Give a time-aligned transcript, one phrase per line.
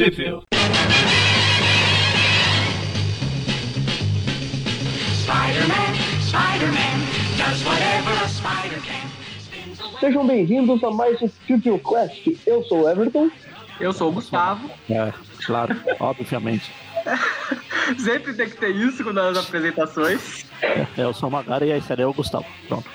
[0.00, 0.42] Civil.
[5.12, 5.92] Spider-Man,
[6.22, 6.96] Spider-Man,
[7.36, 10.00] does whatever a spider can.
[10.00, 12.34] Sejam bem-vindos a mais um Trivial Quest.
[12.46, 13.30] Eu sou o Everton.
[13.78, 14.70] Eu sou o Gustavo.
[14.88, 15.12] É,
[15.44, 16.72] claro, obviamente.
[17.98, 20.46] Sempre tem que ter isso nas apresentações.
[20.62, 22.46] É, eu sou o Magara e esse é o Gustavo.
[22.66, 22.88] Pronto.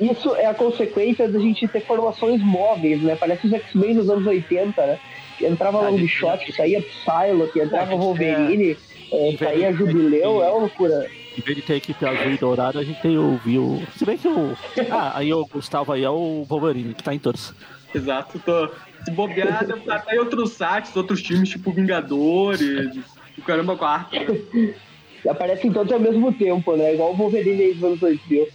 [0.00, 3.16] Isso é a consequência da gente ter formações móveis, né?
[3.16, 5.00] Parece os X-Men dos anos 80, né?
[5.40, 8.76] Entrava A gente- Longshot, saía Psylocke, entrava A Wolverine,
[9.12, 11.10] é, saía de- Jubileu, é uma loucura.
[11.36, 13.82] Em vez de ter equipe azul e dourada, a gente tem o viu.
[13.96, 14.56] Se bem que o.
[14.90, 17.52] Ah, aí o Gustavo aí é o Wolverine, que tá em todos.
[17.94, 18.68] Exato, tô
[19.04, 22.96] se bobear, até em outros sites, outros times, tipo Vingadores,
[23.38, 24.14] o caramba quarto.
[25.24, 26.92] E aparecem todos ao mesmo tempo, né?
[26.92, 28.46] Igual o Wolverine aí dos anos 2000.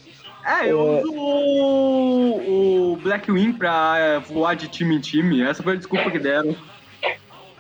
[0.50, 5.44] É, eu uso o, o Blackwing pra é, voar de time em time.
[5.44, 6.56] Essa foi a desculpa que deram.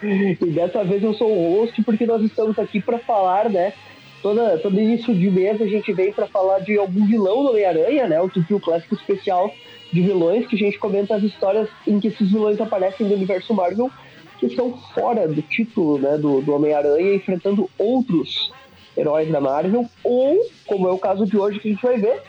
[0.01, 3.73] E dessa vez eu sou o host porque nós estamos aqui para falar, né?
[4.21, 8.07] Toda, todo início de mês a gente vem para falar de algum vilão do Homem-Aranha,
[8.07, 8.21] né?
[8.21, 9.53] O Tupio Clássico Especial
[9.91, 13.53] de vilões, que a gente comenta as histórias em que esses vilões aparecem no universo
[13.53, 13.91] Marvel,
[14.39, 16.17] que estão fora do título, né?
[16.17, 18.53] Do, do Homem-Aranha, enfrentando outros
[18.95, 22.21] heróis da Marvel, ou, como é o caso de hoje que a gente vai ver,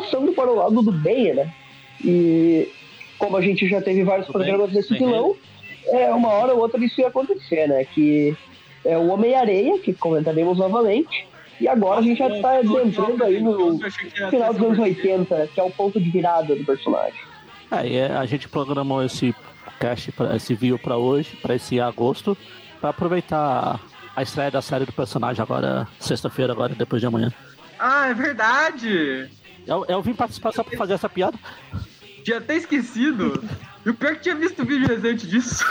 [0.00, 1.52] passando para o lado do bem, né?
[2.04, 2.68] E
[3.18, 5.34] como a gente já teve vários programas desse vilão,
[5.86, 7.84] é, uma hora ou outra isso ia acontecer, né?
[7.84, 8.36] Que
[8.84, 11.26] é o Homem-Areia, que comentaremos novamente.
[11.60, 13.78] E agora a gente já tá entrando aí no
[14.30, 17.18] final dos anos 80, que é o ponto de virada do personagem.
[17.70, 19.34] Aí é, a gente programou esse
[19.80, 22.36] cast, pra, esse view pra hoje, pra esse agosto,
[22.80, 23.80] pra aproveitar
[24.14, 27.32] a estreia da série do personagem agora, sexta-feira, agora, depois de amanhã.
[27.78, 29.30] Ah, é verdade!
[29.66, 31.38] Eu, eu vim participar só pra fazer essa piada.
[32.24, 33.42] Tinha até esquecido.
[33.84, 35.64] E o pior é que tinha visto vídeo recente disso.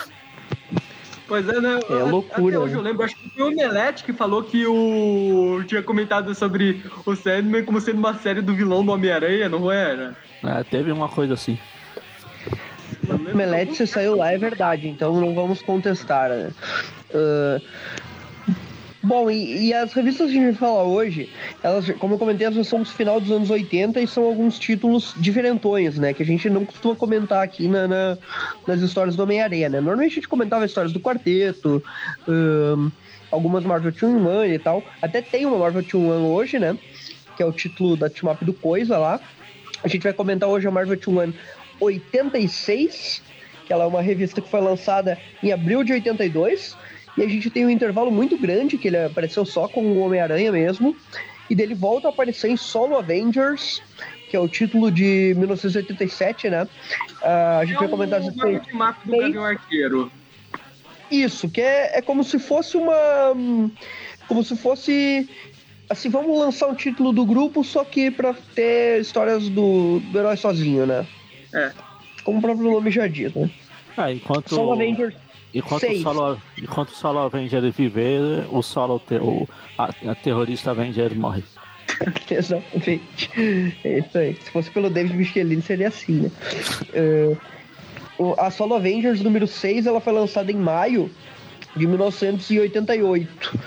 [1.27, 1.79] Pois é, né?
[1.89, 2.79] É loucura, Até hoje né?
[2.79, 5.63] eu lembro, acho que foi o Omelete que falou que o.
[5.65, 10.15] tinha comentado sobre o Sandman como sendo uma série do vilão do Homem-Aranha, não era?
[10.43, 11.57] É, teve uma coisa assim.
[13.07, 16.29] Eu lembro Melete, que se saiu lá, é verdade, então não vamos contestar.
[16.29, 16.51] Né?
[17.13, 17.61] Ah,
[19.05, 21.29] bom, e, e as revistas que a gente vai falar hoje,
[21.63, 25.13] elas, como eu comentei, elas são do final dos anos 80 e são alguns títulos
[25.17, 26.13] diferentões, né?
[26.13, 28.17] Que a gente não costuma comentar aqui na, na-
[28.67, 29.79] nas histórias do Homem-Aranha, né?
[29.79, 31.83] Normalmente a gente comentava histórias do quarteto,
[32.27, 32.89] ahn,
[33.31, 34.83] algumas Marvel Team One e tal.
[35.01, 36.77] Até tem uma Marvel Team One hoje, né?
[37.37, 39.19] Que é o título da Team Up do Coisa lá.
[39.83, 41.33] A gente vai comentar hoje a Marvel Team One
[41.79, 43.21] 86,
[43.65, 46.75] que ela é uma revista que foi lançada em abril de 82.
[47.17, 50.51] E a gente tem um intervalo muito grande, que ele apareceu só com o Homem-Aranha
[50.51, 50.95] mesmo.
[51.49, 53.81] E dele volta a aparecer em Solo Avengers,
[54.29, 56.67] que é o título de 1987, né?
[57.21, 58.61] Ah, a gente é vai comentar as o edições.
[58.73, 60.11] Marvel Map do Gavião Arqueiro.
[61.09, 62.95] Isso, que é, é como se fosse uma.
[64.27, 65.29] Como se fosse.
[65.87, 70.35] Assim, vamos lançar um título do grupo, só que pra ter histórias do, do herói
[70.35, 71.05] sozinho, né?
[71.53, 71.71] É.
[72.23, 73.49] Como o próprio nome já diz, né?
[73.95, 74.49] Ah, enquanto.
[74.49, 75.13] Solo Avengers
[75.55, 80.71] Enquanto o, solo, enquanto o Solo Avenger viver, o Solo te- o, a, a terrorista
[80.71, 81.43] Avenger morre.
[82.29, 83.29] Exatamente.
[83.83, 84.35] É isso aí.
[84.35, 86.31] Se fosse pelo David Michelin, seria assim, né?
[88.17, 91.11] O- a Solo Avengers número 6 ela foi lançada em maio
[91.75, 93.59] de 1988.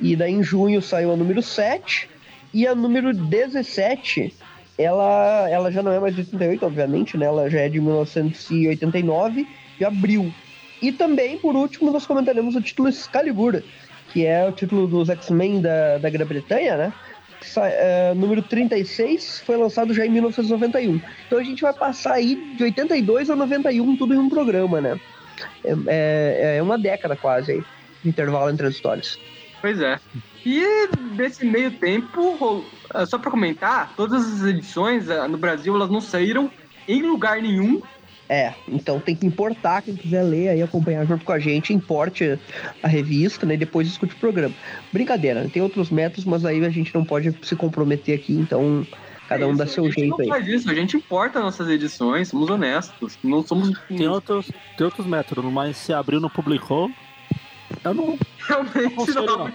[0.00, 2.08] E daí em junho saiu a número 7.
[2.52, 4.34] E a número 17,
[4.78, 7.26] ela, ela já não é mais de 88, obviamente, né?
[7.26, 9.46] Ela já é de 1989,
[9.78, 10.32] de abril.
[10.80, 13.62] E também, por último, nós comentaremos o título Excalibur,
[14.12, 16.92] que é o título dos X-Men da, da Grã-Bretanha, né?
[17.58, 21.00] É, número 36 foi lançado já em 1991.
[21.26, 25.00] Então a gente vai passar aí de 82 a 91 tudo em um programa, né?
[25.64, 27.64] É, é, é uma década quase aí,
[28.02, 29.18] de intervalo entre as histórias.
[29.60, 29.98] Pois é.
[30.44, 35.90] E nesse meio tempo, ah, só pra comentar, todas as edições ah, no Brasil elas
[35.90, 36.50] não saíram
[36.86, 37.82] em lugar nenhum.
[38.28, 42.38] É, então tem que importar, quem quiser ler aí, acompanhar junto com a gente, importe
[42.82, 44.54] a revista, né, e depois escute o programa.
[44.92, 48.84] Brincadeira, né, tem outros métodos, mas aí a gente não pode se comprometer aqui, então
[49.28, 50.28] cada É um isso, dá seu a gente jeito não aí.
[50.28, 53.18] faz isso, a gente importa nossas edições, somos honestos.
[53.22, 56.90] Não somos Tem outros, tem outros métodos, mas se abriu não publicou,
[57.84, 58.18] eu não.
[58.46, 59.26] realmente não.
[59.26, 59.52] não.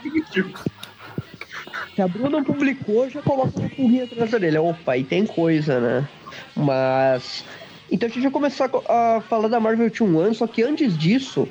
[1.95, 4.57] Se a Bruna não publicou, já coloca uma pulguinha atrás dele.
[4.57, 6.07] Opa, aí tem coisa, né?
[6.55, 7.43] Mas.
[7.91, 10.97] Então a gente vai começar co- a falar da Marvel Team One, só que antes
[10.97, 11.47] disso,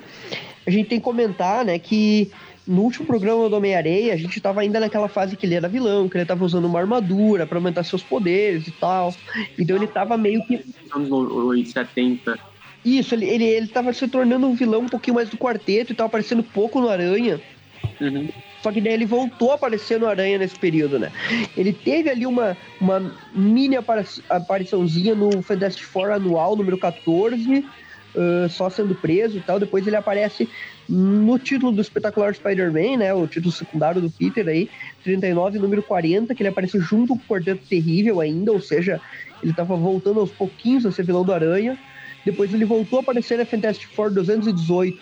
[0.66, 2.30] a gente tem que comentar, né, que
[2.66, 6.08] no último programa do Homem-Areia, a gente tava ainda naquela fase que ele era vilão,
[6.08, 9.14] que ele tava usando uma armadura pra aumentar seus poderes e tal.
[9.58, 10.60] Então ele tava meio que
[10.94, 12.38] Anos no- 70.
[12.84, 15.94] Isso, ele, ele, ele tava se tornando um vilão um pouquinho mais do quarteto e
[15.94, 17.40] tava aparecendo pouco no Aranha.
[18.00, 18.28] Uhum.
[18.62, 21.10] Só que daí ele voltou a aparecer no Aranha nesse período, né?
[21.56, 27.64] Ele teve ali uma, uma mini apari- apariçãozinha no Fantastic Four anual, número 14,
[28.16, 29.58] ah, só sendo preso e tal.
[29.58, 30.48] Depois ele aparece
[30.88, 33.14] no título do espetacular Spider-Man, né?
[33.14, 34.68] O título secundário do Peter aí,
[35.04, 39.00] 39, número 40, que ele aparece junto com o Quarteto Terrível ainda, ou seja,
[39.42, 41.78] ele tava voltando aos pouquinhos a ser vilão do Aranha.
[42.26, 44.98] Depois ele voltou a aparecer na Fantastic Four 218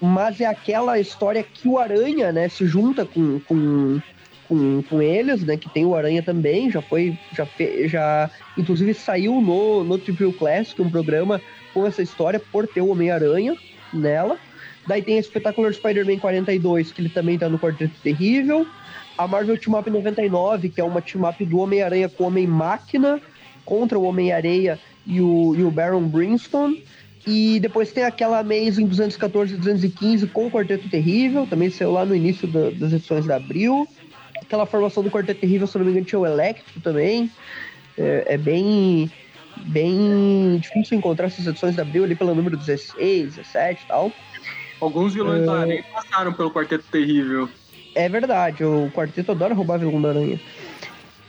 [0.00, 4.00] mas é aquela história que o Aranha, né, se junta com, com,
[4.48, 8.94] com, com eles, né, que tem o Aranha também, já foi, já, fe, já inclusive
[8.94, 11.40] saiu no, no Triple Classic um programa
[11.72, 13.56] com essa história por ter o Homem-Aranha
[13.92, 14.38] nela.
[14.86, 18.66] Daí tem a Spectacular Spider-Man 42, que ele também tá no Quarteto Terrível.
[19.16, 23.20] A Marvel Team Up 99, que é uma team up do Homem-Aranha com o Homem-Máquina
[23.64, 26.84] contra o Homem-Areia e o, e o Baron Brimstone.
[27.26, 32.04] E depois tem aquela Amazing 214 e 215 com o Quarteto Terrível, também saiu lá
[32.04, 33.86] no início da- das edições de abril.
[34.42, 37.30] Aquela formação do Quarteto Terrível, se não me engano, tinha o Electro também.
[37.96, 39.10] É, é bem,
[39.66, 44.12] bem difícil encontrar essas edições de abril ali pelo número 16, 17 e tal.
[44.80, 47.48] Alguns vilões do Aranha passaram pelo Quarteto Terrível.
[47.94, 50.40] É verdade, o quarteto adora roubar vilão da aranha.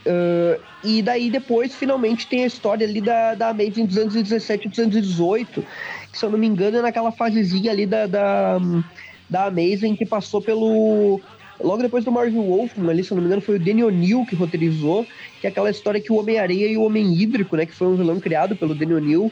[0.06, 5.66] Ah, e daí depois, finalmente, tem a história ali da, da Amazing 217 e 218,
[6.12, 8.60] que se eu não me engano é naquela fasezinha ali da, da,
[9.30, 11.20] da Amazing que passou pelo...
[11.58, 14.26] Logo depois do Marvel Wolfman ali, se eu não me engano, foi o Danny O'Neill
[14.26, 15.08] que roteirizou,
[15.40, 17.96] que é aquela história que o Homem-Areia e o Homem Hídrico, né, que foi um
[17.96, 19.32] vilão criado pelo Danny O'Neill,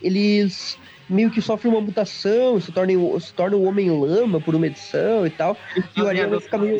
[0.00, 0.78] eles
[1.10, 5.30] meio que sofrem uma mutação, se tornam, se tornam o Homem-Lama por uma edição e
[5.30, 5.56] tal.
[5.96, 6.78] E o Aranha vai ficar meio.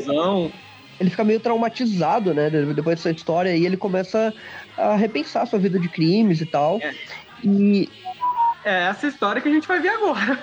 [1.00, 2.50] Ele fica meio traumatizado, né?
[2.50, 4.34] de- Depois dessa história aí, ele começa
[4.76, 6.78] a repensar sua vida de crimes e tal.
[6.82, 6.94] É.
[7.44, 7.88] E,
[8.64, 10.38] É essa história que a gente vai ver agora.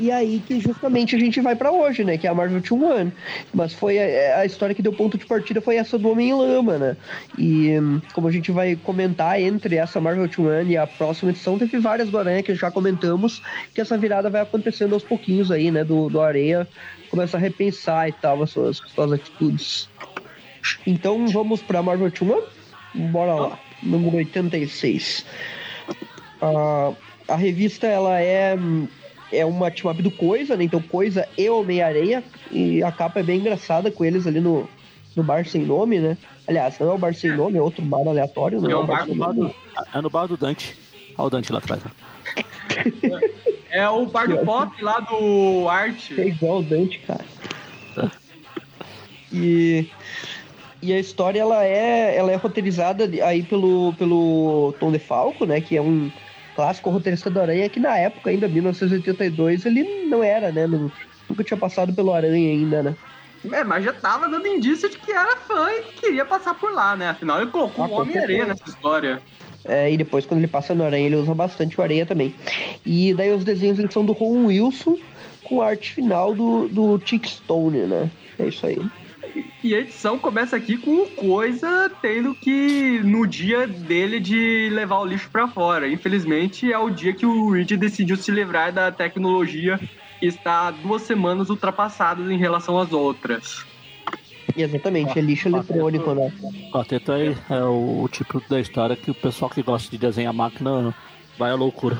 [0.00, 2.16] E aí que justamente a gente vai pra hoje, né?
[2.16, 3.12] Que é a Marvel 2
[3.52, 6.96] Mas foi a, a história que deu ponto de partida foi essa do Homem-Lama, né?
[7.38, 11.58] E hum, como a gente vai comentar entre essa Marvel 2 e a próxima edição,
[11.58, 13.42] teve várias do Aranha que já comentamos,
[13.74, 15.84] que essa virada vai acontecendo aos pouquinhos aí, né?
[15.84, 16.66] Do, do Areia
[17.10, 19.88] começa a repensar e tal as suas, suas atitudes.
[20.86, 22.44] Então vamos pra Marvel 2
[22.94, 23.58] Bora lá.
[23.82, 25.24] Número 86.
[26.40, 26.92] A,
[27.28, 28.56] a revista ela é,
[29.32, 30.64] é uma team up do Coisa, né?
[30.64, 32.22] Então Coisa e Homem-Areia.
[32.50, 34.68] E a capa é bem engraçada com eles ali no,
[35.14, 36.16] no bar sem nome, né?
[36.46, 38.82] Aliás, não é o bar sem nome, é outro bar aleatório, não É é um
[38.82, 39.54] o bar bar nome.
[39.94, 40.76] É no bar do Dante.
[41.16, 41.82] Olha o Dante lá atrás.
[41.84, 41.90] ó.
[43.72, 46.10] É o bar do pop lá do Art.
[46.18, 47.24] É igual o Dante, cara.
[49.32, 49.88] E,
[50.82, 55.60] e a história ela é, ela é roteirizada aí pelo, pelo Tom DeFalco, né?
[55.60, 56.10] Que é um
[56.60, 60.66] clássico roteirista do Aranha que na época, ainda 1982, ele não era, né?
[60.66, 60.92] não-
[61.28, 62.94] nunca tinha passado pelo Aranha ainda, né?
[63.50, 66.70] É, mas já tava dando indício de que era fã e que queria passar por
[66.70, 67.08] lá, né?
[67.08, 68.44] Afinal, ele colocou Ah, o certeza.
[68.46, 69.22] nessa história.
[69.64, 72.34] É, e depois, quando ele passa no Aranha, ele usa bastante o Aranha também.
[72.84, 74.98] E daí os desenhos eles são do Ron Wilson,
[75.42, 78.10] com a arte final do, do Tick Stone, né?
[78.38, 78.78] É isso aí.
[79.62, 85.00] E a edição começa aqui com o Coisa tendo que, no dia dele, de levar
[85.00, 85.88] o lixo pra fora.
[85.88, 89.78] Infelizmente, é o dia que o Reed decidiu se livrar da tecnologia
[90.18, 93.64] que está duas semanas ultrapassadas em relação às outras.
[94.56, 96.32] Exatamente, é lixo eletrônico, né?
[96.68, 99.98] O quarteto é, é o, o tipo da história que o pessoal que gosta de
[99.98, 100.94] desenhar máquina
[101.38, 101.96] vai à loucura.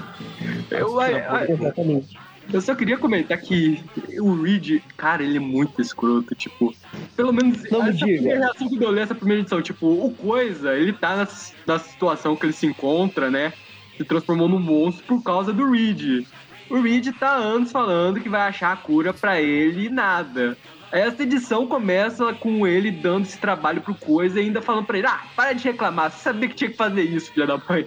[0.71, 2.19] Eu, eu, Exatamente.
[2.53, 3.83] Eu só queria comentar que
[4.21, 6.75] o Reed, cara, ele é muito escroto, tipo...
[7.17, 8.07] Pelo menos Não essa diga.
[8.07, 11.29] primeira reação que eu li essa primeira edição, tipo, o Coisa, ele tá na,
[11.67, 13.53] na situação que ele se encontra, né?
[13.97, 16.27] Se transformou num monstro por causa do Reed.
[16.69, 20.57] O Reed tá há anos falando que vai achar a cura pra ele e nada.
[20.93, 25.07] Essa edição começa com ele dando esse trabalho pro Coisa e ainda falando pra ele,
[25.07, 27.87] ah, para de reclamar, você sabia que tinha que fazer isso, filha da mãe.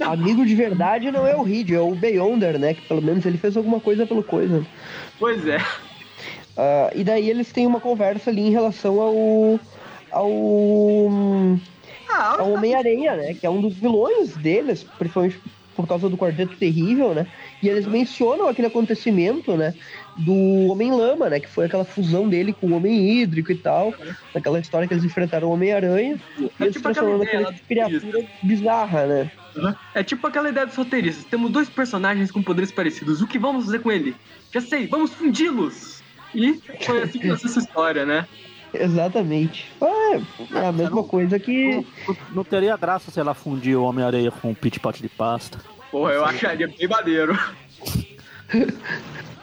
[0.00, 2.74] Amigo de verdade não é o Reed, é o Beyonder, né?
[2.74, 4.64] Que pelo menos ele fez alguma coisa pelo coisa.
[5.18, 5.58] Pois é.
[6.56, 9.60] Ah, e daí eles têm uma conversa ali em relação ao.
[10.10, 11.58] ao.
[12.08, 13.34] Ah, ao Homem-Aranha, né?
[13.34, 15.40] Que é um dos vilões deles, principalmente
[15.74, 17.26] por causa do Quarteto Terrível, né?
[17.62, 19.74] E eles mencionam aquele acontecimento, né?
[20.18, 21.40] Do Homem-Lama, né?
[21.40, 23.92] Que foi aquela fusão dele com o Homem Hídrico e tal.
[24.34, 26.18] Naquela história que eles enfrentaram o Homem-Aranha.
[26.38, 29.30] E É eles tipo aquela transformaram ideia naquela criatura bizarra, né?
[29.94, 31.24] É tipo aquela ideia dos roteiristas.
[31.24, 33.20] Temos dois personagens com poderes parecidos.
[33.22, 34.14] O que vamos fazer com ele?
[34.52, 36.02] Já sei, vamos fundi-los.
[36.34, 38.26] E foi assim que nasceu essa história, né?
[38.74, 39.70] Exatamente.
[39.80, 40.20] Ah,
[40.54, 41.84] é a mesma coisa que.
[42.06, 45.58] Não, não teria graça se ela fundir o Homem-Areia com um pit pot de pasta.
[45.90, 47.38] Porra, eu acharia bem maneiro.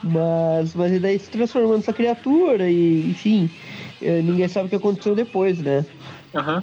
[0.04, 3.50] Mas, mas daí se transformou nessa criatura e, enfim,
[4.02, 5.86] eh, ninguém sabe o que aconteceu depois, né?
[6.36, 6.62] Aham.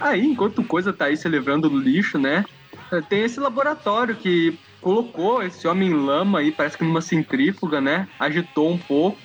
[0.00, 2.46] Aí, enquanto coisa tá aí se livrando do lixo, né?
[3.10, 8.08] Tem esse laboratório que colocou esse homem lama aí, parece que numa centrífuga, né?
[8.18, 9.18] Agitou um pouco.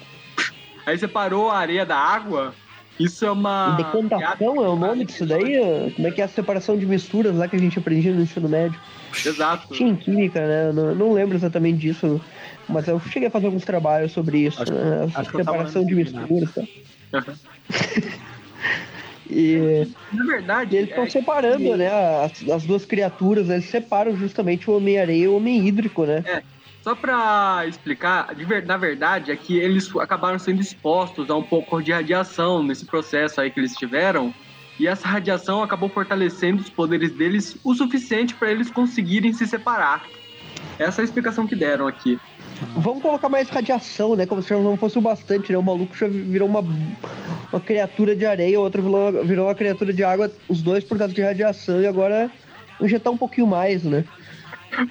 [0.86, 2.53] Aí separou a areia da água.
[3.00, 3.75] Isso é uma.
[3.77, 5.91] Decantação é o nome disso daí?
[5.96, 8.48] Como é que é a separação de misturas lá que a gente aprendia no ensino
[8.48, 8.79] médio?
[9.25, 9.74] Exato.
[9.74, 10.72] Tinha em química, né?
[10.72, 12.22] Não, não lembro exatamente disso,
[12.67, 15.12] mas eu cheguei a fazer alguns trabalhos sobre isso, Acho- né?
[15.13, 16.03] acho separação de né?
[16.03, 16.53] misturas.
[16.53, 16.63] Tá?
[17.13, 17.39] Aham.
[19.29, 21.89] E, Na verdade, eles estão é separando, que- né?
[21.89, 26.24] As, as duas criaturas, eles separam justamente o Homem-Areia e o Homem Hídrico, né?
[26.84, 31.43] Só pra explicar, de ver- na verdade, é que eles acabaram sendo expostos a um
[31.43, 34.34] pouco de radiação nesse processo aí que eles tiveram.
[34.79, 40.03] E essa radiação acabou fortalecendo os poderes deles o suficiente para eles conseguirem se separar.
[40.77, 42.17] Essa é a explicação que deram aqui.
[42.77, 44.25] Vamos colocar mais radiação, né?
[44.25, 45.58] Como se não fosse o bastante, né?
[45.58, 46.62] O maluco já virou uma,
[47.51, 50.98] uma criatura de areia, o outro virou, virou uma criatura de água, os dois por
[50.98, 52.29] causa de radiação, e agora
[52.82, 54.03] injetar um pouquinho mais, né?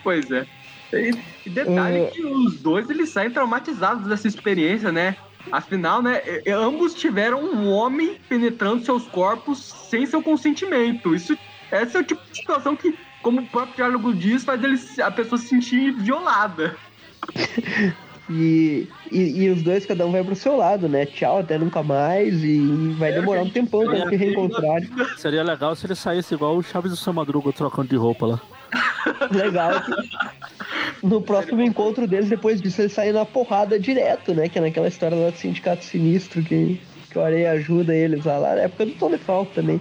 [0.02, 0.46] Pois é.
[0.92, 2.06] E, detalhe É.
[2.06, 5.16] que os dois eles saem traumatizados dessa experiência, né?
[5.50, 9.58] Afinal, né, ambos tiveram um homem penetrando seus corpos
[9.90, 11.14] sem seu consentimento.
[11.14, 11.36] Isso,
[11.72, 15.10] esse é o tipo de situação que, como o próprio diálogo diz, faz eles, a
[15.10, 16.76] pessoa se sentir violada.
[18.30, 21.04] E, e, e os dois, cada um vai pro seu lado, né?
[21.04, 24.88] Tchau, até nunca mais, e vai demorar um tempão pra se reencontrarem.
[25.18, 28.40] Seria legal se ele saísse igual o Chaves do seu Madruga trocando de roupa lá.
[29.30, 34.48] Legal que no próximo encontro deles, depois disso, eles saem na porrada direto, né?
[34.48, 38.38] Que é naquela história lá do sindicato sinistro que, que o Areia ajuda eles lá,
[38.38, 39.80] lá na época do Tony Falk também.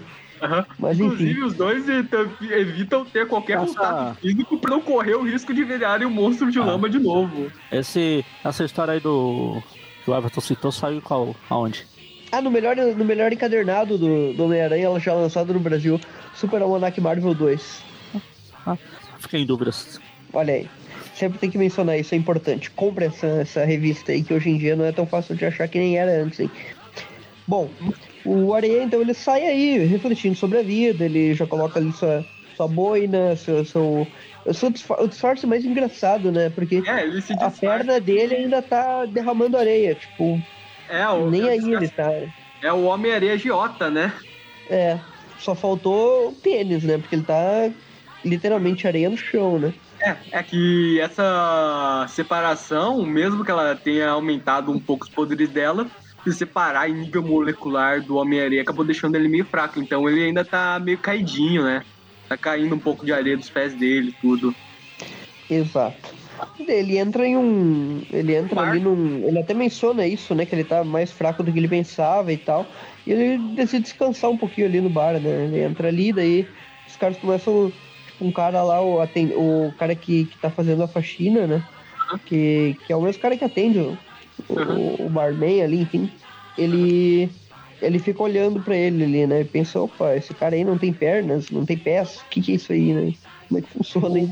[0.80, 1.44] Mas Inclusive, enfim.
[1.44, 6.08] os dois evitam ter qualquer Essa- contato físico pra não correr o risco de virarem
[6.08, 6.66] um monstro de Ah.
[6.66, 7.52] lama de novo.
[7.72, 9.62] Esse, essa história aí do.
[10.04, 11.36] que o Everton citou saiu qual?
[11.50, 11.86] Aonde?
[12.32, 16.00] Ah, no melhor, no melhor encadernado do, do Homem-Aranha, ela já lançado no Brasil,
[16.34, 17.84] Super Almanac Marvel 2.
[18.66, 18.78] Ah,
[19.20, 20.00] fiquei em dúvidas.
[20.34, 20.70] Olha aí.
[21.14, 22.72] Sempre tem que mencionar isso, é importante.
[22.72, 25.68] Compre essa, essa revista aí, que hoje em dia não é tão fácil de achar
[25.68, 26.50] que nem era antes, hein?
[27.46, 27.70] Bom,
[28.26, 32.24] o Areia, então, ele sai aí refletindo sobre a vida, ele já coloca ali sua,
[32.56, 34.08] sua boina, seu, seu,
[34.46, 36.50] o disfarce mais engraçado, né?
[36.50, 37.06] Porque É,
[37.40, 40.40] a perna dele ainda tá derramando areia, tipo,
[40.90, 42.12] É, o, nem é, aí ele tá.
[42.62, 44.14] é o Homem-Areia agiota, né?
[44.70, 44.98] É,
[45.40, 46.98] só faltou o tênis, né?
[46.98, 47.70] Porque ele tá
[48.24, 49.74] literalmente areia no chão, né?
[50.04, 55.88] É, é que essa separação, mesmo que ela tenha aumentado um pouco os poderes dela,
[56.24, 59.80] se separar em nível molecular do Homem-Areia acabou deixando ele meio fraco.
[59.82, 61.84] Então ele ainda tá meio caidinho, né?
[62.30, 64.56] Tá caindo um pouco de areia dos pés dele tudo.
[65.50, 66.14] Exato.
[66.60, 68.02] Ele entra em um.
[68.12, 69.28] Ele entra ali num.
[69.28, 70.46] Ele até menciona isso, né?
[70.46, 72.66] Que ele tá mais fraco do que ele pensava e tal.
[73.06, 75.46] E ele decide descansar um pouquinho ali no bar, né?
[75.46, 76.48] Ele entra ali, daí
[76.88, 77.72] os caras começam.
[78.06, 81.64] Tipo, um cara lá, o, aten- o cara que, que tá fazendo a faxina, né?
[82.26, 83.80] Que, que é o mesmo cara que atende
[84.50, 84.54] o,
[85.04, 86.10] o, o barman ali, enfim.
[86.58, 87.30] Ele.
[87.82, 89.42] Ele fica olhando pra ele ali, né?
[89.42, 92.52] E pensa, opa, esse cara aí não tem pernas, não tem pés, o que, que
[92.52, 93.12] é isso aí, né?
[93.48, 94.32] Como é que funciona isso?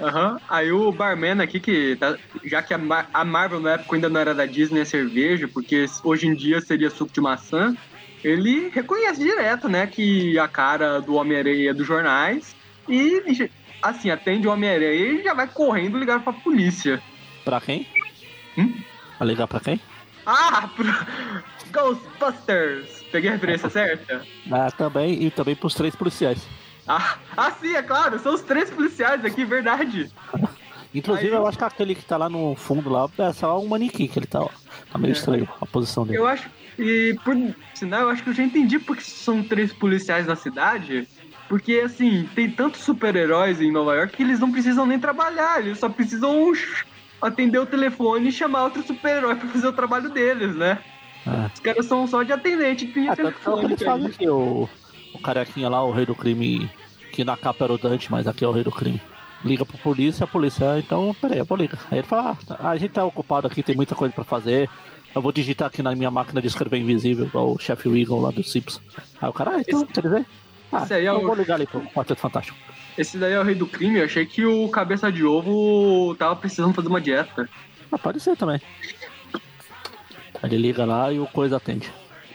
[0.00, 0.36] Aham.
[0.50, 4.08] Aí o barman aqui, que tá- já que a, Mar- a Marvel na época ainda
[4.08, 7.72] não era da Disney é cerveja, porque hoje em dia seria suco de maçã,
[8.24, 12.52] ele reconhece direto, né, que a cara do Homem-Aranha é dos jornais
[12.88, 13.22] e,
[13.80, 17.00] assim, atende o Homem-Aranha e já vai correndo ligar pra polícia.
[17.44, 17.86] Pra quem?
[18.58, 18.74] Hum?
[19.22, 19.80] Vai ligar pra quem?
[20.26, 20.84] Ah, pro...
[21.70, 23.04] Ghostbusters!
[23.12, 24.26] Peguei a referência certa?
[24.50, 26.44] Ah, também, e também pros três policiais.
[26.88, 30.10] Ah, ah, sim, é claro, são os três policiais aqui, verdade.
[30.92, 33.68] Inclusive, Aí- eu acho que aquele que tá lá no fundo lá é só um
[33.68, 34.48] manequim que ele tá, ó.
[34.90, 35.16] Tá meio É.
[35.16, 36.18] estranho a posição dele.
[36.18, 36.50] Eu acho.
[36.76, 37.36] E por
[37.74, 41.06] sinal, eu acho que eu já entendi porque são três policiais na cidade.
[41.48, 45.78] Porque, assim, tem tantos super-heróis em Nova York que eles não precisam nem trabalhar, eles
[45.78, 46.36] só precisam
[47.22, 50.78] atender o telefone e chamar outro super-herói pra fazer o trabalho deles, né?
[51.26, 51.50] É.
[51.54, 54.10] Os caras são só de atendente de Ah, tanto que o que telefone.
[54.28, 54.68] o,
[55.14, 56.68] o carequinha lá, o rei do crime,
[57.12, 59.00] que na capa era o Dante, mas aqui é o rei do crime.
[59.44, 61.80] Liga pra polícia, a polícia, então, peraí, eu vou ligar.
[61.90, 64.68] Aí ele fala, ah, a gente tá ocupado aqui, tem muita coisa pra fazer.
[65.14, 68.30] Eu vou digitar aqui na minha máquina de escrever invisível, igual o chefe Wiggum lá
[68.30, 68.80] do Simpsons.
[69.20, 70.26] Aí o cara, ah, então, quer dizer?
[70.72, 72.56] Ah, Esse aí é eu o- vou ligar ali pro Quarteto Fantástico.
[72.96, 76.36] Esse daí é o rei do crime, eu achei que o cabeça de ovo tava
[76.36, 77.48] precisando fazer uma dieta.
[77.90, 78.60] Ah, pode ser também.
[80.42, 81.90] Ele liga lá e o coisa atende.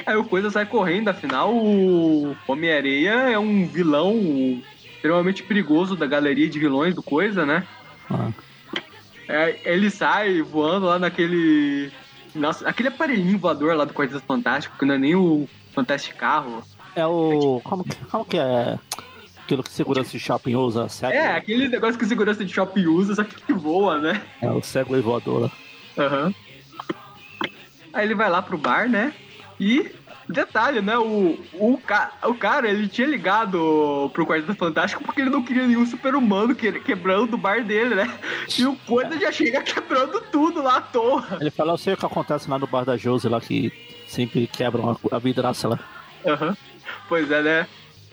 [0.06, 4.16] Aí o Coisa sai correndo, afinal o Homem-Areia é um vilão
[4.96, 7.68] extremamente perigoso da galeria de vilões do Coisa, né?
[8.10, 8.30] Ah,
[9.28, 11.92] É, ele sai voando lá naquele.
[12.34, 16.64] Nossa, aquele aparelhinho voador lá do Quarteto Fantástico, que não é nem o Fantástico Carro.
[16.96, 17.60] É o.
[17.66, 18.80] Como, que- como que é
[19.48, 20.90] aquilo que segurança de shopping usa?
[20.90, 21.18] Segway?
[21.18, 24.22] É, aquele negócio que segurança de shopping usa, só que voa, né?
[24.42, 25.52] É o Segway voador lá.
[25.98, 26.34] Aham.
[27.94, 29.14] Aí ele vai lá pro bar, né?
[29.60, 29.90] E.
[30.30, 30.98] Detalhe, né?
[30.98, 35.66] O, o, ca, o cara, ele tinha ligado pro Quarteto Fantástico porque ele não queria
[35.66, 38.14] nenhum super-humano que- quebrando o bar dele, né?
[38.60, 41.26] E o Coisa já chega quebrando tudo lá à toa.
[41.40, 43.72] Ele fala, eu sei o que acontece lá no bar da Josie lá, que
[44.06, 45.80] sempre quebram a, a vidraça lá.
[46.26, 46.58] Aham.
[47.08, 47.68] Pois é, né?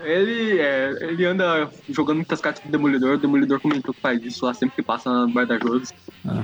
[0.04, 3.14] Ele, é, ele anda jogando muitas cartas pro Demolidor.
[3.14, 5.92] O Demolidor comentou que faz isso lá sempre que passa na bar da Josi.
[6.26, 6.42] Ah.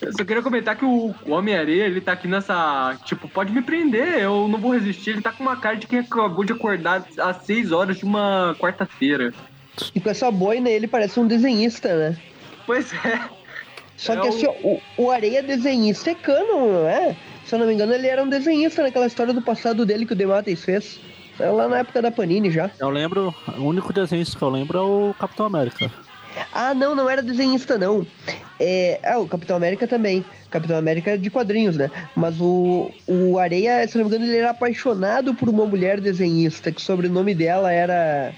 [0.00, 2.98] Eu só queria comentar que o Homem-Areia, ele tá aqui nessa.
[3.04, 5.10] Tipo, pode me prender, eu não vou resistir.
[5.10, 8.56] Ele tá com uma cara de quem acabou de acordar às 6 horas de uma
[8.58, 9.32] quarta-feira.
[9.94, 12.16] E com essa boina ele parece um desenhista, né?
[12.66, 13.20] Pois é.
[13.96, 17.14] Só É que o- assim, o, o Areia desenhista é canon, não é?
[17.46, 20.14] Se eu não me engano, ele era um desenhista naquela história do passado dele que
[20.14, 20.98] o Demates fez.
[21.36, 22.70] Saiu lá na época da Panini já.
[22.78, 25.90] Eu lembro, o único desenho que eu lembro é o Capitão América.
[26.52, 28.06] Ah, não, não era desenhista, não.
[28.58, 30.24] É, ah, o Capitão América também.
[30.50, 31.90] Capitão América é de quadrinhos, né?
[32.14, 36.70] Mas o, o Areia, se não me engano, ele era apaixonado por uma mulher desenhista,
[36.70, 38.32] que o sobrenome dela era.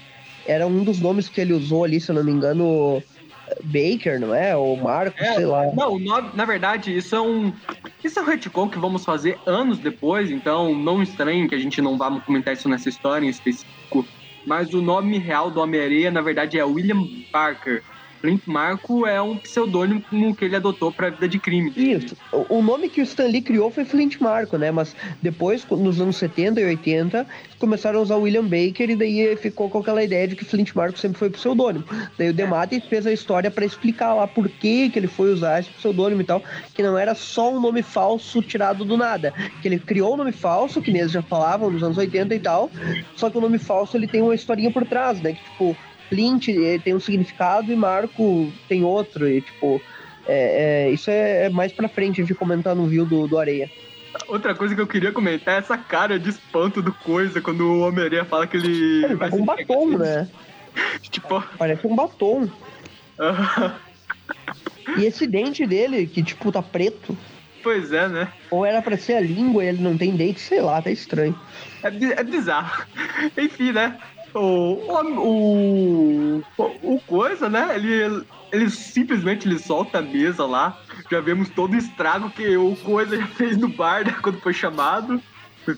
[0.47, 3.01] Era um dos nomes que ele usou ali, se eu não me engano,
[3.63, 4.55] Baker, não é?
[4.55, 5.65] Ou Marcos, É, sei lá.
[5.73, 7.53] Não, nome- na verdade, isso é um.
[8.03, 11.81] Isso é um retcon que vamos fazer anos depois, então não estranhe que a gente
[11.81, 14.05] não vá comentar isso nessa história em específico.
[14.45, 17.81] Mas o nome real do Homem-Areia, na verdade, é William Parker.
[18.25, 21.71] Flint Marco é um pseudônimo que ele adotou pra vida de crime.
[21.77, 22.17] Isso.
[22.49, 24.71] O nome que o Stan Lee criou foi Flint Marco, né?
[24.71, 27.27] Mas depois, nos anos 70 e 80,
[27.59, 30.97] começaram a usar William Baker e daí ficou com aquela ideia de que Flint Marco
[30.97, 31.85] sempre foi pseudônimo.
[32.17, 35.59] Daí o Dematis fez a história pra explicar lá por que, que ele foi usar
[35.59, 36.41] esse pseudônimo e tal,
[36.73, 39.35] que não era só um nome falso tirado do nada.
[39.61, 42.71] Que ele criou um nome falso, que eles já falavam nos anos 80 e tal,
[43.15, 45.33] só que o nome falso ele tem uma historinha por trás, né?
[45.33, 45.77] Que tipo,
[46.09, 49.81] Flint eh, tem um significado e Marco tem outro, e tipo.
[50.27, 53.69] É, é, isso é, é mais pra frente, gente comentar no view do, do Areia.
[54.27, 57.81] Outra coisa que eu queria comentar é essa cara de espanto do coisa quando o
[57.81, 59.05] Homem-Areia fala que ele.
[59.05, 59.97] Ele tá com um batom, assim.
[59.97, 60.29] né?
[61.11, 61.43] Tipo.
[61.57, 62.49] Parece um batom.
[64.97, 67.17] E esse dente dele, que tipo tá preto,
[67.63, 68.31] pois é, né?
[68.51, 71.37] ou era pra ser a língua e ele não tem dente, sei lá, tá estranho.
[71.83, 72.85] É, é bizarro.
[73.37, 73.97] Enfim, né?
[74.35, 74.81] O,
[75.17, 76.43] o,
[76.83, 77.73] o, coisa, né?
[77.75, 80.77] Ele, ele simplesmente ele solta a mesa lá.
[81.09, 84.53] Já vemos todo o estrago que o coisa já fez no bar né, quando foi
[84.53, 85.21] chamado.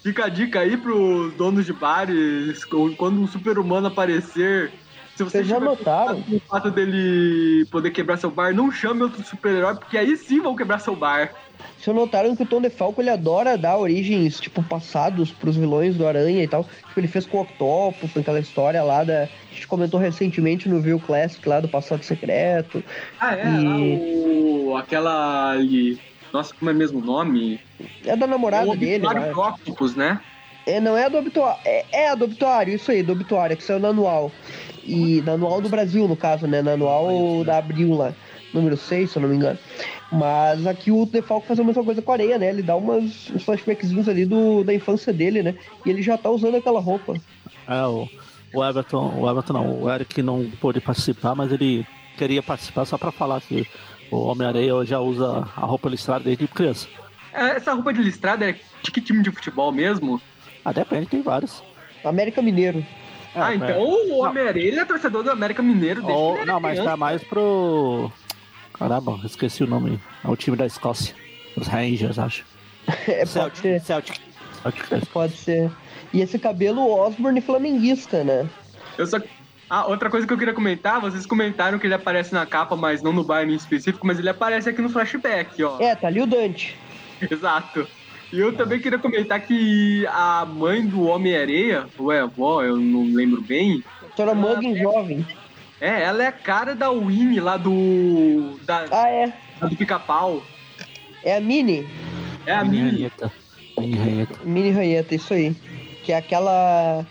[0.02, 4.72] Fica a dica aí pros donos de bares, quando um super-humano aparecer.
[5.18, 6.24] Se você Vocês já notaram?
[6.30, 10.56] o fato dele poder quebrar seu bar, não chame outro super-herói, porque aí sim vão
[10.56, 11.34] quebrar seu bar.
[11.76, 16.06] Vocês notaram que o Tom DeFalco ele adora dar origens, tipo, passados pros vilões do
[16.06, 16.64] Aranha e tal.
[16.64, 19.24] Tipo, ele fez com o Octopus, naquela história lá da.
[19.24, 22.84] A gente comentou recentemente no View Classic lá do Passado Secreto.
[23.20, 23.48] Ah, é?
[23.60, 26.00] E- o, aquela ali.
[26.32, 27.60] Nossa, como é mesmo o nome?
[28.06, 29.32] É da namorada o dele, né?
[29.32, 30.22] do Octopus, né?
[30.68, 31.62] É, não é do obituário.
[31.64, 34.30] É, é a do obituário, isso aí, do obituário, que saiu no anual.
[34.88, 36.62] E no anual do Brasil, no caso, né?
[36.62, 38.14] No anual da Abril lá,
[38.54, 39.60] número 6, se eu não me engano.
[40.12, 42.50] Mas aqui o Defalco faz a mesma coisa com a areia, né?
[42.50, 45.56] Ele dá umas, uns flashbackzinhos ali do, da infância dele, né?
[45.86, 47.16] E ele já tá usando aquela roupa.
[47.68, 48.08] É, o,
[48.54, 51.86] o Everton, o Everton não, o Eric não pôde participar, mas ele
[52.18, 53.68] queria participar só pra falar que
[54.10, 56.88] o Homem-Areia já usa a roupa listrada desde criança.
[57.34, 60.22] É, Essa roupa de listrada é de que time de futebol mesmo?
[60.64, 61.62] Ah, depende, tem vários.
[62.04, 62.86] América Mineiro.
[63.36, 63.56] É, ah, é.
[63.56, 66.90] então o Homem-Aranha ele é torcedor do América Mineiro desde era não, mas criança.
[66.92, 68.12] tá mais pro.
[68.74, 70.00] Caramba, esqueci o nome.
[70.24, 71.16] É o time da Escócia.
[71.56, 72.46] Os Rangers, acho.
[73.08, 74.18] É, pode ser, Celtic.
[74.62, 75.06] Celtic.
[75.12, 75.70] pode ser.
[76.14, 78.48] E esse cabelo Osborne flamenguista, né?
[78.98, 79.18] Eu só...
[79.70, 83.02] Ah, outra coisa que eu queria comentar, vocês comentaram que ele aparece na capa, mas
[83.02, 85.78] não no Bayern em específico, mas ele aparece aqui no flashback, ó.
[85.82, 86.78] É, tá ali o Dante.
[87.30, 87.86] Exato.
[88.32, 93.06] E eu também queria comentar que a mãe do Homem-Areia, ou é avó, eu não
[93.14, 95.26] lembro bem, Doutora Muggin jovem.
[95.80, 98.60] é, ela é a cara da Winnie lá do.
[98.66, 99.34] Da, Ah, é.
[99.62, 100.44] da do pica-pau.
[101.24, 101.88] É a Mini.
[102.46, 103.32] É a Mini ranheta.
[103.78, 104.40] Mini ranheta.
[104.44, 105.56] Mini Ranheta, isso aí.
[106.04, 107.06] Que é aquela.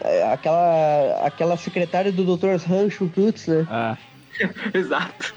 [0.00, 2.56] é, Aquela, aquela secretária do Dr.
[2.68, 3.66] Rancho Cruz, né?
[4.40, 4.48] É.
[4.78, 5.34] Exato.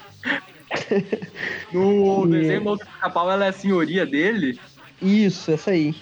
[1.72, 4.58] No desenho do outro pica-pau, ela é a senhoria dele.
[5.00, 5.94] Isso, essa aí.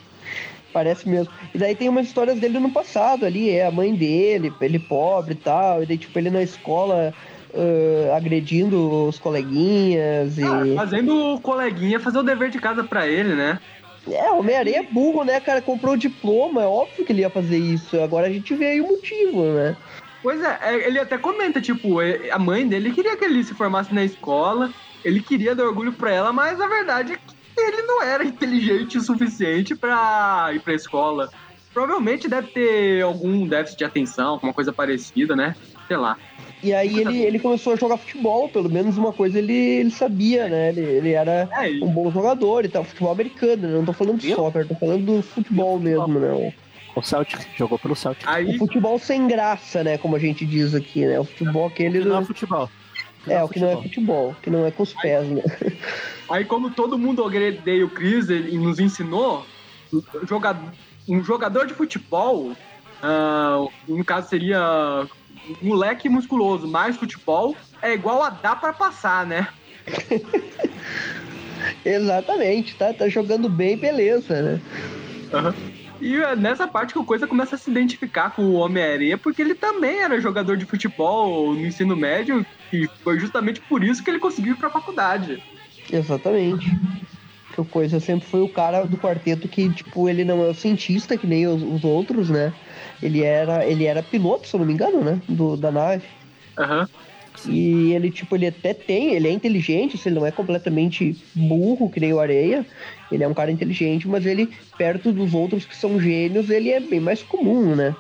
[0.73, 1.33] Parece mesmo.
[1.55, 5.35] E daí tem umas histórias dele no passado ali, é a mãe dele, ele pobre
[5.35, 7.15] e tal, e daí tipo ele na escola
[7.55, 10.43] ah, agredindo os coleguinhas e.
[10.43, 13.59] Ah, fazendo o coleguinha fazer o dever de casa pra ele, né?
[14.11, 15.63] É, o Homem-Aranha é burro, né, cara?
[15.63, 17.99] Comprou o diploma, é óbvio que ele ia fazer isso.
[18.01, 19.77] Agora a gente vê aí o motivo, né?
[20.23, 23.55] Pois é, é, ele até comenta, tipo, é, a mãe dele queria que ele se
[23.55, 24.73] formasse na escola,
[25.05, 28.99] ele queria dar orgulho pra ela, mas a verdade é que ele não era inteligente
[28.99, 31.29] o suficiente pra ir pra escola.
[31.73, 35.57] Provavelmente deve ter algum déficit de atenção, alguma coisa parecida, né?
[35.89, 36.17] Sei lá.
[36.63, 40.49] E aí ele, ele começou a jogar futebol, pelo menos uma coisa ele, ele sabia,
[40.49, 40.69] né?
[40.71, 43.75] Ele, ele era É, um bom jogador e tal, futebol americano, né?
[43.75, 46.53] Não tô falando de soccer, tô falando do futebol mesmo, né?
[46.97, 48.25] O Celtic, jogou pelo Celtic.
[48.25, 49.99] O Aí, futebol sem graça, né?
[49.99, 51.19] Como a gente diz aqui, né?
[51.19, 51.99] O futebol aquele.
[52.01, 52.71] Que não é do- futebol.
[53.27, 55.43] É, o que não é futebol, que não é com os pés, né?
[56.31, 59.47] aí como todo mundo odeia o Chris, ele nos ensinou,
[61.09, 62.53] um jogador de futebol,
[63.03, 65.07] ah, no caso seria
[65.61, 69.49] moleque musculoso mais futebol, é igual a dar pra passar, né?
[71.85, 72.93] Exatamente, tá?
[72.93, 74.61] Tá jogando bem, beleza, né?
[76.05, 79.41] E é nessa parte que o Coisa começa a se identificar com o Homem-Aranha, porque
[79.41, 84.11] ele também era jogador de futebol no ensino médio, e foi justamente por isso que
[84.11, 85.39] ele conseguiu ir pra faculdade.
[85.91, 86.79] Exatamente.
[87.55, 90.55] Que o Coisa sempre foi o cara do quarteto que, tipo, ele não é o
[90.55, 92.53] cientista que nem os, os outros, né?
[93.03, 95.19] Ele era, ele era piloto, se eu não me engano, né?
[95.27, 96.05] Do, da nave.
[96.59, 96.87] Aham.
[97.47, 101.91] E ele, tipo, ele até tem, ele é inteligente, se ele não é completamente burro,
[101.91, 102.65] que nem o Areia.
[103.11, 106.81] Ele é um cara inteligente, mas ele, perto dos outros que são gênios, ele é
[106.81, 107.95] bem mais comum, né?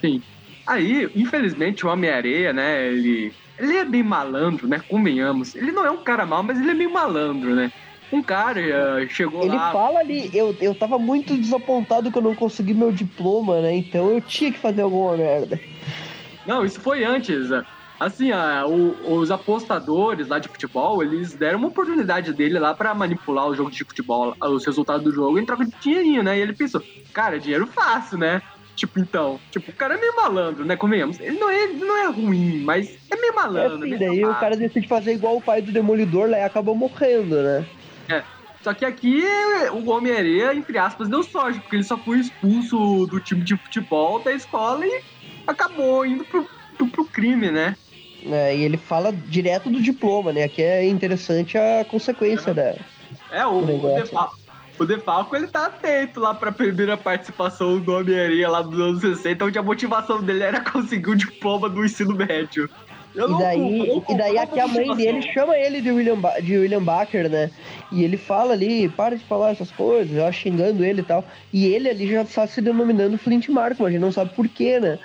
[0.00, 0.22] Sim.
[0.66, 5.54] Aí, infelizmente, o Homem-Areia, né, ele, ele é bem malandro, né, convenhamos.
[5.54, 7.72] Ele não é um cara mau, mas ele é meio malandro, né.
[8.10, 9.70] Um cara eh, chegou Ele lá...
[9.70, 13.76] fala ali, eu, eu tava muito desapontado que eu não consegui meu diploma, né?
[13.76, 15.60] Então eu tinha que fazer alguma merda.
[16.46, 17.50] Não, isso foi antes.
[18.00, 22.94] Assim, a- o- os apostadores lá de futebol, eles deram uma oportunidade dele lá pra
[22.94, 26.38] manipular o jogo de futebol, os resultados do jogo em troca de dinheirinho, né?
[26.38, 26.82] E ele pensou,
[27.12, 28.40] cara, dinheiro fácil, né?
[28.76, 30.76] Tipo, então, tipo, o cara é meio malandro, né?
[30.76, 31.18] Convenhamos.
[31.18, 33.76] Ele não é, ele não é ruim, mas é meio É malandro.
[33.78, 36.72] assim, meio daí o cara decide fazer igual o pai do Demolidor lá e acaba
[36.74, 37.66] morrendo, né?
[38.60, 39.22] Só que aqui
[39.72, 44.20] o Homem-Aranha, entre aspas, deu sorte, porque ele só foi expulso do time de futebol
[44.22, 45.00] da escola e
[45.46, 46.44] acabou indo pro,
[46.76, 47.76] pro, pro crime, né?
[48.24, 50.48] É, e ele fala direto do diploma, né?
[50.48, 52.74] Que é interessante a consequência da.
[53.30, 53.94] É, o, O.
[53.94, 54.38] Defalco,
[54.78, 59.44] o Defalco, ele tá atento lá pra primeira participação do Homem-Aranha lá dos anos 60,
[59.44, 62.68] onde a motivação dele era conseguir o diploma do ensino médio.
[63.18, 66.56] Eu E daí, e daí aqui a mãe dele chama ele de William, ba de
[66.56, 67.50] William Baker, né?
[67.90, 71.24] E ele fala ali, para de falar essas coisas, já xingando ele e tal.
[71.52, 74.78] E ele ali já está se denominando Flint Marco, mas a gente não sabe porquê,
[74.78, 75.00] né?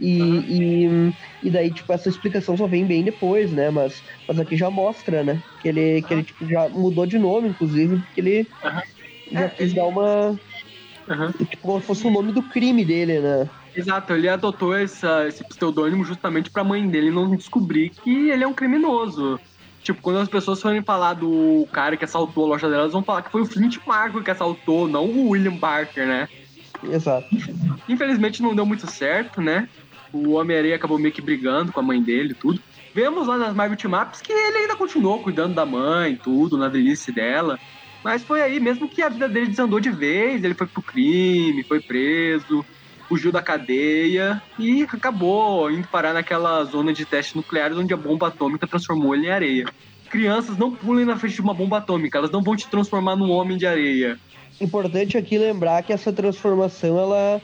[0.00, 3.68] E, e, e daí, tipo, essa explicação só vem bem depois, né?
[3.68, 5.42] Mas, mas aqui já mostra, né?
[5.60, 8.48] Que ele, que ele tipo, já mudou de nome, inclusive, porque ele
[9.30, 10.40] já É, quis ele- dar uma.
[11.38, 13.48] Tipo, como se fosse o nome do crime dele, né?
[13.78, 18.46] Exato, ele adotou essa, esse pseudônimo justamente pra mãe dele não descobrir que ele é
[18.46, 19.38] um criminoso.
[19.84, 23.04] Tipo, quando as pessoas forem falar do cara que assaltou a loja dela, elas vão
[23.04, 26.28] falar que foi o Flint Marco que assaltou, não o William Barker, né?
[26.82, 27.28] Exato.
[27.88, 29.68] Infelizmente não deu muito certo, né?
[30.12, 32.60] O Homem-Aranha acabou meio que brigando com a mãe dele e tudo.
[32.92, 36.68] Vemos lá nas Marvel Team Ups que ele ainda continuou cuidando da mãe, tudo, na
[36.68, 37.60] velhice dela.
[38.02, 41.62] Mas foi aí mesmo que a vida dele desandou de vez, ele foi pro crime,
[41.62, 42.66] foi preso,
[43.08, 48.28] fugiu da cadeia e acabou indo parar naquela zona de testes nucleares onde a bomba
[48.28, 49.64] atômica transformou ele em areia.
[50.10, 53.30] Crianças não pulem na frente de uma bomba atômica, elas não vão te transformar num
[53.30, 54.18] homem de areia.
[54.60, 57.40] Importante aqui lembrar que essa transformação ela,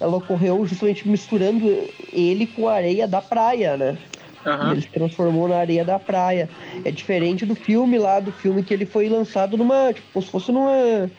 [0.00, 1.66] ela ocorreu justamente misturando
[2.12, 3.96] ele com a areia da praia, né?
[4.44, 4.72] Aham.
[4.72, 6.48] Ele se transformou na areia da praia.
[6.84, 9.92] É diferente do filme lá, do filme que ele foi lançado numa.
[9.92, 11.10] Tipo, como se fosse numa.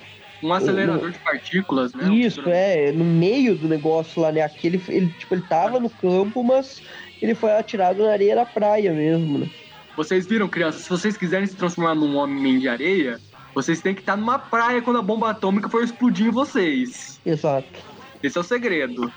[0.43, 2.13] Um acelerador de partículas, né?
[2.13, 4.41] Isso, é, no meio do negócio lá, né?
[4.41, 6.82] Aqui ele, ele, tipo, ele tava no campo, mas
[7.21, 9.50] ele foi atirado na areia da praia mesmo, né?
[9.95, 10.84] Vocês viram, crianças?
[10.84, 13.19] Se vocês quiserem se transformar num homem de areia,
[13.56, 17.19] vocês têm que estar numa praia quando a bomba atômica for explodir em vocês.
[17.26, 17.67] Exato.
[18.21, 19.12] Esse é o segredo.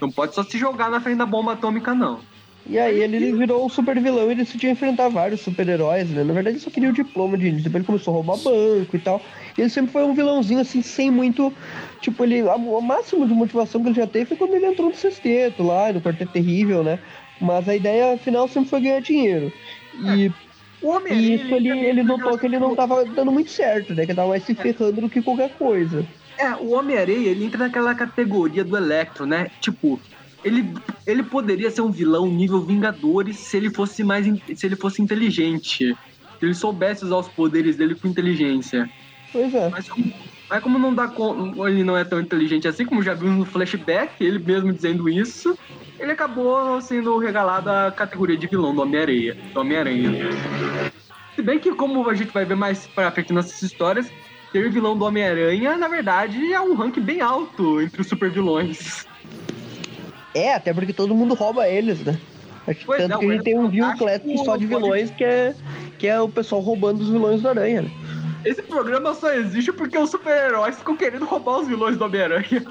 [0.00, 2.20] Não pode só se jogar na frente da bomba atômica, não.
[2.68, 6.24] E aí ele virou um super vilão e decidiu enfrentar vários super-heróis, né?
[6.24, 8.98] Na verdade ele só queria o diploma de depois ele começou a roubar banco e
[8.98, 9.22] tal.
[9.56, 11.52] E ele sempre foi um vilãozinho assim, sem muito.
[12.00, 12.42] Tipo, ele.
[12.42, 15.92] O máximo de motivação que ele já teve foi quando ele entrou no sexteto lá,
[15.92, 16.98] no quarteto terrível, né?
[17.40, 19.52] Mas a ideia final sempre foi ganhar dinheiro.
[19.94, 20.32] E,
[20.82, 24.04] O homem e isso ele, ele notou que ele não tava dando muito certo, né?
[24.04, 26.04] Que ele tava mais se ferrando do que qualquer coisa.
[26.38, 29.50] É, o Homem-Areia, ele entra naquela categoria do Electro, né?
[29.60, 29.98] Tipo,
[30.46, 30.72] ele,
[31.04, 35.96] ele poderia ser um vilão nível Vingadores se ele fosse mais se ele fosse inteligente.
[36.38, 38.88] Se ele soubesse usar os poderes dele com inteligência.
[39.32, 39.68] Pois é.
[39.68, 40.12] Mas como,
[40.48, 41.12] mas como não dá
[41.66, 45.58] ele não é tão inteligente assim, como já vimos no flashback, ele mesmo dizendo isso,
[45.98, 49.36] ele acabou sendo regalado a categoria de vilão do Homem-Aranha.
[49.52, 50.30] Homem-Aranha.
[51.34, 54.08] Se bem que, como a gente vai ver mais pra frente nessas histórias,
[54.52, 59.06] ter vilão do Homem-Aranha, na verdade, é um rank bem alto entre os super vilões.
[60.36, 62.18] É, até porque todo mundo rouba eles, né?
[62.66, 64.66] Acho que Pois Tanto é, que a o gente tem um View Classic só de
[64.66, 65.54] pode- vilões, que é,
[65.98, 67.90] que é o pessoal roubando os vilões do Aranha, né?
[68.44, 72.64] Esse programa só existe porque os super-heróis ficam querendo roubar os vilões do Homem-Aranha.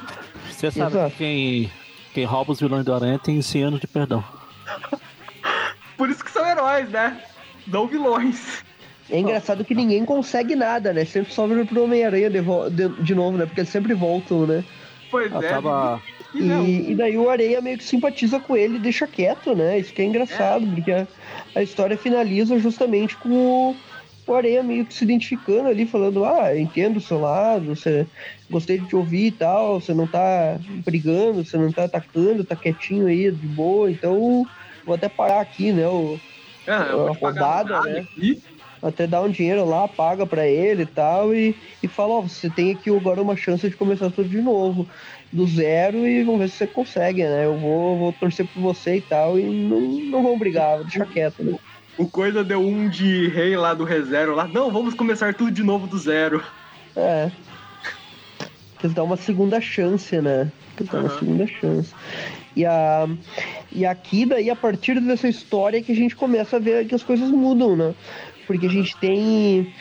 [0.50, 1.12] Você sabe Exato.
[1.12, 1.72] que quem,
[2.14, 4.24] quem rouba os vilões do Aranha tem 100 anos de perdão.
[5.98, 7.20] Por isso que são heróis, né?
[7.68, 8.64] Não vilões.
[9.10, 11.06] É engraçado que ninguém consegue nada, né?
[11.06, 12.40] Sempre sobra pro Homem-Aranha de,
[12.72, 13.46] de, de novo, né?
[13.46, 14.64] Porque eles sempre voltam, né?
[15.12, 16.02] Pois Acaba.
[16.10, 16.15] é.
[16.42, 16.92] E.
[16.92, 19.80] E, daí o Areia meio que simpatiza com ele e deixa quieto, né?
[19.80, 21.08] Isso que é engraçado, porque a,
[21.56, 23.76] a história finaliza justamente com o,
[24.28, 28.06] o Areia meio que se identificando ali, falando, ah, entendo o seu lado, você
[28.50, 32.56] gostei de te ouvir e tal, você não tá brigando, você não tá atacando, tá
[32.56, 34.46] quietinho aí, de boa, então
[34.86, 35.88] vou até parar aqui, né?
[35.88, 36.20] O,
[37.14, 38.00] te pagar rodada, né?
[38.00, 38.42] aqui.
[38.82, 42.50] até dar um dinheiro lá, paga pra ele e tal, e, e fala, ó, você
[42.50, 44.88] tem aqui agora uma chance de começar tudo de novo,
[45.32, 47.46] do zero, e vamos ver se você consegue, né?
[47.46, 51.06] Eu vou, vou torcer por você e tal, e não, não vão brigar, vou deixar
[51.06, 51.54] quieto, né?
[51.98, 54.48] O Coisa deu um de rei lá do reserva lá.
[54.48, 56.44] Não, vamos começar tudo de novo do zero.
[56.96, 57.32] É.
[58.80, 60.52] Quis dar uma segunda chance, né?
[60.76, 61.20] Quis dar uma Aham.
[61.20, 61.94] segunda chance.
[62.56, 63.08] E, a,
[63.72, 67.04] e aqui, daí, a partir dessa história, que a gente começa a ver que as
[67.04, 67.94] coisas mudam, né?
[68.46, 69.74] Porque a gente tem.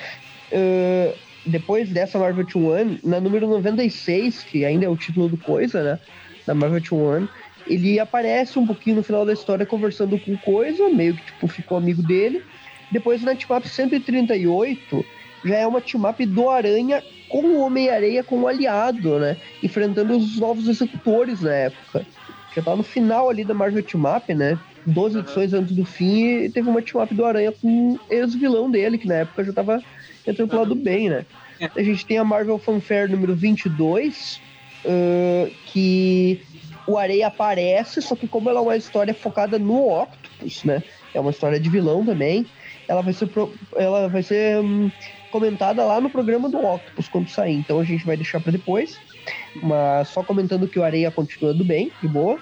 [0.53, 1.15] eh,
[1.47, 5.99] depois dessa Marvel 1, na número 96, que ainda é o título do Coisa, né?
[6.47, 7.29] Da Marvel 1,
[7.67, 11.79] ele aparece um pouquinho no final da história conversando com Coisa, meio que tipo, ficou
[11.79, 12.43] amigo dele.
[12.91, 15.05] Depois na Team Up 138,
[15.45, 19.37] já é uma Team do Aranha com o Homem-Aranha como aliado, né?
[19.63, 22.07] Enfrentando os novos executores na época.
[22.55, 24.59] Já tá no final ali da Marvel Team Up, né?
[24.87, 28.99] 12 edições antes do fim, e teve uma Team Up do Aranha com ex-vilão dele,
[28.99, 29.83] que na época já tava
[30.27, 31.27] entrando pro lado bem, né?
[31.77, 34.41] A gente tem a Marvel Fanfare número 22,
[34.87, 36.41] ãh, que
[36.87, 40.83] o Areia aparece, só que como ela é uma história focada no Octopus, né?
[41.15, 42.51] É uma história de vilão também.
[42.87, 44.91] Ela vai ser, pro- ela vai ser hum,
[45.31, 47.55] comentada lá no programa do Octopus quando sair.
[47.55, 48.91] Então a gente vai deixar para depois.
[49.55, 52.39] Mas só comentando que o Areia continua do bem, de boa.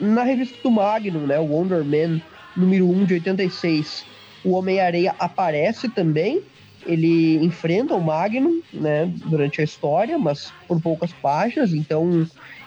[0.00, 1.38] Na revista do Magnum, né?
[1.38, 2.20] O Wonder Man
[2.56, 4.04] número 1 de 86,
[4.44, 6.42] o Homem-Areia aparece também.
[6.86, 12.26] Ele enfrenta o Magnum, né, durante a história, mas por poucas páginas, então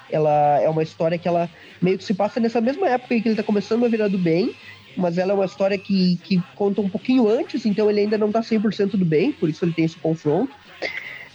[0.10, 1.50] ela é uma história que ela
[1.82, 4.18] meio que se passa nessa mesma época em que ele tá começando a virar do
[4.18, 4.56] bem,
[4.96, 8.32] mas ela é uma história que, que conta um pouquinho antes, então ele ainda não
[8.32, 10.54] tá 100% do bem, por isso ele tem esse confronto.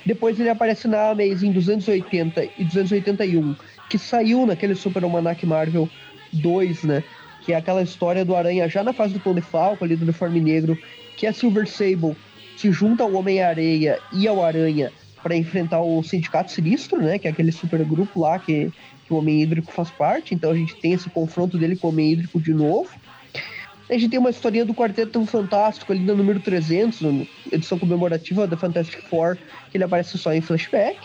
[0.04, 3.54] Depois ele aparece na Amazing 280 e 281,
[3.88, 5.88] que saiu naquele Super Almanac Marvel
[6.32, 7.04] 2, né?
[7.42, 10.40] Que é aquela história do Aranha já na fase do Clone Falco, ali do uniforme
[10.40, 10.78] negro,
[11.16, 12.16] que a Silver Sable
[12.60, 14.92] se junta ao Homem-Areia e ao Aranha
[15.22, 17.18] para enfrentar o Sindicato Sinistro, né?
[17.18, 18.70] Que é aquele super grupo lá que,
[19.06, 20.34] que o Homem Hídrico faz parte.
[20.34, 22.90] Então a gente tem esse confronto dele com o Homem Hídrico de novo.
[23.88, 28.46] A gente tem uma historinha do Quarteto Fantástico ali no número 300, no- edição comemorativa
[28.46, 29.36] da Fantastic Four,
[29.70, 30.96] que ele aparece só em flashback.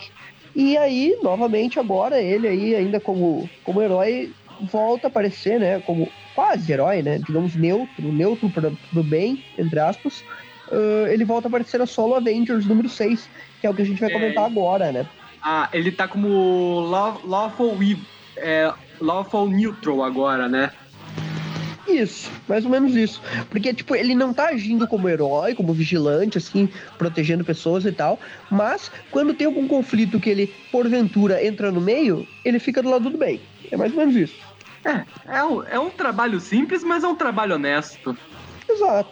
[0.54, 4.30] E aí, novamente, agora ele aí, ainda como, como herói,
[4.72, 5.80] volta a aparecer, né?
[5.80, 7.18] Como quase herói, né?
[7.18, 10.22] Digamos neutro, neutro para pro bem, entre aspas.
[10.70, 13.28] Ah, ele volta a aparecer na Solo Avengers número 6,
[13.60, 14.12] que é o que a gente vai É.
[14.12, 15.06] comentar agora, né?
[15.42, 17.78] Ah, ele tá como law- lawful,
[18.36, 20.70] é, lawful neutral agora, né?
[21.86, 23.22] Isso, mais ou menos isso.
[23.48, 28.18] Porque, tipo, ele não tá agindo como herói, como vigilante, assim, protegendo pessoas e tal.
[28.50, 33.08] Mas, quando tem algum conflito que ele, porventura, entra no meio, ele fica do lado
[33.08, 33.40] do bem.
[33.70, 34.34] É mais ou menos isso.
[34.84, 35.04] É,
[35.38, 38.16] é um, é um trabalho simples, mas é um trabalho honesto.
[38.68, 39.10] Exato.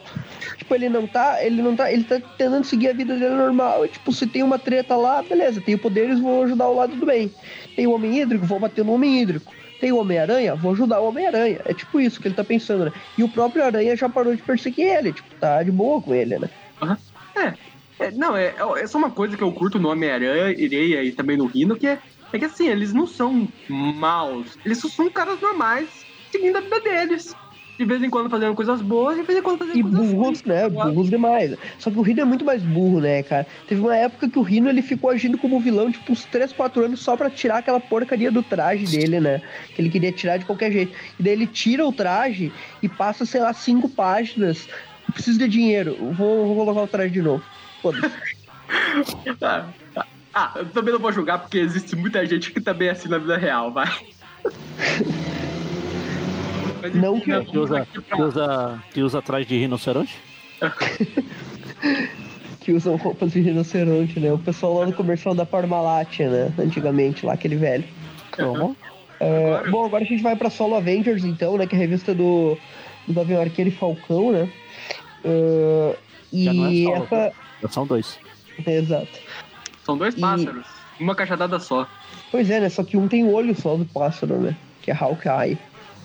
[0.56, 1.42] Tipo, ele não tá.
[1.44, 1.92] Ele não tá.
[1.92, 3.84] Ele tá tentando seguir a vida dele normal.
[3.84, 7.06] E, tipo, se tem uma treta lá, beleza, tenho poderes, vou ajudar o lado do
[7.06, 7.32] bem.
[7.76, 9.52] Tem o homem hídrico, vou bater no homem hídrico.
[9.80, 11.60] Tem o Homem-Aranha, vou ajudar o Homem-Aranha.
[11.64, 12.92] É tipo isso que ele tá pensando, né?
[13.18, 16.38] E o próprio Aranha já parou de perseguir ele, tipo, tá de boa com ele,
[16.38, 16.48] né?
[17.98, 21.36] É, não, é, é só uma coisa que eu curto no Homem-Aranha Ireia e também
[21.36, 21.98] no Rino, que é,
[22.32, 24.58] é que assim, eles não são maus.
[24.64, 25.88] Eles só são caras normais,
[26.32, 27.34] seguindo a vida deles.
[27.78, 30.26] De vez em quando fazendo coisas boas, de vez em quando fazendo E coisas burros,
[30.26, 30.44] ruins.
[30.44, 30.68] né?
[30.68, 31.56] Burros demais.
[31.78, 33.46] Só que o Rino é muito mais burro, né, cara?
[33.66, 36.84] Teve uma época que o Rino ele ficou agindo como vilão, tipo, uns 3, 4
[36.84, 39.42] anos só pra tirar aquela porcaria do traje dele, né?
[39.74, 40.92] Que ele queria tirar de qualquer jeito.
[41.18, 44.68] E daí ele tira o traje e passa, sei lá, cinco páginas.
[45.12, 45.96] Preciso de dinheiro.
[46.12, 47.42] Vou, vou colocar o traje de novo.
[47.82, 48.14] Foda-se.
[49.42, 52.92] Ah, ah, ah, eu também não vou julgar porque existe muita gente que também é
[52.92, 53.88] assim na vida real, vai.
[56.84, 60.14] Mas, Não que- Que usa, que usa, que usa atrás de rinoceronte?
[62.60, 64.30] que usam roupas de rinoceronte, né?
[64.32, 66.52] O pessoal lá no comercial da Parmalat, né?
[66.58, 67.84] Antigamente, lá, aquele velho.
[68.36, 68.76] Como?
[69.18, 71.66] É, Agora- bom, agora a gente vai pra Solo Avengers, então, né?
[71.66, 72.58] Que é a revista do,
[73.06, 74.50] do Gavião Arqueiro e Falcão, né?
[76.32, 77.32] Já não é e solo, essa.
[77.62, 78.18] Já são dois.
[78.66, 79.08] Exato.
[79.84, 80.66] São dois E- pássaros,
[81.00, 81.88] uma cajadada só.
[82.30, 82.68] Pois é, né?
[82.68, 84.54] Só que um tem o olho só do pássaro, né?
[84.82, 85.56] Que é Hawkeye.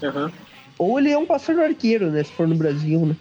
[0.01, 0.31] Aham,
[0.79, 2.23] Ou ele é um pássaro arqueiro, né?
[2.23, 3.15] Se for no Brasil, né?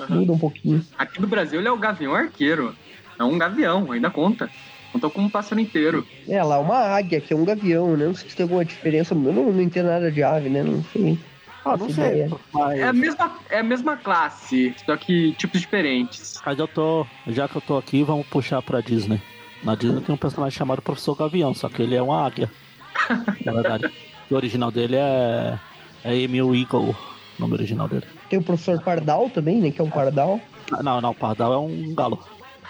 [0.00, 0.16] aham.
[0.16, 0.84] Muda um pouquinho.
[0.98, 2.74] Aqui no Brasil ele é o gavião arqueiro.
[3.18, 4.50] É um gavião, ainda conta.
[4.92, 6.06] Contou como um pássaro inteiro.
[6.28, 8.06] É, lá uma águia, que é um gavião, né?
[8.06, 9.14] Não sei se tem alguma diferença.
[9.14, 10.62] Eu não, não entendo nada de ave, né?
[10.62, 11.18] Não sei.
[11.64, 12.04] Ah, não sei.
[12.04, 12.30] ideia.
[12.52, 16.40] Mas, É a mesma, é a mesma classe, só que tipos diferentes.
[16.44, 17.06] mas eu tô.
[17.28, 19.20] Já que eu tô aqui, vamos puxar pra Disney.
[19.62, 22.50] Na Disney tem um personagem chamado Professor Gavião, só que ele é uma águia.
[23.44, 23.90] Na verdade.
[24.30, 25.58] o original dele é.
[26.04, 26.96] É Emil Eagle, o
[27.38, 28.04] nome original dele.
[28.28, 29.70] Tem o professor Pardal também, né?
[29.70, 30.40] Que é um pardal.
[30.72, 32.18] Ah, Não, não, o Pardal é um galo.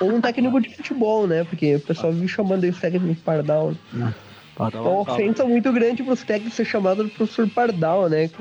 [0.01, 1.45] Ou um técnico de futebol, né?
[1.45, 3.73] Porque o pessoal vive chamando ele de técnico de Pardal.
[3.93, 4.15] né?
[4.57, 5.19] Pardal É é uma um galo.
[5.19, 8.31] ofensa muito grande pros técnicos ser chamado de professor Pardal, né?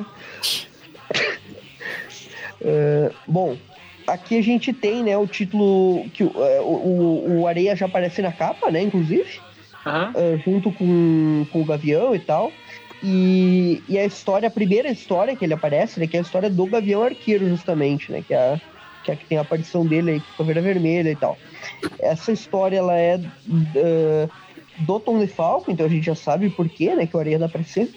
[2.65, 3.57] É, bom,
[4.07, 8.21] aqui a gente tem, né, o título que o, é, o, o Areia já aparece
[8.21, 9.41] na capa, né, inclusive,
[9.85, 10.13] Aham.
[10.15, 12.51] é, junto com, com o Gavião e tal.
[13.03, 16.49] E, e a história, a primeira história que ele aparece, né, que é a história
[16.49, 18.61] do Gavião Arqueiro, justamente, né, que é a
[19.03, 21.37] que, é a que tem a aparição dele aí com a caveira vermelha e tal.
[21.99, 23.19] Essa história, ela é
[23.75, 24.29] é,
[24.79, 27.45] do Tom DeFalco, então a gente já sabe por quê, né, que o Areia tá
[27.45, 27.91] aparecendo.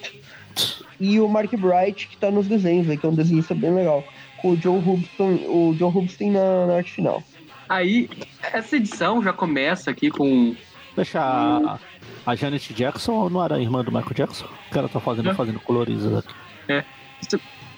[0.99, 4.03] E o Mark Bright, que tá nos desenhos, né, que é um desenhista bem legal.
[4.41, 7.23] Com o John Hubston, o John Hubston na, na arte final.
[7.69, 8.09] Aí,
[8.53, 10.55] essa edição já começa aqui com.
[10.95, 11.79] Deixa a,
[12.27, 14.45] a Janet Jackson não era a irmã do Michael Jackson?
[14.69, 15.33] O cara tá fazendo, É.
[15.33, 16.83] fazendo colorisas aqui.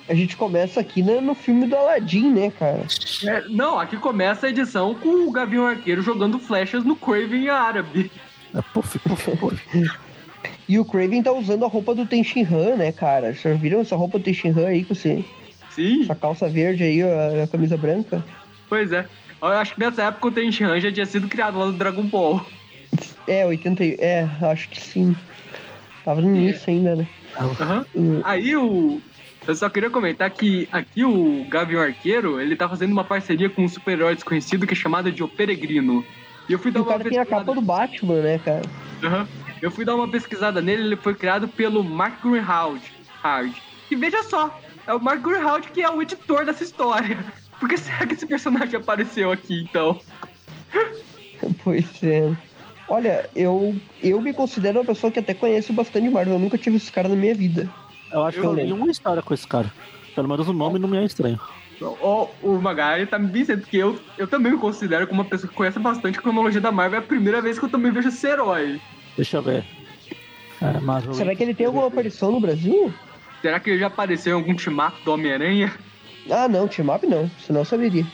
[0.10, 2.84] A gente começa aqui né, no filme do Aladdin, né, cara?
[3.26, 8.12] É, não, aqui começa a edição com o Gavião Arqueiro jogando flechas no Craven árabe.
[8.56, 9.62] É puff, puff, puff.
[10.68, 13.34] E o Craven tá usando a roupa do Tenshin Han, né, cara?
[13.34, 15.26] Vocês viram essa roupa do Tenshin Han aí com esse,
[15.72, 18.24] Sim, essa calça verde aí, a, a camisa branca?
[18.70, 19.06] pois é.
[19.42, 22.46] Eu acho que nessa época o Tenshinhan já tinha sido criado lá no Dragon Ball.
[23.30, 23.84] É, 80.
[23.86, 25.16] e- É, acho que sim.
[26.04, 27.08] Tava no início ainda, né?
[27.38, 27.86] Aham.
[27.96, 29.02] Hum, Aí o.
[29.48, 33.64] Eu só queria comentar que aqui o Gavião Arqueiro, ele tá fazendo uma parceria com
[33.64, 36.04] um super-herói desconhecido que é chamado de O Peregrino.
[36.48, 37.46] E eu fui dar o uma cara tem a pesquisada.
[37.46, 38.62] capa do Batman, né, cara?
[39.04, 39.28] Aham.
[39.62, 42.82] Eu fui dar uma pesquisada nele, ele foi criado pelo Mark Greenhalgh.
[43.22, 43.54] Hard.
[43.92, 47.18] E veja só, é o Mark Greenhalgh que é o editor dessa história.
[47.60, 50.00] Por que será que esse personagem apareceu aqui, então?
[51.64, 52.32] Pois é.
[52.90, 56.34] Olha, eu, eu me considero uma pessoa que até conhece bastante Marvel.
[56.34, 57.70] Eu nunca tive esse cara na minha vida.
[58.12, 59.72] Eu acho que eu li uma história com esse cara.
[60.16, 61.40] Pelo menos o nome não me é estranho.
[61.80, 65.48] O, o Magari tá me dizendo que eu, eu também me considero como uma pessoa
[65.48, 67.00] que conhece bastante a cronologia da Marvel.
[67.00, 68.82] É a primeira vez que eu também vejo esse herói.
[69.16, 69.64] Deixa eu ver.
[70.62, 72.94] É, Marvel Será que ele tem alguma aparição no Brasil?
[73.42, 75.72] Será que ele já apareceu em algum timato do Homem-Aranha?
[76.30, 77.30] Ah, não, Team Up não.
[77.40, 78.06] Senão eu saberia.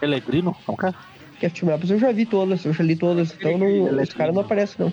[0.00, 0.56] Pelegrino?
[0.66, 0.94] Não quer?
[1.42, 3.34] Porque as Team Ups eu já vi todas, eu já li todas.
[3.34, 4.92] Então não, esse cara não aparece, não.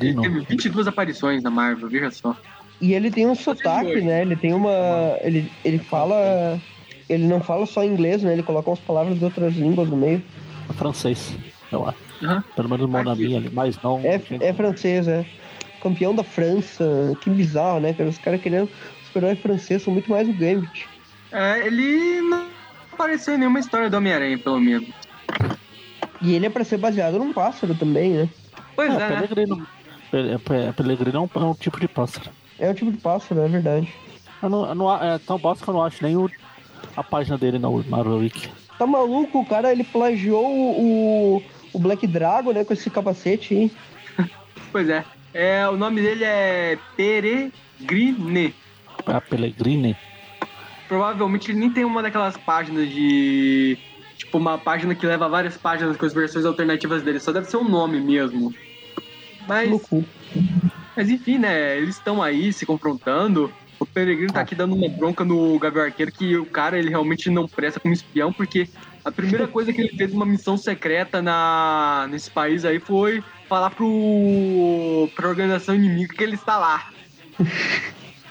[0.00, 2.36] Ele teve 22 aparições na Marvel, veja só.
[2.80, 4.22] E ele tem um sotaque, né?
[4.22, 5.18] Ele tem uma.
[5.20, 6.60] Ele, ele fala.
[7.08, 8.34] Ele não fala só inglês, né?
[8.34, 10.22] Ele coloca umas palavras de outras línguas no meio.
[10.68, 11.34] É francês,
[11.72, 11.98] eu acho.
[12.22, 12.44] Aham.
[12.54, 14.00] Pelo menos Mon Ami ali, mas não.
[14.04, 15.26] É, é francês, é.
[15.82, 17.16] Campeão da França.
[17.20, 17.96] Que bizarro, né?
[18.08, 18.68] Os caras querendo.
[19.02, 20.86] Os heróis franceses são muito mais o Gambit.
[21.32, 22.46] É, ele não
[22.92, 25.07] apareceu em nenhuma história do Homem-Aranha, pelo menos.
[26.20, 28.28] E ele é pra ser baseado num pássaro também, né?
[28.74, 29.16] Pois É, é, né?
[29.16, 29.66] Pelegrino.
[30.10, 32.30] Pe- pe- Pelegrino é um, é um tipo de pássaro.
[32.58, 33.92] É um tipo de pássaro, é verdade.
[34.42, 36.28] Eu não, eu não, é tão bosta que eu não acho nem o,
[36.96, 38.50] a página dele na Marvel Wiki.
[38.78, 39.40] Tá maluco?
[39.40, 41.42] O cara ele plagiou o,
[41.72, 42.64] o, Black Dragon, né?
[42.64, 43.72] Com esse capacete aí.
[44.70, 45.04] Pois é.
[45.32, 45.68] é.
[45.68, 48.54] O nome dele é Peregrine.
[49.06, 49.96] A Pelegrine.
[50.86, 53.78] Provavelmente ele nem tem uma daquelas páginas de.
[54.28, 57.18] Tipo, uma página que leva várias páginas com as versões alternativas dele.
[57.18, 58.54] Só deve ser o nome mesmo.
[59.48, 60.04] Mas, loucura.
[60.94, 61.78] mas enfim, né?
[61.78, 63.50] Eles estão aí se confrontando.
[63.80, 67.30] O Peregrino tá aqui dando uma bronca no Gavião Arqueiro que o cara, ele realmente
[67.30, 68.68] não presta como espião, porque
[69.02, 73.70] a primeira coisa que ele fez uma missão secreta na, nesse país aí foi falar
[73.70, 76.86] pro, pra organização inimiga que ele está lá.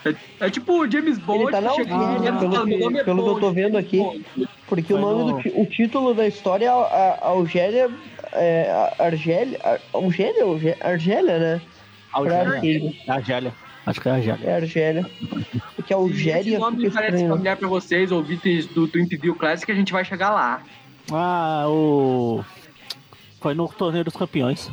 [0.04, 1.42] É, é tipo o James Bond.
[1.42, 3.40] Ele tá na chega e pelo fala, que- "Meu nome é pelo que eu tô
[3.40, 4.24] Bond, vendo aqui." Bond."
[4.68, 7.90] Porque o Foi nome no- do o título da história é a, a Argélia.
[8.32, 9.58] É, a- Argélia.
[10.02, 10.44] Argélia?
[10.44, 11.60] Argé- Argélia, né?
[12.12, 12.52] Argélia.
[12.54, 12.92] arqueiro.
[13.06, 13.52] É Argélia.
[13.86, 14.46] Acho que é Argélia.
[14.50, 15.06] É Argélia.
[15.74, 19.70] Porque a Algéria Esse nome fica parece familiar pra vocês, ouvintes do Twin View Classic,
[19.72, 20.62] a gente vai chegar lá.
[21.10, 22.44] Ah, o.
[23.40, 24.70] Foi no torneio dos campeões.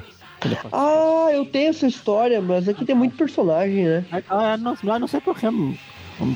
[0.74, 4.06] Ah, eu tenho essa história, mas aqui tem muito personagem, né?
[4.30, 5.48] Ah, não, não, não sei porquê.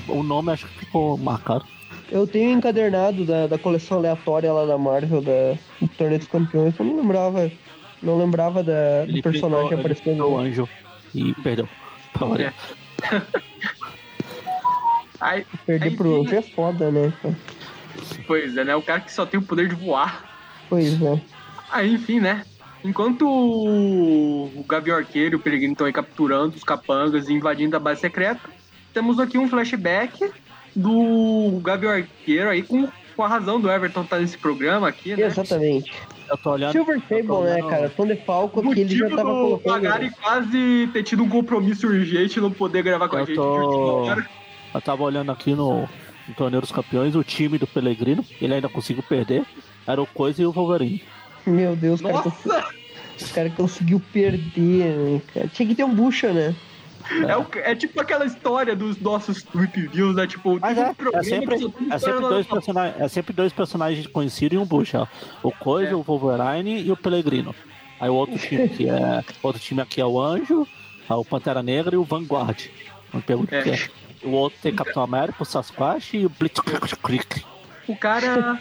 [0.07, 1.65] O nome acho que ficou marcado.
[2.11, 6.77] Eu tenho encadernado da, da coleção aleatória lá da Marvel, da, do Torneio dos Campeões.
[6.77, 7.51] Eu não lembrava.
[8.01, 10.25] Não lembrava da, do Ele personagem ele aparecendo.
[10.25, 10.67] o anjo
[11.13, 11.67] e perdeu.
[12.13, 12.53] Pra variar.
[15.19, 17.13] Aí, Perder Aí, pro anjo é foda, né?
[18.25, 18.75] pois é, né?
[18.75, 20.23] O cara que só tem o poder de voar.
[20.69, 21.21] Pois é.
[21.71, 22.45] Aí, enfim, né?
[22.83, 27.75] Enquanto o o Gavião Arqueiro e o Peregrino estão aí capturando os capangas e invadindo
[27.75, 28.49] a base secreta,
[28.93, 30.31] temos aqui um flashback
[30.79, 35.23] do Gavião Arqueiro aí com, com a razão do Everton estar nesse programa aqui, né?
[35.25, 35.91] Exatamente.
[36.29, 36.71] Eu tô olhando.
[36.71, 37.89] Silver Sable, tô né, cara?
[37.89, 39.71] Tom DeFalco O que ele já tava do colocando.
[39.71, 43.35] Magari quase ter tido um compromisso urgente e não poder gravar com a Eu gente
[43.35, 44.25] tô- de.
[44.73, 45.81] Eu tava olhando aqui no,
[46.27, 49.43] no torneio dos campeões, o time do Pelegrino, ele ainda conseguiu perder.
[49.87, 51.01] Era o Coisa e o Wolverine.
[51.47, 52.67] Meu Deus, o cara, Nossa!
[53.21, 55.47] o cara conseguiu perder, né, cara?
[55.47, 56.53] Tinha que ter um bucha, né?
[57.27, 60.27] É, o- é tipo aquela história dos nossos Tweet Views, né?
[60.27, 61.55] Tipo, Mas tem um é, é sempre,
[61.91, 65.01] é sempre, dois, personagens, é sempre dois personagens conhecidos e um bucha.
[65.01, 65.07] ó.
[65.47, 65.95] O Coisa, É.
[65.95, 67.53] o Wolverine e o Pelegrino.
[67.99, 69.23] Aí o outro time que é.
[69.43, 70.67] outro time aqui é o Anjo,
[71.09, 72.67] é o Pantera Negra e o Vanguard.
[73.13, 73.61] Não pergunta o É.
[73.63, 73.89] que é.
[74.23, 77.43] O outro tem Capitão América, o Sasquatch e o Blitzkrieg.
[77.87, 78.59] O cara.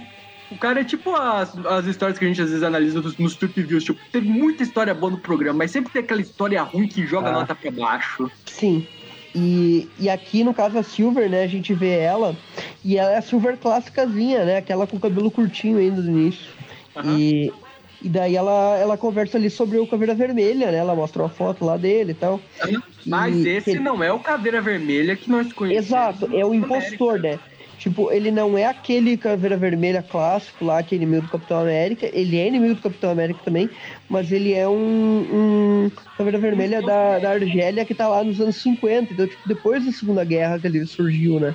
[0.50, 3.36] O cara é tipo as, as histórias que a gente às vezes analisa nos, nos
[3.36, 3.84] Trip Views.
[3.84, 7.28] Tipo, teve muita história boa no programa, mas sempre tem aquela história ruim que joga
[7.28, 7.34] a Ah.
[7.34, 8.30] nota pra baixo.
[8.46, 8.86] Sim.
[9.34, 11.42] E, e aqui, no caso, a Silver, né?
[11.42, 12.34] A gente vê ela.
[12.82, 14.56] E ela é a Silver clássicazinha, né?
[14.56, 16.50] Aquela com o cabelo curtinho ainda no início.
[16.96, 17.16] Aham.
[17.18, 17.52] E,
[18.00, 20.78] e daí ela, ela conversa ali sobre o Caveira Vermelha, né?
[20.78, 22.40] Ela mostra uma foto lá dele e tal.
[23.04, 25.86] Mas E esse ele- não é o Caveira Vermelha que nós conhecemos.
[25.86, 27.38] Exato, é o impostor, né?
[27.78, 32.10] Tipo, ele não é aquele Caveira Vermelha clássico lá, que é inimigo do Capitão América.
[32.12, 33.70] Ele é inimigo do Capitão América também,
[34.08, 34.74] mas ele é um,
[35.32, 39.12] um Caveira Vermelha da, da Argélia que tá lá nos anos 50.
[39.12, 41.54] Então, tipo, depois da Segunda Guerra que ele surgiu, né?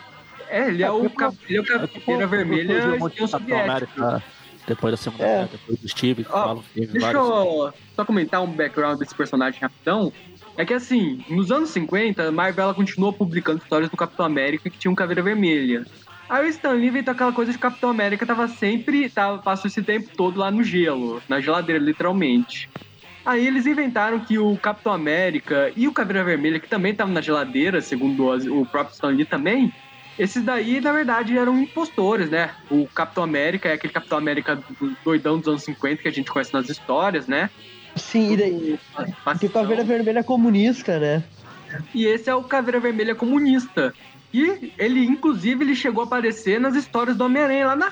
[0.50, 3.60] É, ele é o, ca- ele é o É Caveira Vermelha o Capitão.
[3.60, 4.24] América
[4.66, 5.28] depois da Segunda É.
[5.36, 7.28] Guerra, depois do Steve, que Ó, falam que teve Deixa vários.
[7.28, 10.14] eu só comentar um background desse personagem rapidão.
[10.56, 14.70] É que assim, nos anos 50, a Marvel ela continuou publicando histórias do Capitão América
[14.70, 15.84] que tinha um caveira vermelha.
[16.30, 19.40] Aí o Stan Lee inventou aquela coisa de que o Capitão América tava sempre, tava,
[19.40, 22.70] passou esse tempo todo lá no gelo, na geladeira, literalmente.
[23.26, 27.22] Aí eles inventaram que o Capitão América e o Caveira Vermelha, que também estavam na
[27.22, 29.72] geladeira, segundo o próprio Stan Lee também,
[30.18, 32.52] esses daí, na verdade, eram impostores, né?
[32.70, 36.32] O Capitão América é aquele Capitão América do- doidão dos anos 50 que a gente
[36.32, 37.50] conhece nas histórias, né?
[37.96, 38.80] Sim, e daí.
[39.40, 41.24] Tem o Caveira Vermelha é comunista, né?
[41.96, 43.94] E esse é o Caveira Vermelha comunista.
[44.34, 47.92] E ele, inclusive, ele chegou a aparecer nas histórias do Homem-Aranha lá na,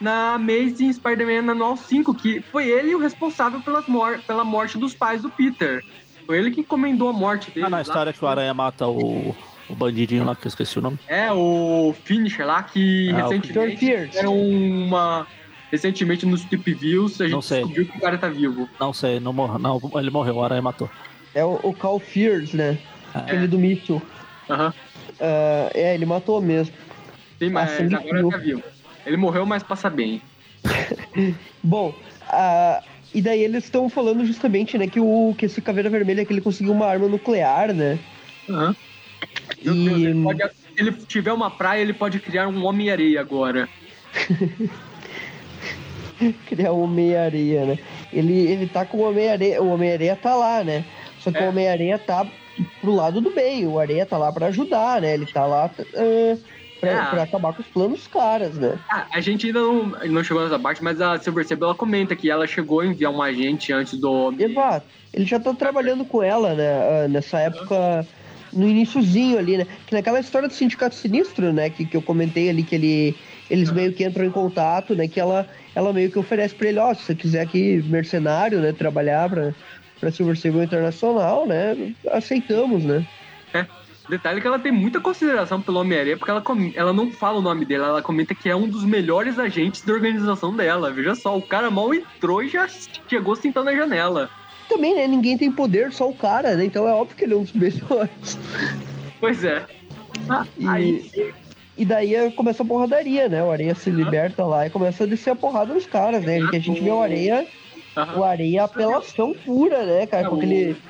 [0.00, 4.94] na Amazing Spider-Man Anual 5, que foi ele o responsável pelas mor pela morte dos
[4.94, 5.84] pais do Peter.
[6.26, 7.66] Foi ele que encomendou a morte dele.
[7.66, 7.82] Ah, na lá.
[7.82, 9.34] história que o Aranha mata o,
[9.68, 10.98] o bandidinho lá, que eu esqueci o nome.
[11.06, 15.26] É, o Finisher lá, que Peter recentemente era uma...
[15.70, 17.58] Recentemente nos Tip Views a Não gente sei.
[17.60, 18.68] descobriu que o cara tá vivo.
[18.78, 19.58] Não sei, não morreu.
[19.58, 20.88] Não, ele morreu, o Aranha matou.
[21.34, 22.78] É o, o Cal Fears, né?
[23.14, 23.18] É.
[23.18, 24.00] Aquele do míssil.
[24.50, 24.74] Aham.
[25.24, 26.74] Ah, é, ele matou mesmo.
[27.38, 28.28] Sim, mas sangue agora frio.
[28.30, 28.62] tá vivo.
[29.06, 30.20] Ele morreu, mas passa bem.
[31.62, 31.94] Bom,
[32.28, 32.82] ah,
[33.14, 36.40] e daí eles estão falando justamente, né, que, o, que esse Caveira Vermelha que ele
[36.40, 37.98] conseguiu uma arma nuclear, né?
[38.48, 38.74] Meu
[39.74, 43.68] E- Deus, ele pode, se ele tiver uma praia, ele pode criar um Homem-Areia agora.
[46.46, 47.78] Criar um Homem-Areia, né?
[48.12, 50.84] Ele, ele tá com o Homem-Areia, o Homem-Areia tá lá, né?
[51.18, 51.42] Só que É.
[51.42, 52.26] o Homem-Areia tá
[52.80, 55.14] pro lado do bem, o Areia tá lá pra ajudar, né?
[55.14, 55.68] Ele tá lá ah,
[56.80, 57.04] pra, É.
[57.06, 58.78] pra acabar com os planos dos caras, né?
[58.90, 62.16] Ah, a gente ainda não, não chegou nessa parte, mas a Silver Sable ela comenta
[62.16, 64.34] que ela chegou a enviar um agente antes do.
[64.38, 64.86] Exato.
[65.12, 67.04] Ele já tá trabalhando com ela, né?
[67.04, 68.06] ah, Nessa época,
[68.52, 69.66] no iníciozinho ali, né?
[69.86, 71.70] Que naquela história do Sindicato Sinistro, né?
[71.70, 73.16] Que, que eu comentei ali, que ele,
[73.50, 75.06] eles meio que entram em contato, né?
[75.06, 78.72] Que ela, ela meio que oferece pra ele, ó, se você quiser aqui mercenário, né?
[78.72, 79.54] Trabalhar pra,
[80.02, 81.94] pra Silver Sable Internacional, né?
[82.10, 83.06] Aceitamos, né?
[84.08, 87.40] Detalhe que ela tem muita consideração pelo Homem-Aranha, porque ela, com- ela não fala o
[87.40, 90.90] nome dele, ela comenta que é um dos melhores agentes da organização dela.
[90.90, 92.66] Veja só, o cara mal entrou e já
[93.08, 94.28] chegou sentando na janela.
[94.68, 95.06] Também, né?
[95.06, 96.64] Ninguém tem poder, só o cara, né?
[96.64, 98.36] Então é óbvio que ele é um dos melhores.
[99.20, 99.64] Pois é.
[100.28, 101.32] Ah, E- Aí,
[101.78, 103.42] E daí é- começa a porradaria, né?
[103.44, 106.40] O Areia se liberta lá e começa a descer a porrada nos caras, né?
[106.50, 107.46] Que a gente vê o Areia,
[107.96, 108.18] aham.
[108.18, 110.28] o Areia é apelação pura, né, cara?
[110.28, 110.82] Com É, o- aquele,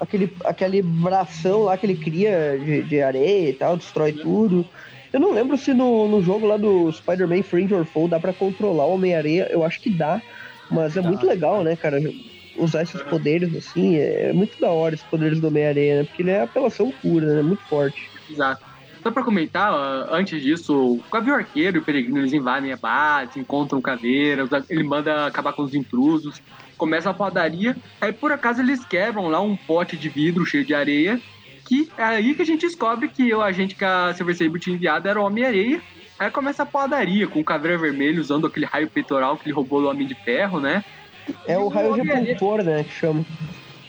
[0.00, 4.68] aquele, aquele bração lá que ele cria de, de areia e tal, destrói tudo.
[5.12, 8.32] Eu não lembro se no, no jogo lá do Spider-Man Fringe or Foe dá pra
[8.32, 9.48] controlar o Homem-Areia.
[9.50, 10.22] Eu acho que dá,
[10.68, 11.08] mas é Dá.
[11.08, 11.98] muito legal, né, cara?
[12.54, 16.04] Usar esses poderes assim, é muito da hora esses poderes do Homem-Areia, né?
[16.04, 17.42] Porque ele é apelação pura, né?
[17.42, 18.10] Muito forte.
[18.28, 18.69] Exato.
[19.02, 19.72] Só pra comentar,
[20.10, 24.44] antes disso, o Gavião Arqueiro e o Peregrino eles invadem a base, encontram o Caveira,
[24.44, 26.40] os- ele manda acabar com os intrusos,
[26.76, 30.74] começa a padaria, aí por acaso eles quebram lá um pote de vidro cheio de
[30.74, 31.18] areia,
[31.66, 34.76] que é aí que a gente descobre que o agente que a Silver Sable tinha
[34.76, 35.80] enviado era o Homem-Areia.
[36.18, 39.80] Aí começa a padaria com o Caveira Vermelho usando aquele raio peitoral que ele roubou
[39.80, 40.84] do Homem de Ferro, né?
[41.46, 42.84] É o raio repulsor, né?
[42.84, 43.24] Que chama.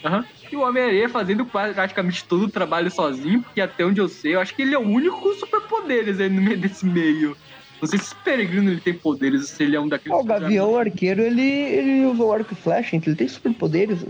[0.05, 0.23] Aham.
[0.51, 4.41] E o Homem-Aranha fazendo praticamente todo o trabalho sozinho, porque até onde eu sei, eu
[4.41, 7.37] acho que ele é o único com superpoderes aí no meio desse meio.
[7.81, 10.19] Não sei se o Peregrino ele tem poderes, se ele é um daqueles.
[10.19, 14.05] O Gavião Arqueiro, ele, ele usa o arco e flecha, então ele tem superpoderes.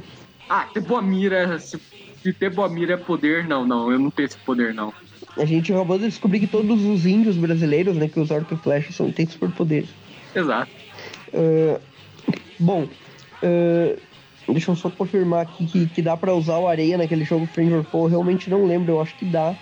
[0.50, 1.58] Ah, ter boa mira.
[1.60, 1.80] Se,
[2.24, 4.92] se ter boa mira é poder, não, não, eu não tenho esse poder, não.
[5.38, 8.58] A gente acabou de descobrir que todos os índios brasileiros, né, que usam arco e
[8.58, 9.90] flecha, são, têm superpoderes.
[10.36, 10.72] Exato.
[11.34, 11.80] Ah,
[12.60, 12.88] bom,
[13.44, 13.96] ah,
[14.52, 17.86] deixa eu só confirmar aqui que, que dá pra usar o areia naquele jogo Stranger.
[17.94, 19.56] Eu realmente não lembro, eu acho que dá.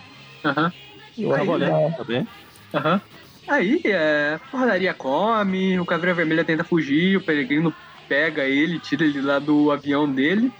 [0.44, 0.72] Aham.
[1.16, 1.96] Eu acho que olhando dá.
[1.96, 2.28] também.
[2.74, 3.00] Aham.
[3.48, 7.74] Aí, é, porradaria come, o Caveira Vermelha tenta fugir, o Peregrino
[8.08, 10.52] pega ele, tira ele lá do avião dele.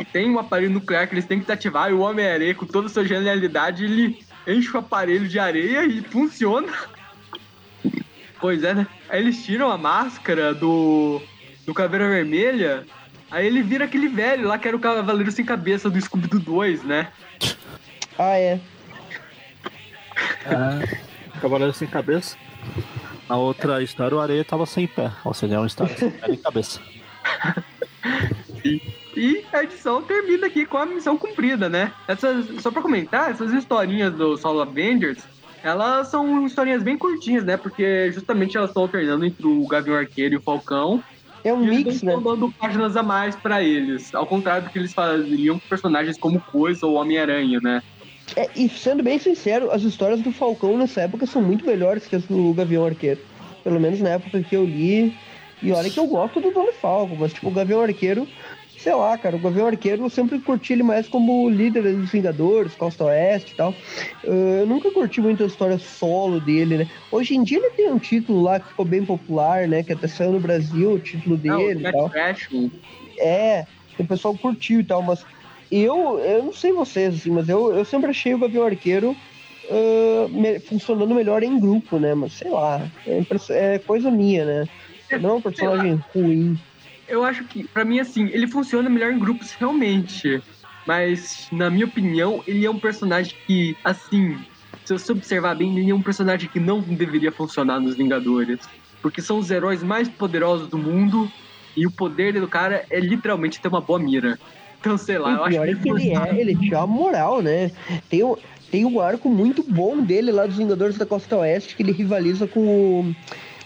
[0.00, 2.86] E tem um aparelho nuclear que eles têm que desativar, e o Homem-Areia, com toda
[2.86, 6.72] a sua genialidade, ele enche o aparelho de areia e funciona.
[8.40, 8.86] Pois é, né?
[9.08, 11.20] Aí eles tiram a máscara do,
[11.66, 12.86] do Caveira Vermelha,
[13.30, 16.84] aí ele vira aquele velho lá que era o Cavaleiro Sem Cabeça do Scooby-Doo 2,
[16.84, 17.08] né?
[18.18, 18.60] Ah, é.
[20.44, 20.98] É,
[21.40, 22.36] Cavaleiro sem cabeça.
[23.28, 25.12] Na outra história, o areia tava sem pé.
[25.24, 26.80] Ou seja, é uma história sem pé nem cabeça.
[29.16, 31.92] E a edição termina aqui com a missão cumprida, né?
[32.06, 35.18] Essas, só pra comentar, essas historinhas do Solo Avengers,
[35.62, 37.56] elas são historinhas bem curtinhas, né?
[37.56, 41.02] Porque justamente elas estão alternando entre o Gavião Arqueiro e o Falcão.
[41.44, 42.14] É um eles mix, né?
[42.14, 44.14] estão dando páginas a mais pra eles.
[44.14, 47.82] Ao contrário do que eles fariam com personagens como Coisa ou Homem-Aranha, né?
[48.36, 52.16] É, e sendo bem sincero, as histórias do Falcão nessa época são muito melhores que
[52.16, 53.20] as do Gavião Arqueiro.
[53.64, 55.14] Pelo menos na época que eu li.
[55.60, 58.28] E olha que eu gosto do Donnie Falco, mas tipo, o Gavião Arqueiro,
[58.78, 62.76] sei lá, cara, o Gavião Arqueiro eu sempre curti ele mais como líder dos Vingadores,
[62.76, 63.76] Costa Oeste e tal.
[64.24, 66.86] Eh, Eu nunca curti muito a história solo dele, né?
[67.10, 69.82] Hoje em dia ele tem um título lá que ficou bem popular, né?
[69.82, 72.10] Que até saiu no Brasil, o título Não, dele o e Cat tal.
[72.10, 72.48] Trash,
[73.20, 73.66] É,
[73.98, 75.26] o pessoal curtiu e tal, mas
[75.70, 79.20] eu, eu não sei vocês, assim, mas eu, eu sempre achei o Gavião Arqueiro
[79.68, 82.14] ah, me- funcionando melhor em grupo, né?
[82.14, 84.68] Mas sei lá, é, é coisa minha, né?
[85.20, 86.60] Não é um personagem ruim.
[87.08, 90.42] Eu acho que, pra mim, assim, ele funciona melhor em grupos realmente.
[90.86, 94.38] Mas, na minha opinião, ele é um personagem que, assim,
[94.84, 98.58] se você observar bem, ele é um personagem que não deveria funcionar nos Vingadores.
[99.02, 101.30] Porque são os heróis mais poderosos do mundo
[101.76, 104.38] e o poder do cara é literalmente ter uma boa mira.
[104.80, 106.86] Então, sei lá, E eu o acho pior é que ele é, ele tinha uma
[106.86, 107.70] moral, né?
[108.08, 108.36] Tem, um-
[108.70, 112.46] tem um arco muito bom dele lá dos Vingadores da Costa Oeste, que ele rivaliza
[112.46, 113.14] com o,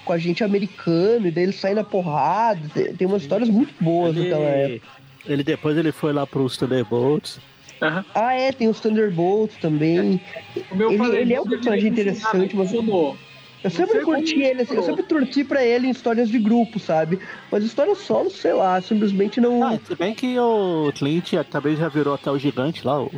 [0.05, 2.61] com a gente americano, e daí ele sai na porrada.
[2.75, 4.87] Tem, tem umas histórias muito boas daquela época.
[5.25, 7.41] Ele, ele depois ele foi lá pros Thunderbolts.
[7.81, 8.05] Aham.
[8.15, 10.21] Ah, é, tem os Thunderbolts também.
[10.57, 13.17] Ele- falei, ele é um personagem funcionar, interessante, mas- funcionou.
[13.65, 16.81] Eu sempre como curti ele, assim, eu sempre torci pra ele em histórias de grupo,
[16.81, 17.21] sabe?
[17.51, 19.63] Mas histórias solo, sei lá, simplesmente não.
[19.65, 23.11] Ah, se bem que o Clint também já virou até o gigante lá, o-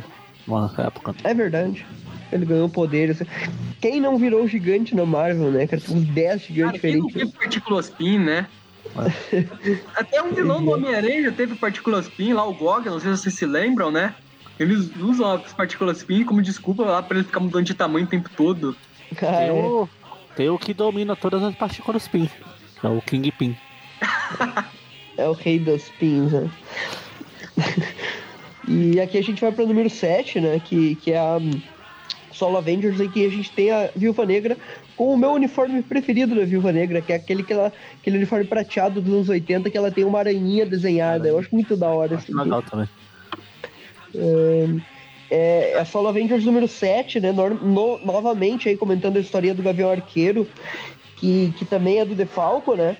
[0.47, 1.15] uma época.
[1.23, 1.83] É verdade.
[2.31, 3.21] Ele ganhou poderes.
[3.81, 5.67] Quem não virou gigante na Marvel, né?
[5.67, 7.33] Cara, tem uns 10 gigantes Cara, quem não diferentes.
[7.33, 8.47] teve Partículas Pin, né?
[9.95, 13.23] Até um vilão do Homem-Aranha já teve Partículas Pin lá, o Gog, não sei se
[13.23, 14.15] vocês se lembram, né?
[14.59, 18.09] Eles usam as Partículas Pin como desculpa lá pra ele ficar mudando de tamanho o
[18.09, 18.75] tempo todo.
[19.17, 19.51] Ah, Tem é.
[19.51, 19.89] o,
[20.35, 22.29] tem o que domina todas as partículas Pin,
[22.83, 23.55] é o King Pin.
[25.17, 26.49] É o rei das pins, né?
[28.67, 30.59] e aqui a gente vai pro número 7, né?
[30.59, 31.39] Que, que é a
[32.35, 34.57] Solo Avengers, em que a gente tem a Viúva Negra
[34.97, 38.45] com o meu uniforme preferido da Viúva Negra, que é aquele, que ela, aquele uniforme
[38.45, 41.27] prateado dos anos 80, que ela tem uma aranhinha desenhada.
[41.27, 42.33] Eu acho muito da hora Acho aqui.
[42.33, 42.87] legal também.
[44.13, 44.67] É,
[45.31, 47.31] é a Solo Avengers número 7, né?
[47.31, 50.47] nor- no- novamente aí comentando a história do Gavião Arqueiro,
[51.17, 52.97] que, que também é do The Falco, né?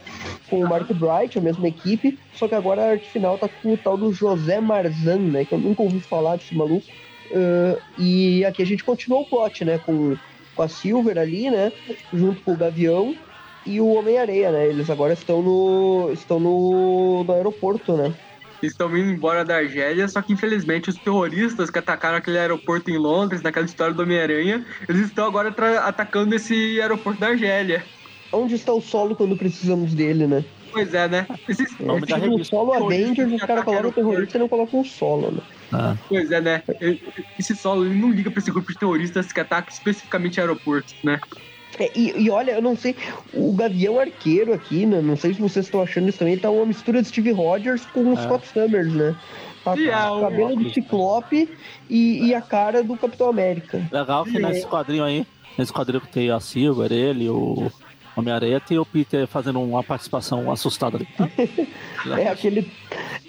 [0.50, 2.18] Com o Mark Bright, a mesma equipe.
[2.34, 5.46] Só que agora a arte final tá com o tal do José Marzan, né?
[5.46, 6.86] Que eu nunca ouvi falar desse maluco.
[7.34, 9.78] Ah, e aqui a gente continuou o plot, né?
[9.78, 10.18] Com,
[10.56, 11.72] com a Silver ali, né?
[12.14, 13.16] Junto com o Gavião
[13.66, 14.68] e o Homem-Areia, né?
[14.68, 16.10] Eles agora estão no.
[16.12, 18.14] estão no, no aeroporto, né?
[18.62, 22.98] Estão indo embora da Argélia, só que infelizmente os terroristas que atacaram aquele aeroporto em
[22.98, 27.84] Londres, naquela história do Homem-Aranha, eles estão agora atacando esse aeroporto da Argélia.
[28.32, 30.44] Onde está o solo quando precisamos dele, né?
[30.76, 31.26] Pois é, né?
[31.48, 34.82] Esses, É da tipo o solo Avengers, os caras colocam o terrorista e não colocam
[34.82, 35.42] o solo, né?
[35.72, 36.62] Ah, Pois é, né?
[37.40, 41.20] Esse solo ele não liga pra esse grupo de terroristas que atacam especificamente aeroportos, né?
[41.80, 42.96] É, e, e olha, eu não sei,
[43.34, 45.02] o Gavião Arqueiro aqui, né?
[45.02, 47.86] Não sei se vocês estão achando isso também, ele tá uma mistura de Steve Rogers
[47.88, 48.22] com o É.
[48.24, 49.16] Scott Summers, né?
[49.64, 51.50] Tá E com é o cabelo do Ciclope
[51.90, 53.82] e, e a cara do Capitão América.
[53.92, 55.26] legal que nesse quadrinho aí,
[55.58, 57.72] nesse quadrinho que tem a Silver, ele, o
[58.16, 61.08] Homem-Areia, tem o Peter fazendo uma participação assustada ali.
[62.18, 62.72] É aquele,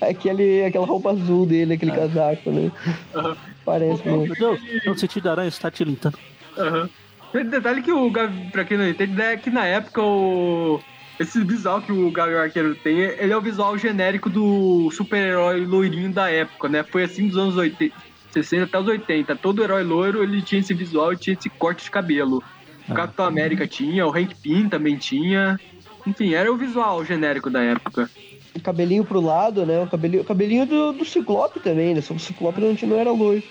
[0.03, 2.71] aquele, aquela roupa azul dele, aquele casaco, né?
[3.15, 3.37] Aham.
[3.65, 4.39] Parece Meu muito.
[4.39, 6.19] Meu Deus, no sentido da aranha está tilintando.
[6.59, 6.91] Aham.
[7.33, 10.81] Tem detalhe que o Gavi, pra quem não entende, é que na época o.
[11.19, 16.13] Esse visual que o Gavião Arqueiro tem, ele é o visual genérico do super-herói loirinho
[16.13, 16.83] da época, né?
[16.83, 17.95] Foi assim dos anos 80,
[18.31, 19.37] 60 até os 80.
[19.37, 22.43] Todo herói loiro, ele tinha esse visual e tinha esse corte de cabelo.
[22.89, 22.95] O.
[22.95, 25.59] Capitão América tinha, o Hank Pym também tinha.
[26.07, 28.09] Enfim, era o visual genérico da época.
[28.55, 29.83] O cabelinho pro lado, né?
[29.83, 32.01] O cabelinho, o cabelinho do, do Ciclope também, né?
[32.01, 33.43] Só que o Ciclope não, não era loiro.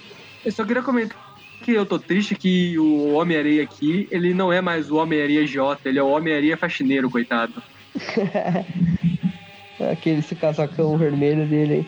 [0.43, 1.17] Eu só queria comentar
[1.63, 5.79] que eu tô triste que o Homem-Areia aqui, ele não é mais o Homem-Areia J,
[5.85, 7.61] ele é o Homem-Areia faxineiro, coitado.
[9.91, 11.87] Aquele esse casacão vermelho dele aí.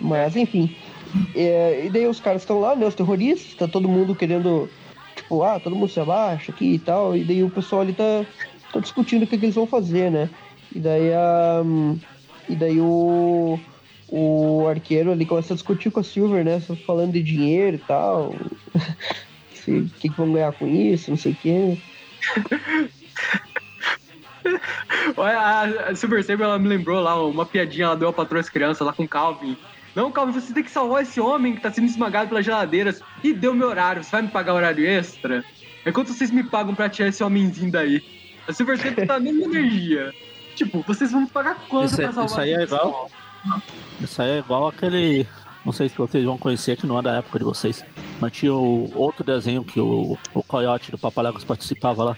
[0.00, 0.76] Mas, enfim.
[1.34, 2.86] É, e daí os caras estão lá, né?
[2.86, 4.68] Os terroristas, tá todo mundo querendo,
[5.34, 7.16] tipo, ah, todo mundo se abaixa aqui e tal.
[7.16, 8.24] E daí o pessoal ali tá,
[8.72, 10.30] tá discutindo o que, que eles vão fazer, né?
[10.74, 11.62] E daí a.
[12.48, 13.58] E daí o.
[14.08, 16.60] O arqueiro ali começa a discutir com a Silver, né?
[16.60, 18.34] só Falando de dinheiro e tal.
[19.66, 21.78] O que, que vão ganhar com isso, não sei o quê.
[25.16, 28.50] Olha, a, a Silver Saber, ela me lembrou lá uma piadinha, ela deu pra trás
[28.50, 29.56] crianças lá com Calvin.
[29.94, 33.00] Não, Calvin, você tem que salvar esse homem que tá sendo esmagado pelas geladeiras.
[33.22, 35.44] E deu meu horário, você vai me pagar horário extra?
[35.84, 38.02] É quanto vocês me pagam pra tirar esse homenzinho daí?
[38.48, 40.12] A Silver Saber tá na mesma energia.
[40.56, 43.10] Tipo, vocês vão me pagar quanto Isso é- pra salvar isso aí é igual-?
[44.00, 45.26] Isso aí é igual aquele.
[45.64, 47.84] Não sei se vocês vão conhecer, que não é da época de vocês.
[48.20, 52.16] Mas tinha o outro desenho que o, o Coyote do Papaléguas participava lá.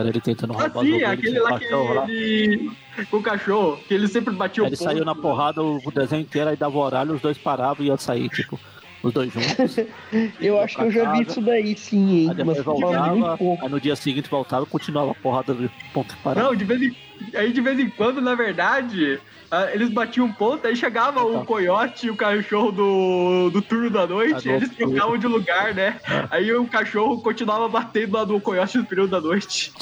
[0.00, 2.70] Era ele tentando Ah, roubar os sim, ovelhas aquele lá que ele...
[3.10, 5.22] Com o cachorro, que ele sempre batia Aí o ele saiu na ponto.
[5.22, 8.58] porrada o desenho inteiro, aí dava o horário, os dois paravam e iam sair, tipo,
[9.04, 9.76] os dois juntos.
[10.40, 11.30] Eu acho que eu já vi casa.
[11.30, 12.30] isso daí sim, hein?
[12.30, 13.62] Aí Mas muito voltava, pouco.
[13.64, 16.48] aí no dia seguinte voltava e continuava a porrada de ponto parava.
[16.48, 16.96] Não, de vez em...
[17.34, 21.30] Aí de vez em quando, na verdade, ah, eles batiam um ponto, aí chegava o
[21.30, 21.44] Então.
[21.44, 25.96] coiote e o cachorro do, do turno da noite, do eles trocavam de lugar, né?
[26.08, 26.26] É.
[26.30, 29.72] Aí o cachorro continuava batendo lá do coiote no período da noite.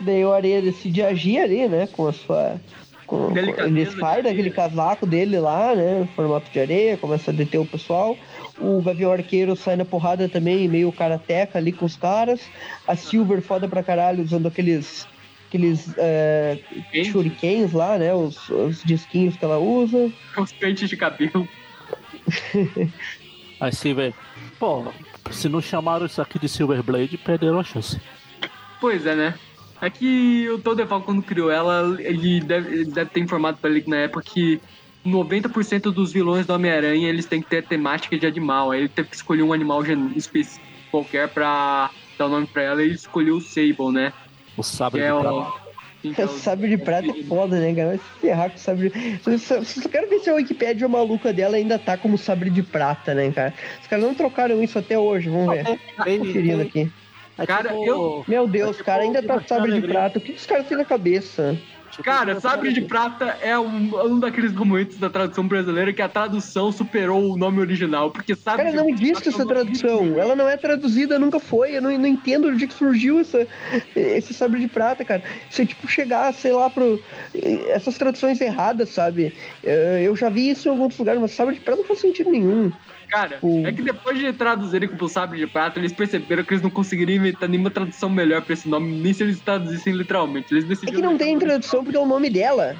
[0.00, 1.88] Daí o Areia decide agir ali, né?
[1.92, 2.60] Com a sua.
[3.12, 5.98] Com, ele sai daquele casaco dele lá, né?
[6.00, 8.16] No formato de areia, começa a deter o pessoal.
[8.58, 12.40] O Gavião Arqueiro sai na porrada também, meio karateca ali com os caras.
[12.88, 15.06] A Silver foda pra caralho, usando aqueles.
[15.46, 16.58] Aqueles é,
[17.04, 18.14] shurikens lá, né?
[18.14, 20.10] Os, os disquinhos que ela usa.
[20.38, 21.46] Os pentes de cabelo.
[23.60, 24.14] Aí sim, velho.
[24.58, 24.86] Pô,
[25.30, 28.00] se não chamaram isso aqui de Silver Blade, perderam a chance.
[28.80, 29.34] Pois é, né?
[29.82, 33.68] É que o Todd DeVal, quando criou ela, ele deve, ele deve ter informado pra
[33.68, 34.60] ele que na época que
[35.04, 38.70] 90% dos vilões do Homem-Aranha eles têm que ter temática de animal.
[38.70, 42.62] Aí ele teve que escolher um animal gen- específico qualquer pra dar o nome pra
[42.62, 44.12] ela e ele escolheu o Sable, né?
[44.56, 45.34] O sabre de é prata.
[45.34, 45.62] o.
[46.04, 47.88] Então, sabre de prata é foda, né, cara?
[47.90, 49.38] Vai se ferrar com sabre de...
[49.38, 53.14] Só, só, quero ver se a Wikipédia maluca dela ainda tá como sabre de prata,
[53.14, 53.54] né, cara?
[53.80, 55.64] Os caras não trocaram isso até hoje, vamos ver.
[56.04, 56.92] Tem- Conferindo tem- aqui.
[57.38, 60.18] É Cara, tipo- eu- Meu Deus, É tipo cara, ainda tá sabre de prata.
[60.18, 61.56] O que os caras têm na cabeça?
[61.90, 66.08] tipo, Cara, Sabre de Prata é um, um daqueles momentos da tradução brasileira que a
[66.08, 68.10] tradução superou o nome original.
[68.10, 70.18] Porque Sabre Cara, de não existe é essa tradução.
[70.18, 71.76] Ela não é traduzida, nunca foi.
[71.76, 73.46] Eu não, não entendo de onde que surgiu essa,
[73.94, 75.22] esse sabre de prata, cara.
[75.50, 76.98] Você, tipo, chegar, sei lá, pro.
[77.68, 79.34] Essas traduções erradas, sabe?
[79.62, 82.72] Eu já vi isso em alguns lugares, mas sabre de prata não faz sentido nenhum.
[83.12, 86.62] Cara, O- é que depois de traduzirem como Sabre de Prata, eles perceberam que eles
[86.62, 90.52] não conseguiriam inventar nenhuma tradução melhor pra esse nome, nem se eles traduzissem literalmente.
[90.54, 90.96] Eles É decidiram.
[90.96, 92.74] que não tem tradução porque é o nome dela.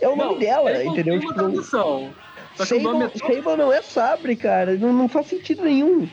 [0.00, 1.18] É o nome Não, dela, eles não entendeu?
[1.18, 2.10] Tipo, tradução.
[2.54, 4.74] Só que o nome é Sable, tão Sable não é sabre, cara.
[4.76, 6.08] Não, não faz sentido nenhum.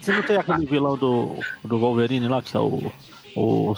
[0.00, 2.90] Você não tem aquele vilão do, do Wolverine lá, que é o.
[3.36, 3.74] o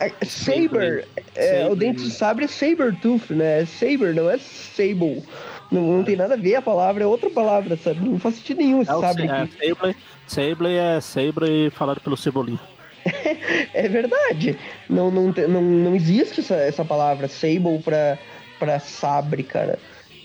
[0.00, 1.70] É, Saber, é, Saber.
[1.72, 3.62] o dente de sabre é Sabertooth, né?
[3.62, 5.22] É Saber, não é Sable.
[5.70, 8.08] Não, não tem nada a ver a palavra, é outra palavra, sabe?
[8.08, 9.96] Não faz sentido nenhum esse é sabre é, aqui.
[10.26, 10.76] Sable.
[10.76, 12.60] É Sabre falado pelo Cebolinha.
[13.72, 14.58] É verdade.
[14.88, 18.18] Não, não, não, não existe essa, essa palavra Sable pra,
[18.58, 19.78] pra sabre, cara.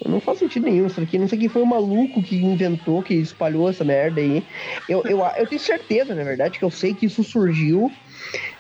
[0.08, 1.18] Não faz sentido nenhum isso aqui.
[1.18, 4.44] Não sei quem foi o maluco que inventou, que espalhou essa merda aí.
[4.90, 7.92] Eu, eu, eu tenho certeza, na verdade, que eu sei que isso surgiu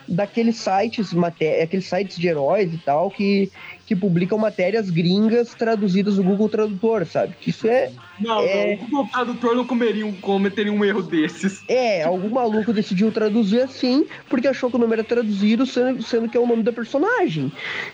[0.07, 3.51] daqueles sites, maté aqueles sites de heróis e tal, que,
[3.85, 7.35] que publicam matérias gringas traduzidas do Google Tradutor, sabe?
[7.39, 7.91] Que isso é.
[8.19, 8.67] Não, É.
[8.67, 11.63] não, o Google Tradutor não comeria um, cometeria um erro desses.
[11.67, 16.29] É, algum maluco decidiu traduzir assim, porque achou que o nome era traduzido, sendo, sendo
[16.29, 17.51] que é o nome da personagem.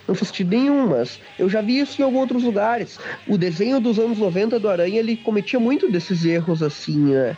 [0.07, 2.99] Não faz sentido nenhum, mas eu já vi isso em alguns outros lugares.
[3.28, 7.38] O desenho dos anos 90 do Aranha, ele cometia muito desses erros assim, né?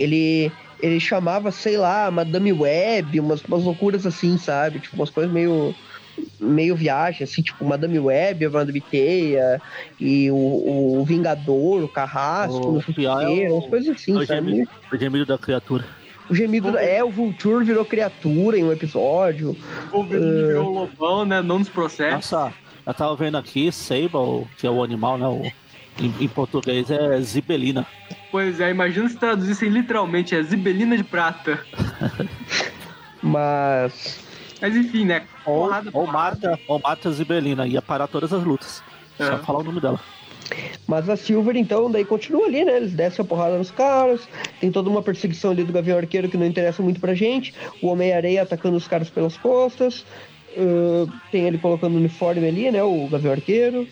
[0.00, 0.50] Ele,
[0.84, 4.80] ele chamava, sei lá, Madame Web, umas, umas loucuras assim, sabe?
[4.80, 5.74] Tipo, umas coisas meio
[6.38, 9.60] meio viagem, assim, tipo Madame Web, a Madame Teia,
[9.98, 14.50] e o, o Vingador, o Carrasco, O o é umas coisas assim, é o sabe?
[14.52, 15.84] gemido, o gemido da criatura.
[16.30, 19.56] O gemido da- é, o Vulture virou criatura em um episódio.
[19.92, 21.42] O Wolverine virou um lobão, né?
[21.42, 22.14] Não nos processa.
[22.14, 22.54] Nossa,
[22.86, 25.26] eu tava vendo aqui, Sable, que é o animal, né?
[25.26, 25.42] O,
[25.98, 27.86] em, em português é Zibelina.
[28.30, 31.60] Pois é, imagina se traduzissem literalmente, é Zibelina de Prata.
[33.22, 34.20] Mas.
[34.60, 35.22] Mas enfim, né?
[35.46, 36.06] Ou, ou.
[36.06, 38.82] Marta, ou Marta Zibelina, ia parar todas as lutas.
[39.16, 39.38] Só É.
[39.38, 40.00] falar o nome dela.
[40.86, 42.76] Mas a Silver, então, daí continua ali, né?
[42.76, 44.28] Eles descem a porrada nos caras.
[44.60, 47.54] Tem toda uma perseguição ali do Gavião Arqueiro que não interessa muito pra gente.
[47.82, 50.04] O Homem-Areia atacando os caras pelas costas.
[50.56, 52.82] Ah, tem ele colocando o uniforme ali, né?
[52.82, 53.88] O Gavião Arqueiro.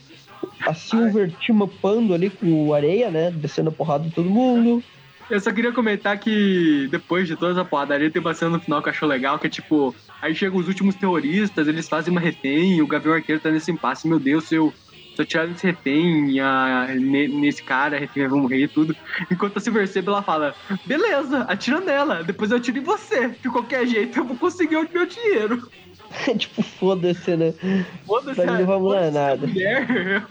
[0.66, 3.30] A Silver timapando ali com Areia, né?
[3.30, 4.82] Descendo a porrada de todo mundo.
[5.30, 8.82] Eu só queria comentar que depois de toda essa porradaria, tem uma cena no final
[8.82, 12.76] que achou legal, que é tipo, aí chegam os últimos terroristas, eles fazem uma refém,
[12.76, 14.72] e o Gavião Arqueiro tá nesse impasse, meu Deus, se eu,
[15.16, 18.94] se eu tirar desse refém, a, ne- nesse cara, a refém vai morrer e tudo.
[19.30, 23.48] Enquanto a Silver Sable, ela fala, beleza, atira nela, depois eu atiro em você, de
[23.48, 25.66] qualquer jeito eu vou conseguir o meu dinheiro.
[26.38, 27.54] tipo, foda-se, né?
[28.06, 29.46] Foda-se, Pra mim não vai mudar foda-se a nada.
[29.46, 30.26] mulher.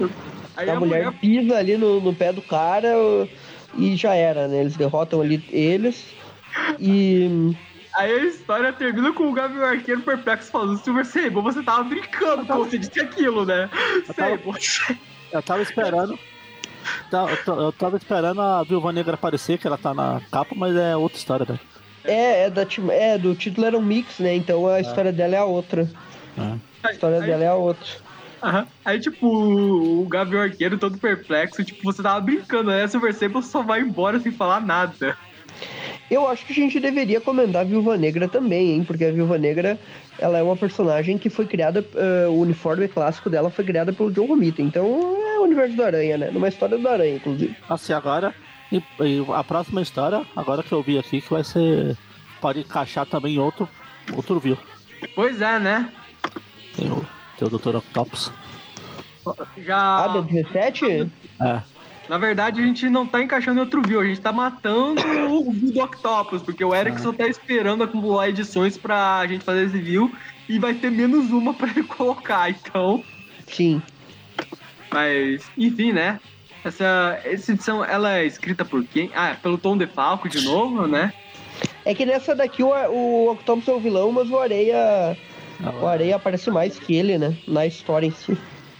[0.56, 2.88] Aí a, mulher, pisa ali no, no pé do cara
[3.76, 4.60] e já era, né?
[4.60, 6.06] Eles derrotam ali eles.
[6.78, 7.54] E.
[7.96, 12.44] Aí a história termina com o Gavião Arqueiro perplexo falando, Silver Sable, você tava brincando
[12.46, 13.68] quando você disse aquilo, né?
[14.14, 15.00] tava- Sable.
[15.32, 16.18] Eu tava esperando.
[17.10, 20.54] tá- Eu ta- eu tava esperando a Viúva Negra aparecer, que ela tá na capa,
[20.56, 21.58] mas é outra história, né?
[22.04, 24.34] É, é, da, tim- é, do título era um mix, né?
[24.34, 25.88] Então a história dela é a outra.
[26.38, 26.54] É.
[26.88, 27.86] A história Aí- dela é a outra.
[28.42, 28.66] Aham.
[28.84, 32.82] Aí, tipo, o Gavião Arqueiro todo perplexo, tipo, você tava brincando, né?
[32.82, 35.16] A Silver Sable só vai embora sem falar nada.
[36.10, 38.84] Eu acho que a gente deveria comentar a Viúva Negra também, hein?
[38.84, 39.78] Porque a Viúva Negra,
[40.18, 44.12] ela é uma personagem que foi criada, eh, o uniforme clássico dela foi criada pelo
[44.12, 44.60] John Romita.
[44.60, 46.30] Então é o universo do Aranha, né?
[46.30, 47.56] Numa história do Aranha, inclusive.
[47.66, 48.34] Assim, agora.
[48.74, 51.96] E, e a próxima história, agora que eu vi aqui, que vai ser.
[52.40, 53.68] Pode encaixar também em outro,
[54.12, 54.58] outro view.
[55.14, 55.92] Pois é, né?
[56.76, 57.06] Tem o,
[57.38, 57.76] tem o Dr.
[57.76, 58.32] Octopus.
[59.56, 60.04] Já.
[60.04, 61.10] Ah, da 17?
[61.40, 61.62] É.
[62.08, 65.00] Na verdade, a gente não tá encaixando em outro view, a gente tá matando
[65.30, 69.64] o view do Octopus, porque o Eric só tá esperando acumular edições pra gente fazer
[69.64, 70.12] esse view
[70.46, 73.02] e vai ter menos uma pra ele colocar, então.
[73.46, 73.80] Sim.
[74.92, 76.20] Mas, enfim, né?
[76.64, 79.10] Essa, essa edição, ela é escrita por quem?
[79.14, 81.12] Ah, pelo Tom DeFalco de novo, né?
[81.84, 85.16] É que nessa daqui o, o Octopus é o vilão, mas o Areia.
[85.80, 87.36] O Areia aparece mais que ele, né?
[87.46, 88.36] Na história em si.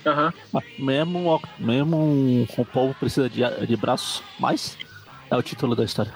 [0.06, 0.32] Aham.
[0.52, 4.76] Mas Mesmo, o- mesmo um, o povo precisa de, de braços, mas
[5.30, 6.12] é o título da história.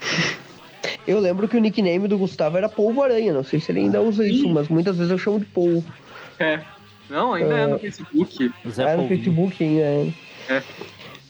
[1.06, 3.32] Eu lembro que o nickname do Gustavo era Polvo Aranha.
[3.32, 5.82] Não sei se ele ainda usa isso, mas muitas vezes eu chamo de Polvo.
[6.38, 6.60] É.
[7.08, 8.52] Não, ainda é, no Facebook.
[8.68, 9.08] Zé Ah, no Polvinho.
[9.24, 9.80] Facebook ainda.
[9.82, 10.12] É.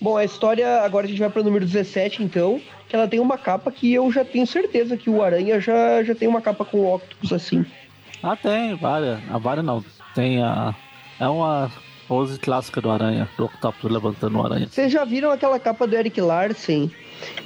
[0.00, 3.18] Bom, a história, agora a gente vai para o número 17, então, que ela tem
[3.18, 6.64] uma capa que eu já tenho certeza que o Aranha já, já tem uma capa
[6.64, 7.66] com o Octopus assim.
[8.22, 9.18] Ah, tem várias.
[9.30, 9.84] A várias não.
[10.14, 10.74] Tem a.
[11.20, 11.70] É uma
[12.06, 14.68] pose clássica do Aranha, do Octopus levantando o Aranha.
[14.70, 16.90] Vocês já viram aquela capa do Eric Larsen,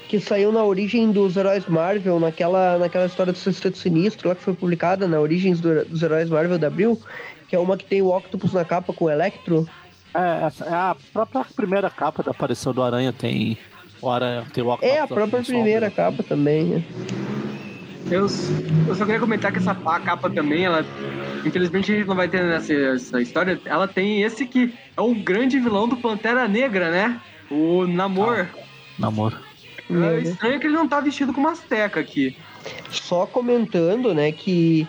[0.08, 4.42] que saiu na origem dos heróis Marvel, naquela, naquela história do Sexteto Sinistro, lá que
[4.42, 7.00] foi publicada na Origens do- dos Heróis Marvel da Abril,
[7.48, 9.66] que é uma que tem o Octopus na capa com o Electro?
[10.14, 13.56] É, é a própria primeira capa da aparição do Aranha tem
[14.00, 14.78] o Aranha, tem o.
[14.82, 16.04] É a própria primeira sombra.
[16.10, 16.64] capa também.
[16.64, 16.84] né?
[18.10, 18.22] Eu,
[18.88, 20.84] eu só queria comentar que essa pa- capa também, ela.
[21.46, 23.60] Infelizmente a gente não vai ter nessa essa história.
[23.64, 27.20] Ela tem esse que é o grande vilão do Pantera Negra, né?
[27.50, 28.46] O Namor.
[28.98, 29.36] Namoro.
[29.88, 30.20] É Né?
[30.20, 32.36] estranho que ele não tá vestido com uma asteca aqui.
[32.90, 34.86] Só comentando, né, que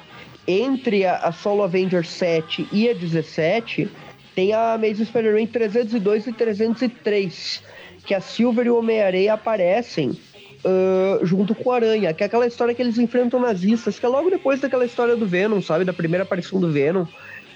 [0.48, 3.90] entre a, a Solo Avenger 7 e a 17
[4.36, 7.64] tem a Amazing Spider-Man 302 e 303,
[8.06, 10.18] que a Silver e o Homem-Aranha aparecem
[10.66, 14.10] ah, junto com o Aranha, que é aquela história que eles enfrentam nazistas, que é
[14.10, 17.06] logo depois daquela história do Venom, sabe, da primeira aparição do Venom.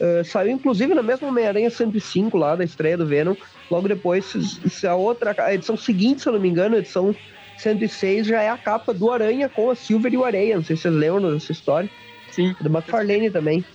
[0.02, 3.36] Ah, saiu inclusive na mesma Homem-Aranha 105 lá, da estreia do Venom.
[3.72, 4.34] Logo depois,
[4.84, 7.16] a outra, a edição seguinte, se eu não me engano, a edição
[7.58, 10.56] 106 já é a capa do Aranha com a Silver e o Areia.
[10.56, 11.90] Não sei se vocês lembram dessa história.
[12.32, 12.56] Sim.
[12.62, 13.66] Do McFarlane também.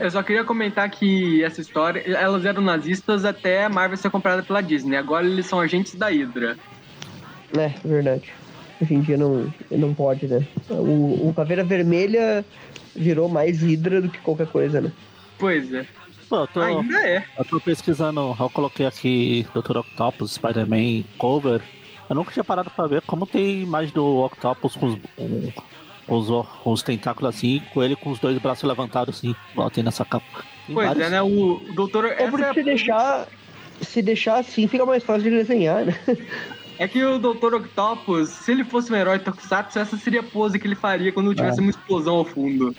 [0.00, 4.42] Eu só queria comentar que essa história, elas eram nazistas até a Marvel ser comprada
[4.42, 4.96] pela Disney.
[4.96, 6.56] Agora eles são agentes da Hydra.
[7.56, 8.32] É, verdade.
[8.80, 10.46] Hoje em dia não, não pode, né?
[10.68, 12.44] O, o Caveira Vermelha
[12.94, 14.92] virou mais Hydra do que qualquer coisa, né?
[15.38, 15.86] Pois é.
[16.28, 17.24] Pô, eu tô, Ainda é.
[17.38, 19.78] eu tô pesquisando, eu coloquei aqui Dr.
[19.78, 21.62] Octopus, Spider-Man cover.
[22.08, 24.98] Eu nunca tinha parado pra ver como tem mais do Octopus com os,
[26.08, 26.28] os,
[26.64, 30.24] os tentáculos assim, com ele com os dois braços levantados assim, igual tem nessa capa.
[30.66, 31.06] Tem Pois vários.
[31.06, 31.22] é, né?
[31.22, 32.06] O doutor.
[32.06, 33.26] É porque é, se deixar.
[33.80, 35.94] Se deixar assim, fica mais fácil de desenhar, né?
[36.80, 37.54] é que o Dr.
[37.54, 41.32] Octopus, se ele fosse um herói Tokusatsu, essa seria a pose que ele faria quando
[41.34, 42.74] tivesse uma explosão ao fundo.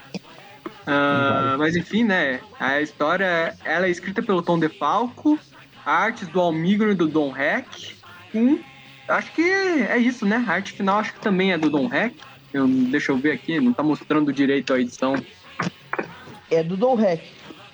[0.86, 2.42] Ah, mas enfim, né?
[2.60, 5.38] A história ela é escrita pelo Tom DeFalco,
[5.86, 7.96] artes do Almigro e do Don Heck.
[8.32, 8.60] Com,
[9.08, 10.44] acho que é isso, né?
[10.48, 12.16] A arte final acho que também é do Don Heck.
[12.54, 15.16] Eu, deixa eu ver aqui, não tá mostrando direito a edição.
[16.50, 17.24] É do Don Heck.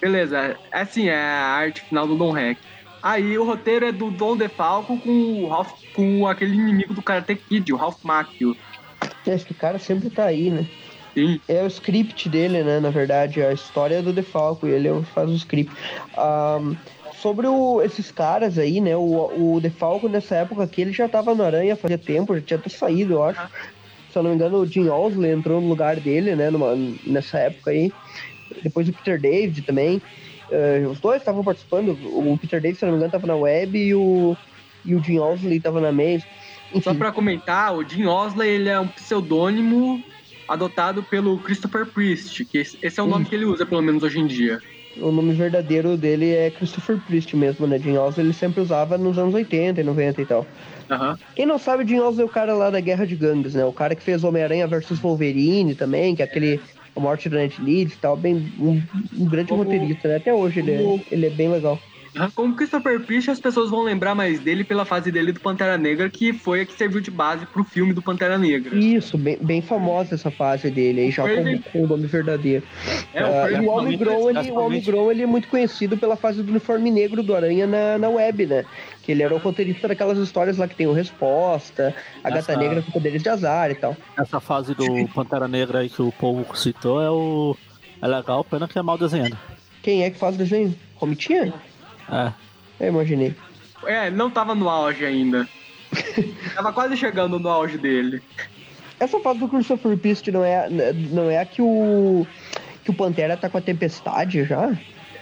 [0.02, 2.60] Beleza, assim, é a arte final do Don Heck.
[3.02, 7.36] Aí o roteiro é do Don DeFalco com o Ralph, com aquele inimigo do Karate
[7.36, 8.58] Kid, o Ralph Macchio.
[9.26, 10.66] Esse cara sempre tá aí, né?
[11.14, 11.40] Sim.
[11.48, 12.80] É o script dele, né?
[12.80, 15.74] Na verdade, a história é do Defalco, ele é o- faz o script.
[16.18, 16.76] Ahn,
[17.14, 18.98] sobre o- esses caras aí, né?
[18.98, 22.58] O, o Defalco, nessa época aqui, ele já tava no Aranha fazia tempo, já tinha
[22.60, 23.40] até saído, eu acho.
[24.16, 26.50] Se eu não me engano, o Jim Owsley entrou no lugar dele, né?
[26.50, 26.74] numa-
[27.06, 27.92] nessa época aí.
[28.64, 30.02] Depois o Peter David também.
[30.50, 32.00] Eh, os dois estavam participando.
[32.02, 34.38] O Peter David, se eu não me engano, tava na web e o,
[34.86, 36.26] e o Jim Owsley tava na mesa.
[36.82, 40.02] Só pra comentar, o Jim Osley ele é um pseudônimo
[40.48, 44.02] adotado pelo Christopher Priest, que esse esse é o nome que ele usa, pelo menos
[44.02, 44.62] hoje em dia.
[44.98, 47.78] O nome verdadeiro dele é Christopher Priest mesmo, né?
[47.78, 50.46] Jim Owsley ele sempre usava nos anos 80 e 90 e tal.
[50.90, 51.18] Aham.
[51.36, 53.66] Quem não sabe, Jim Owsley é o cara lá da Guerra de Gangues, né?
[53.66, 56.60] O cara que fez Homem-Aranha versus Wolverine também, que é aquele...
[56.96, 58.82] A morte do Ned Leeds e tal, bem, um,
[59.20, 60.16] um grande roteirista, né?
[60.16, 61.78] Até hoje ele é, ele é bem legal.
[62.34, 66.10] Como Christopher Priest, as pessoas vão lembrar mais dele pela fase dele do Pantera Negra,
[66.10, 68.76] que foi a que serviu de base pro filme do Pantera Negra.
[68.78, 72.64] Isso, bem, bem famosa essa fase dele aí, já com, com o nome verdadeiro.
[73.14, 75.48] É, Ah, o e Craven o também Omigron, ele, o principalmente- Omigron, ele é muito
[75.48, 78.66] conhecido pela fase do uniforme negro do Aranha na, na web, né?
[79.04, 81.94] Que ele era o roteirista daquelas histórias lá que tem o Resposta,
[82.24, 83.96] a Gata Essa- Negra com poderes de azar e tal.
[84.18, 87.56] Essa fase do Pantera Negra aí que o povo citou é o.
[88.02, 89.38] É legal, pena que é mal desenhado.
[89.82, 90.76] Quem é que faz o desenho?
[90.96, 91.54] Comitinha?
[92.12, 92.32] É.
[92.80, 93.36] Eu imaginei.
[93.86, 95.48] É, não tava no auge ainda.
[96.56, 98.22] tava quase chegando no auge dele.
[99.00, 100.68] Essa fase do Christopher Priest não é,
[101.12, 102.26] não é a que o.
[102.84, 104.72] que o Pantera tá com a tempestade já?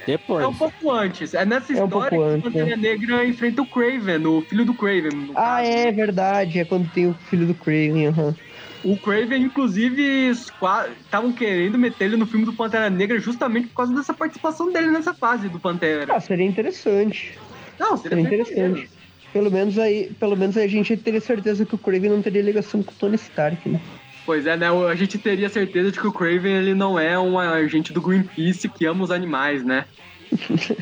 [0.05, 0.43] Depois.
[0.43, 1.33] É um pouco antes.
[1.33, 4.41] É nessa É um história pouco que antes, o Pantera Negra enfrenta o Craven, o
[4.41, 5.11] filho do Craven.
[5.11, 5.69] no Ah, caso.
[5.71, 6.59] é verdade.
[6.59, 8.07] É quando tem o filho do Craven.
[8.07, 8.35] aham.
[8.83, 13.93] O Craven, inclusive, estavam querendo meter ele no filme do Pantera Negra justamente por causa
[13.93, 16.13] dessa participação dele nessa fase do Pantera.
[16.13, 17.37] Ah, seria interessante.
[17.79, 18.89] Não, Seria interessante.
[19.31, 22.41] Pelo menos aí, pelo menos aí a gente teria certeza que o Craven não teria
[22.41, 23.81] ligação com o Tony Stark, né?
[24.25, 24.67] Pois é, né?
[24.69, 28.69] A gente teria certeza de que o Craven ele não é um agente do Greenpeace
[28.69, 29.85] que ama os animais, né?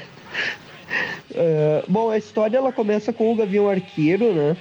[1.33, 4.57] É, bom, a história ela começa com o Gavião Arqueiro, né?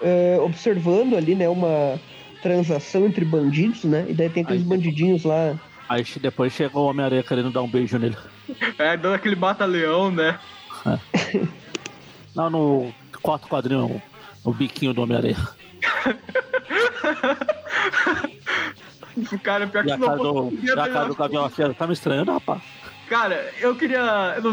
[0.00, 1.98] É, observando ali, né, uma
[2.44, 4.04] transação entre bandidos, né?
[4.06, 5.58] E daí tem aqueles Aí- bandidinhos lá.
[5.88, 8.16] Aí depois chegou o Homem-Aranha querendo dar um beijo nele.
[8.78, 10.38] É, dando aquele mata-leão, né?
[12.36, 14.00] Não, no quarto quadrinho,
[14.44, 15.36] o biquinho do Homem-Aranha.
[19.42, 20.48] Cara, pior que se não do,
[20.80, 22.60] a cara do Gavião Arqueiro tá me estranhando, rapaz.
[23.08, 24.34] Cara, eu queria.
[24.36, 24.52] Eu não,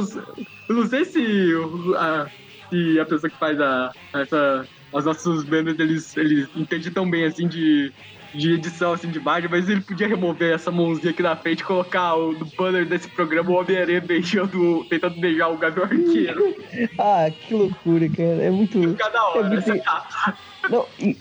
[0.69, 1.51] eu não sei se,
[1.97, 2.27] a,
[2.69, 7.25] se a pessoa que faz a, essa, os nossos banners eles, eles entendem tão bem
[7.25, 7.91] assim de,
[8.33, 11.63] de edição assim de imagem, mas ele podia remover essa mãozinha aqui na frente e
[11.63, 16.55] colocar o, no banner desse programa o Homem-Aranha beijando, tentando beijar o Gavião Arqueiro.
[16.97, 18.41] Ah, que loucura, cara.
[18.43, 18.93] É muito.
[18.95, 20.37] Cada hora, É muito- essa capa.
[20.69, 21.17] Não, e,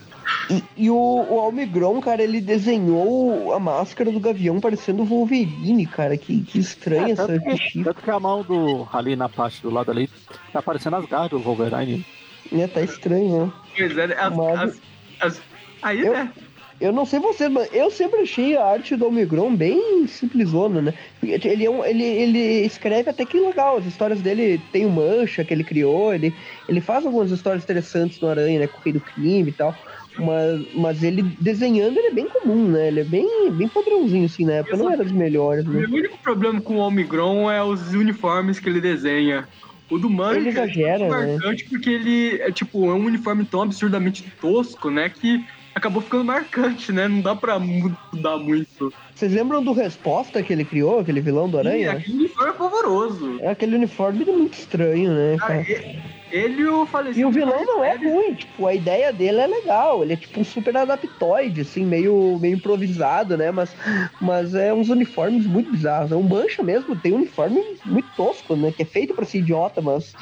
[0.49, 5.85] E, e o, o Almigron, cara, ele desenhou a máscara do Gavião parecendo o Wolverine,
[5.85, 6.15] cara.
[6.15, 8.87] Que, que estranho É, essa tanto, que, tanto que a mão do.
[8.93, 10.09] ali na parte do lado ali,
[10.53, 12.05] tá aparecendo as garras do Wolverine.
[12.51, 12.67] né?
[12.67, 13.51] Tá estranho, né?
[13.75, 14.81] Pois é, as, Mas- as-
[15.19, 15.43] as-
[15.81, 16.33] aí, Eu- né?
[16.79, 20.93] Eu não sei você, mas eu sempre achei a arte do Omigron bem simplesona, né?
[21.21, 25.45] Ele, é um, ele, ele escreve até que legal, as histórias dele tem o Mancha
[25.45, 26.35] que ele criou, ele,
[26.67, 28.67] ele faz algumas histórias interessantes no Aranha, né?
[28.67, 29.79] Com o Rei do Crime e tal.
[30.17, 32.87] Mas, mas ele desenhando ele é bem comum, né?
[32.87, 34.75] Ele é bem, bem padrãozinho, assim, na época.
[34.75, 35.81] Não era dos melhores, né?
[35.81, 39.47] Meu único problema com o Omigron é os uniformes que ele desenha.
[39.91, 41.25] O do Mancha Ele exagera, é né?
[41.27, 45.09] muito marcante porque ele é tipo, é um uniforme tão absurdamente tosco, né?
[45.09, 47.09] Que acabou ficando marcante, né?
[47.09, 48.93] Não dá pra mudar muito.
[49.13, 51.91] Vocês lembram do Resposta que ele criou, aquele vilão do Aranha?
[51.91, 53.37] aquele uniforme é pavoroso.
[53.41, 55.35] É aquele uniforme muito estranho, né?
[55.37, 55.79] Cara, cara?
[55.79, 57.19] e- ele e o falecido.
[57.19, 60.39] E o vilão não é ruim, tipo, a ideia dele é legal, ele é tipo
[60.39, 63.51] um super adaptoide, assim, meio, meio improvisado, né?
[63.51, 63.75] Mas,
[64.19, 66.11] mas é uns uniformes muito bizarros.
[66.11, 68.71] É um mancha mesmo, tem um uniforme muito tosco, né?
[68.71, 70.13] Que é feito pra ser idiota, mas.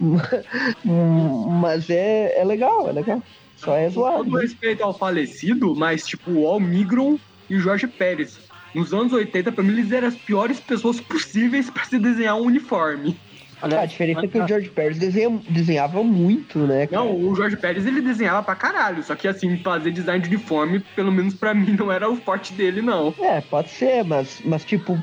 [0.84, 3.22] mas é, é legal, é legal.
[3.56, 4.24] Só é Com zoado.
[4.24, 8.38] todo respeito ao falecido, mas tipo, o Almigron e o Jorge Pérez.
[8.74, 12.42] Nos anos 80, pra mim, eles eram as piores pessoas possíveis pra se desenhar um
[12.44, 13.16] uniforme.
[13.62, 16.86] Ah, a diferença é que o George Pérez desenha- desenhava muito, né?
[16.86, 17.02] cara?
[17.04, 19.02] Não, o Jorge Pérez ele desenhava pra caralho.
[19.02, 22.52] Só que assim, fazer design de uniforme, pelo menos pra mim, não era o forte
[22.52, 23.14] dele, não.
[23.18, 24.98] É, pode ser, mas, mas tipo,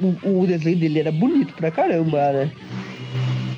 [0.00, 2.50] o, o desenho dele era bonito pra caramba, né?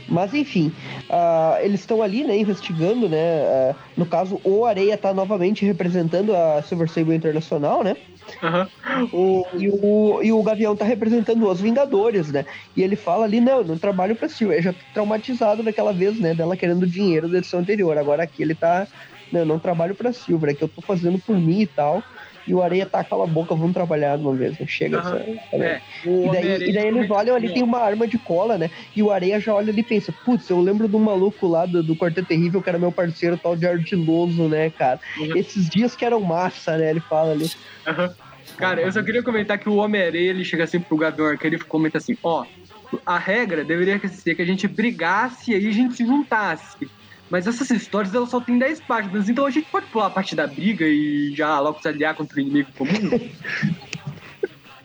[0.07, 0.71] Mas enfim,
[1.09, 3.41] ah, eles estão ali, né, investigando, né?
[3.47, 7.97] ah, no caso, o Areia tá novamente representando a Silver Sable Internacional, né?
[8.43, 8.69] Aham.
[9.13, 12.45] O, E o, e o Gavião tá representando os Vingadores, né?
[12.77, 14.29] E ele fala ali, não, não trabalho pra.
[14.41, 16.35] Eu já traumatizado daquela vez, né?
[16.35, 17.97] Dela querendo dinheiro da edição anterior.
[17.99, 18.87] Agora aqui ele tá,
[19.31, 22.07] não, não trabalho pra Silver, é que eu tô fazendo por mim e tal.
[22.47, 24.59] E o Areia tá, cala a boca, vamos trabalhar de uma vez.
[24.59, 24.67] né?
[24.67, 25.17] Chega Aham.
[25.17, 25.31] essa...
[25.53, 28.71] essa- é, e daí, e daí eles olham ali, tem uma arma de cola, né?
[28.95, 31.83] E o Areia já olha ali e pensa, putz, eu lembro do maluco lá do,
[31.83, 35.01] do Quarteto Terrível, que era meu parceiro, tal de ardiloso, né, cara?
[35.19, 35.37] Uhum.
[35.37, 36.91] Esses dias que eram massa, né?
[36.91, 37.47] Ele fala ali.
[37.87, 38.15] Aham.
[38.57, 41.59] Cara, eu só queria comentar que o Homem-Aranha, ele chega assim pro Gavião Arqueiro e
[41.59, 42.47] comenta assim, ó,
[43.05, 46.77] a regra deveria ser que a gente brigasse e aí a gente se juntasse.
[47.35, 50.37] Mas essas histórias, elas só tem 10 páginas, então a gente pode pular a parte
[50.37, 52.95] da briga e já logo se aliar contra o inimigo comum?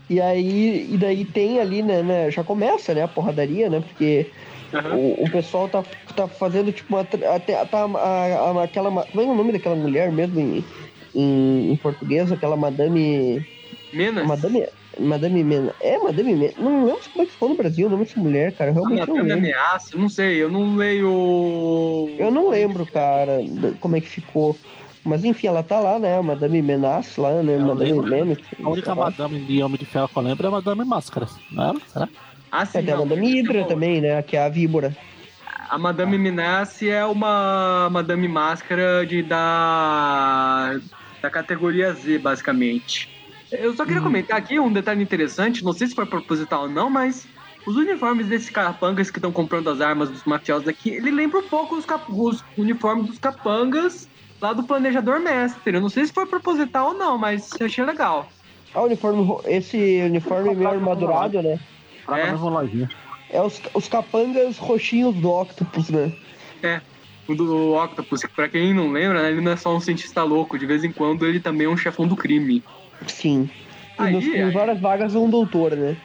[0.10, 4.26] E aí, e daí tem ali, né, né, já começa, né, a porradaria, né, porque
[4.74, 4.96] Aham.
[4.96, 5.84] o, o pessoal tá,
[6.16, 10.12] tá fazendo, tipo, uma, até, tá, a, a- aquela, como é o nome daquela mulher
[10.12, 10.66] mesmo em,
[11.14, 13.46] em, em português, aquela madame,
[13.94, 14.28] Menos?
[14.28, 14.66] madame,
[15.00, 18.06] madame Mena, é madame Mena, não lembro como é que ficou no Brasil o nome
[18.06, 19.38] dessa mulher, cara, eu Ah, realmente não Matando lembro.
[19.48, 22.16] ameaça, não sei, eu não leio.
[22.18, 23.40] Eu não lembro, cara,
[23.80, 24.58] como é que ficou.
[25.04, 26.18] Mas enfim, ela tá lá, né?
[26.18, 27.56] a Madame Menace lá, né?
[27.56, 28.08] Eu Madame lembro.
[28.10, 28.42] Menace.
[28.64, 31.64] A única madame de Homem de Ferro que eu lembro é a Madame Máscaras, não
[31.64, 31.80] é ela?
[31.88, 32.10] Será?
[32.52, 32.98] Ah, sim, É, tem a.
[32.98, 34.22] Madame Hydra também, né?
[34.22, 34.96] Que é a víbora.
[35.70, 40.80] A Madame Minassi é uma Madame Máscara de da
[41.22, 43.19] da categoria Z, basicamente.
[43.52, 46.90] Eu só queria comentar aqui um detalhe interessante, não sei se foi proposital ou não,
[46.90, 47.28] mas
[47.66, 51.48] os uniformes desses capangas que estão comprando as armas dos mafiosos aqui, ele lembra um
[51.50, 54.08] pouco os, cap- os uniformes dos capangas
[54.42, 55.76] lá do Planejador Mestre.
[55.76, 58.30] Eu não sei se foi proposital ou não, mas eu achei legal.
[58.74, 61.60] Ah, o uniforme, esse uniforme meio armadurado, né?
[62.12, 62.34] É.
[63.32, 66.12] É os, os capangas roxinhos do Octopus, né?
[66.64, 66.82] É,
[67.28, 70.24] o do Octopus, que pra quem não lembra, né, ele não é só um cientista
[70.24, 72.64] louco, de vez em quando ele também é um chefão do crime.
[73.08, 73.50] Sim.
[74.00, 75.98] E Aí, várias vagas um doutor, né?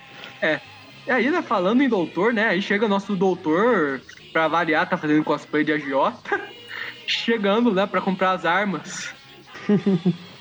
[1.06, 4.00] E aí, né, falando em doutor, né, aí chega o nosso doutor,
[4.32, 6.40] pra variar, tá fazendo cosplay de agiota,
[7.06, 9.14] chegando, né, pra comprar as armas.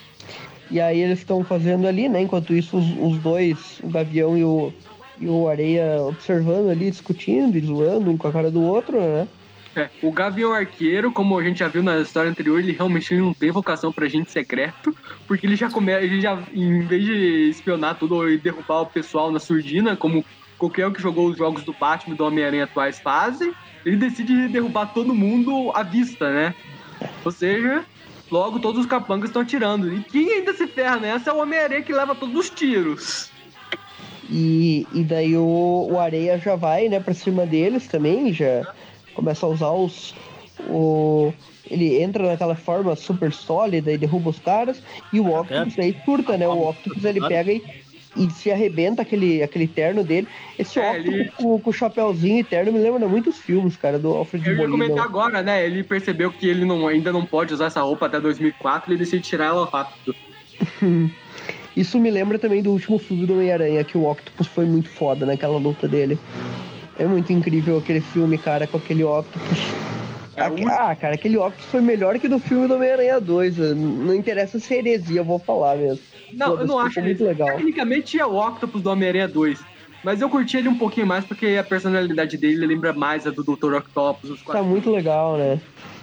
[0.71, 2.21] E aí eles estão fazendo ali, né?
[2.21, 4.73] Enquanto isso, os, os dois, o Gavião e o,
[5.19, 9.27] e o Areia, observando ali, discutindo e zoando um com a cara do outro, né?
[9.75, 13.33] É, o Gavião Arqueiro, como a gente já viu na história anterior, ele realmente não
[13.33, 14.95] tem vocação pra agente secreto,
[15.27, 19.31] porque ele já começa, ele já, em vez de espionar tudo e derrubar o pessoal
[19.31, 20.23] na surdina, como
[20.59, 23.51] qualquer um que jogou os jogos do Batman e do Homem-Aranha atuais fazem,
[23.83, 26.53] ele decide derrubar todo mundo à vista, né?
[27.25, 27.83] Ou seja,
[28.29, 29.91] logo todos os capangas estão atirando.
[29.91, 33.31] E quem ainda se ferra nessa é o Homem-Aranha que leva todos os tiros.
[34.29, 38.73] E, e daí o, o Areia já vai, né, pra cima deles também, já
[39.13, 40.13] começa a usar os.
[40.69, 41.33] O,
[41.69, 44.81] ele entra naquela forma super sólida e derruba os caras.
[45.11, 46.47] E o Octopus aí curta, né?
[46.47, 47.63] O Octopus ele pega e
[48.15, 50.27] e se arrebenta aquele, aquele terno dele.
[50.59, 53.97] Esse É, Octopus ele- com, com o chapéuzinho e terno me lembra muitos filmes, cara,
[53.97, 54.77] do Alfred Eu ia Molina.
[54.85, 55.65] comentar agora, né?
[55.65, 58.99] Ele percebeu que ele não, ainda não pode usar essa roupa até 2004 e ele
[59.03, 60.13] decide tirar ela rápido.
[61.75, 65.25] Isso me lembra também do último filme do Homem-Aranha, que o Octopus foi muito foda
[65.25, 66.19] naquela luta dele.
[66.97, 69.59] É muito incrível aquele filme, cara, com aquele Octopus.
[70.35, 73.59] É, Ah, cara, aquele Octopus foi melhor que do filme do Homem-Aranha 2.
[73.59, 75.99] eh, Não interessa se é heresia, eu vou falar mesmo.
[76.31, 77.47] Não, eu Foda-se, não acho muito legal.
[77.49, 79.59] Tecnicamente é o Octopus do Homem-Aranha 2.
[80.03, 83.41] Mas eu curti ele um pouquinho mais porque a personalidade dele lembra mais a do
[83.43, 83.75] Dr.
[83.75, 84.29] Octopus.
[84.31, 85.59] Os Tá muito legal, né?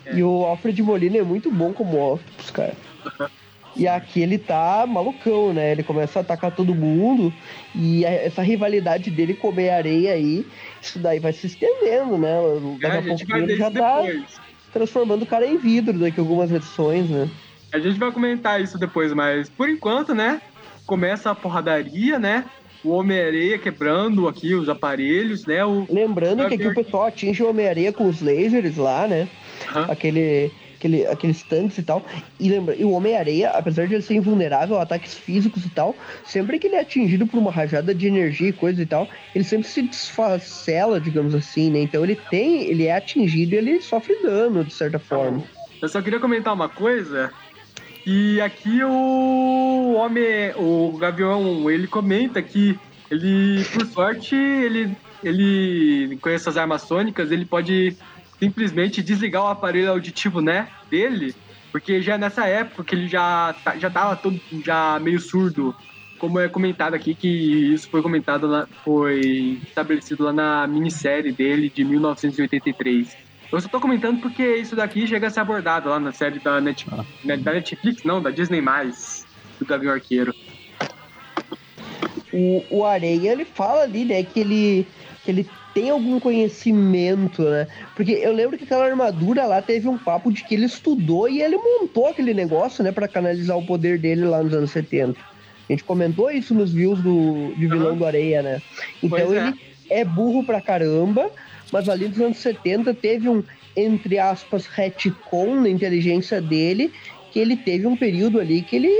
[0.07, 0.17] É.
[0.17, 2.75] E o Alfred Molina é muito bom como Octopus, cara.
[3.81, 5.73] E aqui ele tá malucão, né?
[5.73, 7.33] Ele começa a atacar todo mundo.
[7.75, 10.47] E essa rivalidade dele com o Homem-Areia aí,
[10.83, 12.29] isso daí vai se estendendo, né?
[12.31, 14.41] É, Daqui a a pouco ele já tá depois.
[14.71, 17.27] transformando o cara em vidro daqui a algumas edições, né?
[17.73, 20.43] A gente vai comentar isso depois, mas por enquanto, né?
[20.85, 22.45] Começa a porradaria, né?
[22.85, 25.65] O Homem-Areia quebrando aqui os aparelhos, né?
[25.65, 25.87] O...
[25.89, 29.27] Lembrando que aqui o pessoal atinge o Homem-Areia com os lasers lá, né?
[29.71, 29.87] Aham.
[29.91, 30.51] Aquele,
[30.81, 32.05] aquele, aqueles tanques e tal.
[32.39, 35.95] E, lembra, e o Homem-Areia, apesar de ele ser invulnerável a ataques físicos e tal,
[36.25, 39.45] sempre que ele é atingido por uma rajada de energia e coisa e tal, ele
[39.45, 41.81] sempre se desfacela, digamos assim, né?
[41.81, 45.45] Então ele tem, ele é atingido e ele sofre dano, de certa forma.
[45.81, 47.31] Eu só queria comentar uma coisa.
[48.07, 52.79] E aqui o homem, o Gavião, ele comenta que
[53.11, 57.97] ele, por sorte, ele, ele com essas armas sônicas, ele pode
[58.41, 61.35] simplesmente desligar o aparelho auditivo, né, dele,
[61.71, 65.75] porque já nessa época que ele já tá- já tava todo já meio surdo,
[66.19, 71.71] como é comentado aqui que isso foi comentado lá, foi estabelecido lá na minissérie dele
[71.75, 73.17] de 1983.
[73.53, 76.61] Eu só tô comentando porque isso daqui chega a ser abordado lá na série da,
[76.61, 77.05] Net, Ah.
[77.25, 78.61] né, da Netflix, não, da Disney+,
[79.59, 80.35] do Gavião Arqueiro.
[82.33, 84.87] O, o Areia, ele fala ali, né, que ele,
[85.25, 87.67] que ele tem algum conhecimento, né?
[87.95, 91.41] Porque eu lembro que aquela armadura lá teve um papo de que ele estudou e
[91.43, 95.21] ele montou aquele negócio, né, pra canalizar o poder dele lá nos anos 70.
[95.69, 97.99] A gente comentou isso nos views do, de vilão Aham.
[97.99, 98.63] do Areia, né?
[99.03, 99.49] Então Pois é.
[99.49, 99.55] ele
[99.89, 101.31] é burro pra caramba,
[101.73, 103.45] mas ali nos anos 70 teve um,
[103.77, 106.93] entre aspas, retcon na inteligência dele,
[107.31, 108.91] que ele teve um período ali que ele,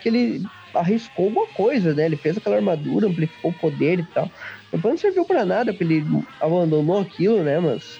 [0.00, 2.06] que ele arriscou alguma coisa, né?
[2.06, 4.30] Ele fez aquela armadura, amplificou o poder e tal.
[4.72, 6.06] Depois não serviu pra nada, porque ele
[6.40, 7.58] abandonou aquilo, né?
[7.58, 7.98] Mas,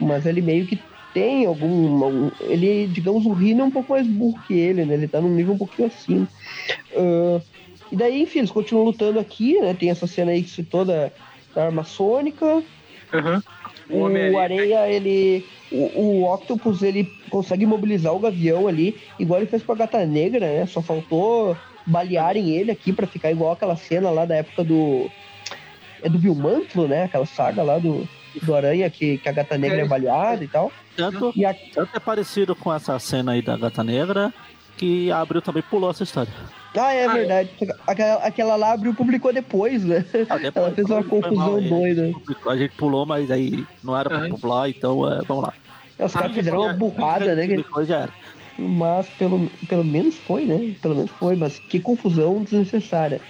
[0.00, 0.78] mas ele meio que
[1.12, 2.02] tem algum.
[2.02, 4.94] algum- ele, digamos, o Rino é um pouco mais burro que ele, né?
[4.94, 6.26] Ele tá num nível um pouquinho acima.
[6.94, 7.40] Ah,
[7.92, 9.74] e daí, enfim, eles continuam lutando aqui, né?
[9.74, 11.10] Tem essa cena aí que citou da,
[11.54, 12.62] da arma sônica.
[13.12, 13.42] Aham.
[13.88, 15.44] O, Homem-Aranha- Areia, ele.
[15.70, 20.04] O, o Octopus, ele consegue mobilizar o Gavião ali, igual ele fez com a Gata
[20.06, 20.66] Negra, né?
[20.66, 21.56] Só faltou
[21.86, 25.10] balearem ele aqui pra ficar igual aquela cena lá da época do.
[26.06, 27.04] É do Vilmantlo, né?
[27.04, 28.06] Aquela saga lá do,
[28.42, 29.88] do Aranha que, que a Gata Negra é, É.
[29.88, 30.70] baleada e tal.
[30.96, 34.32] Tanto, E a, tanto é parecido com essa cena aí da Gata Negra,
[34.76, 36.32] que a Abril também pulou essa história.
[36.76, 37.50] ah, é Ah, verdade.
[37.86, 40.04] Aquela, aquela lá abriu publicou depois, né?
[40.28, 42.12] Ah, depois- Ela fez uma confusão mal, é, doida.
[42.48, 44.36] A gente pulou, mas aí não era pra Aham.
[44.36, 45.52] pular, então é, vamos lá.
[45.98, 47.46] Os caras fizeram uma burrada, né?
[47.46, 48.12] que- Depois já era.
[48.58, 50.74] Mas pelo, pelo menos foi, né?
[50.80, 53.20] Pelo menos foi, mas que confusão desnecessária.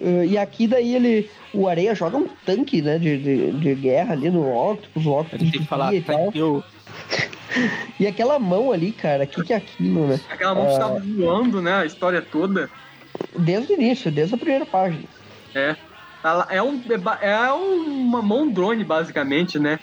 [0.00, 1.30] Uh, e aqui daí ele.
[1.54, 2.98] O Areia joga um tanque, né?
[2.98, 6.30] De, de, de guerra ali no Octopus, o Octopus Ele tem que falar e tal.
[6.34, 6.62] you.
[7.98, 10.20] E aquela mão ali, cara, o que, que é aquilo, né?
[10.30, 10.78] Aquela mão que Ah.
[10.78, 11.74] tava voando, né?
[11.76, 12.70] A história toda.
[13.36, 15.02] Desde o início, desde a primeira página.
[15.54, 15.74] É.
[16.22, 16.80] Ela É, um,
[17.20, 19.80] é é uma mão drone, basicamente, né?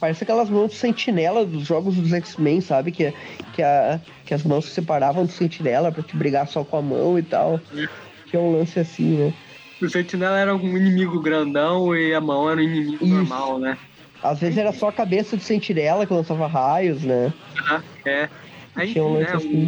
[0.00, 2.92] Parece aquelas mãos de sentinela dos jogos dos X-Men, sabe?
[2.92, 3.12] Que,
[3.52, 6.82] que, a, que as mãos se separavam do sentinela pra te brigar só com a
[6.82, 7.60] mão e tal.
[8.26, 9.32] Que é um lance assim, né?
[9.80, 13.14] O Sentinela era um inimigo grandão e a mão era um inimigo Isso.
[13.14, 13.78] normal, né?
[14.22, 17.32] Às vezes era só a cabeça do sentinela que lançava raios, né?
[17.60, 18.28] Aham, é.
[18.74, 19.36] Aí, Tinha um enfim, lance né?
[19.36, 19.64] assim.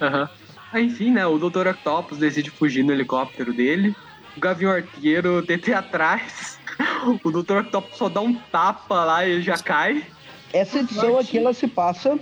[0.00, 0.28] o- Aham.
[0.72, 1.26] Aí, enfim, né?
[1.26, 1.68] O Dr.
[1.68, 3.94] Octopus decide fugir no helicóptero dele.
[4.36, 6.60] O Gavião Arqueiro tenta ir atrás.
[7.24, 7.58] O Dr.
[7.58, 10.04] Octopus só dá um tapa lá e ele já cai.
[10.52, 12.18] Essa edição aqui, ela se passa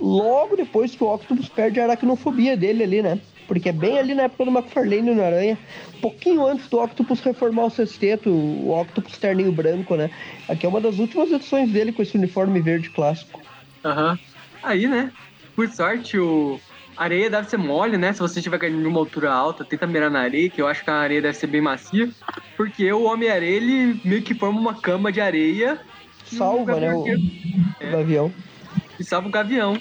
[0.00, 3.20] logo depois que o Octopus perde a aracnofobia dele ali, né?
[3.46, 5.58] Porque é bem ali na época do McFarlane no Aranha.
[6.00, 10.10] Pouquinho antes do Octopus reformar o sexteto, o Octopus terninho branco, né?
[10.48, 13.40] Aqui é uma das últimas edições dele com esse uniforme verde clássico.
[13.84, 14.18] Aham.
[14.62, 15.12] Aí, né?
[15.54, 16.58] Por sorte, o
[16.96, 18.12] a areia deve ser mole, né?
[18.12, 20.84] Se você estiver caindo de uma altura alta, tenta mirar na areia, que eu acho
[20.84, 22.10] que a areia deve ser bem macia.
[22.56, 25.80] Porque o Homem-Areia, ele meio que forma uma cama de areia
[26.36, 26.94] Salva, né?
[26.94, 28.32] O, o Gavião.
[28.98, 29.80] e salva o Gavião.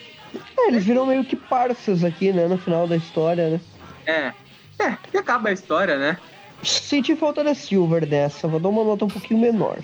[0.57, 2.47] É, eles viram meio que parças aqui, né?
[2.47, 3.61] No final da história, né?
[4.05, 4.33] É.
[4.83, 6.17] É, e acaba a história, né?
[6.63, 9.77] Senti falta da Silver nessa, vou dar uma nota um pouquinho menor.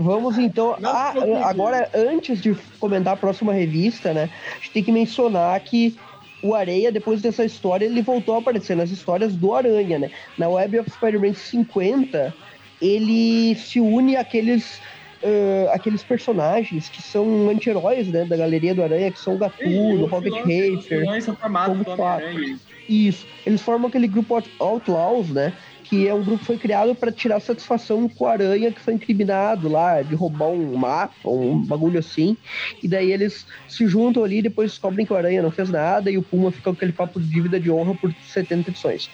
[0.00, 0.76] Vamos então.
[0.80, 1.12] Não, Ah,
[1.44, 4.30] agora, antes de comentar a próxima revista, né?
[4.52, 5.96] A gente tem que mencionar que
[6.42, 10.10] o Areia, depois dessa história, ele voltou a aparecer nas histórias do Aranha, né?
[10.38, 12.34] Na Web of Spider-Man 50,
[12.80, 14.80] ele se une àqueles,
[15.22, 18.24] ah, àqueles personagens que são anti-heróis, né?
[18.24, 22.58] Da galeria do Aranha, que são o Gatuno, o Os são formados Como do Homem-Aranha.
[22.88, 23.24] Isso.
[23.46, 25.52] Eles formam aquele grupo Out- Outlaws, né?
[25.90, 28.94] Que é um grupo que foi criado para tirar satisfação com o Aranha, que foi
[28.94, 32.36] incriminado lá de roubar um mapa, um bagulho assim.
[32.80, 36.08] E daí eles se juntam ali e depois descobrem que o Aranha não fez nada
[36.08, 39.10] e o Puma fica com aquele papo de dívida de honra por 70 edições.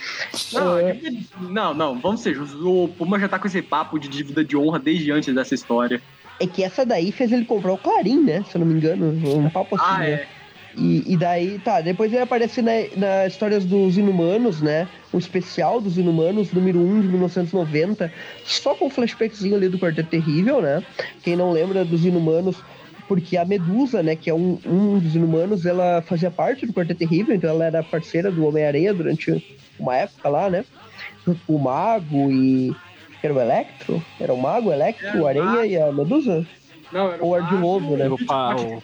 [0.52, 0.98] Não, É.
[1.40, 2.60] não, não, vamos ser justos.
[2.62, 6.02] O Puma já tá com esse papo de dívida de honra desde antes dessa história.
[6.38, 8.44] É que essa daí fez ele comprar o Clarim, né?
[8.50, 9.06] Se eu não me engano.
[9.38, 9.84] Um papo assim.
[9.88, 10.26] Ah, né?
[10.76, 14.86] E, e daí, tá, depois ele aparece na, na Histórias dos Inumanos, né?
[15.12, 18.12] O especial dos Inumanos, número 1 de 1990,
[18.44, 20.82] só com um flashbackzinho ali do Quarteto Terrível, né?
[21.22, 22.56] Quem não lembra dos Inumanos,
[23.08, 26.98] porque a Medusa, né, que é um, um dos Inumanos, ela fazia parte do Quarteto
[26.98, 30.64] Terrível, então ela era parceira do Homem-Aranha durante uma época lá, né?
[31.48, 32.74] O Mago e.
[33.22, 34.04] Era o Electro?
[34.20, 36.46] Era o Mago, o Electro, o o Aranha e a Medusa?
[36.92, 38.06] Não, era Ou ardiloso, né?
[38.08, 38.26] o O o-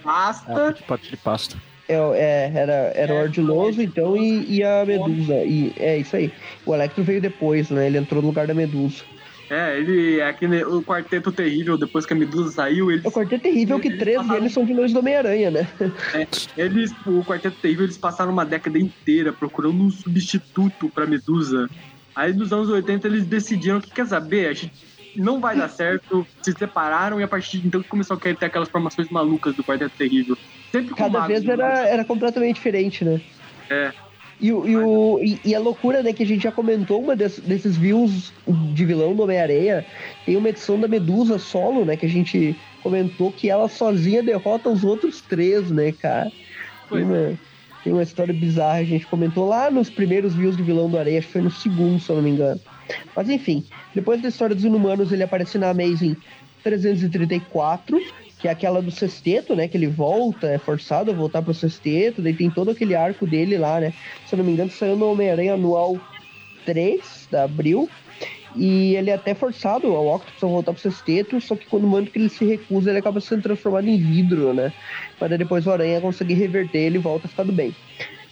[0.02, 0.52] Pasta.
[0.52, 1.56] É, de parte de pasta.
[1.88, 5.34] É, era, era o É, Ardiloso, então, e, e a Medusa.
[5.44, 6.32] E, é isso aí.
[6.64, 7.86] O Electro veio depois, né?
[7.86, 9.04] Ele entrou no lugar da Medusa.
[9.50, 13.12] É, ele é aquele o quarteto terrível, depois que a Medusa saiu, eles, É o
[13.12, 15.60] Quarteto Terrível que Eles três passaram- deles são vilões do Homem-Aranha, né?
[16.56, 21.68] eles, o quarteto terrível, eles passaram uma década inteira procurando um substituto pra Medusa.
[22.14, 24.72] Aí nos anos 80 eles decidiram que quer saber, a gente
[25.14, 28.46] não vai dar certo, se separaram e a partir de então começou a querer ter
[28.46, 30.36] aquelas formações malucas do quarteto terrível.
[30.72, 31.52] Sempre Cada magos, vez né?
[31.52, 33.20] era, era completamente diferente, né?
[33.70, 33.92] É.
[34.40, 37.38] E, e, o, e, e a loucura, né, que a gente já comentou, uma des-
[37.38, 38.32] desses views
[38.74, 39.86] de vilão do Homem-Aranha,
[40.26, 44.68] tem uma edição da Medusa solo, né, que a gente comentou que ela sozinha derrota
[44.68, 46.24] os outros três, né, cara?
[46.24, 46.32] Tem
[46.88, 47.38] Pois uma,
[47.84, 51.18] tem uma história bizarra, a gente comentou lá nos primeiros views de vilão do Areia,
[51.20, 52.60] acho que foi no segundo, se eu não me engano.
[53.14, 56.16] Mas enfim, depois da história dos Inumanos, ele aparece na Amazing
[56.64, 58.00] 334,
[58.42, 59.68] que é aquela do sexteto, né?
[59.68, 63.56] Que ele volta, é forçado a voltar pro sexteto, daí tem todo aquele arco dele
[63.56, 63.94] lá, né?
[64.26, 65.96] Se eu não me engano, saiu no Homem-Aranha anual
[66.66, 67.88] 3 da Abril.
[68.56, 72.04] E ele é até forçado ao Octopus a voltar pro sexteto, só que quando o
[72.04, 74.72] que ele se recusa, ele acaba sendo transformado em vidro, né?
[75.20, 77.74] Daí depois o Aranha consegue reverter ele volta ficando bem.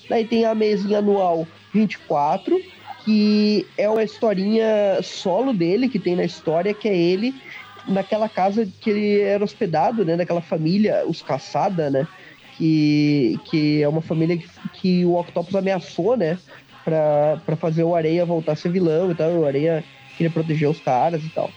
[0.08, 2.60] Daí tem a mesinha anual 24,
[3.04, 7.32] que é uma historinha solo dele, que tem na história, que é ele
[7.86, 10.16] naquela casa que ele era hospedado, né?
[10.16, 12.06] Daquela família, os Caçada, né?
[12.56, 16.38] Que, que é uma família que, que o Octopus ameaçou, né?
[16.84, 19.30] Pra, pra fazer o Areia voltar a ser vilão e tal.
[19.30, 19.84] O Areia
[20.16, 21.50] queria proteger os caras e tal.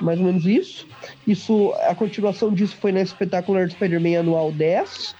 [0.00, 0.86] Mais ou menos isso.
[1.26, 5.14] Isso, a continuação disso foi na Espetacular Spider-Man Anual 10.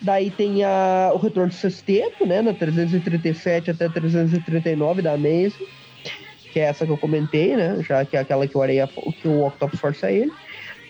[0.00, 2.42] Daí tem a, o Retorno do Sexteto, né?
[2.42, 5.66] Na 337 até 339 da Amazing.
[6.52, 7.82] Que é essa que eu comentei, né?
[7.86, 10.30] Já que é aquela que o Areia, que o Octopus força ele.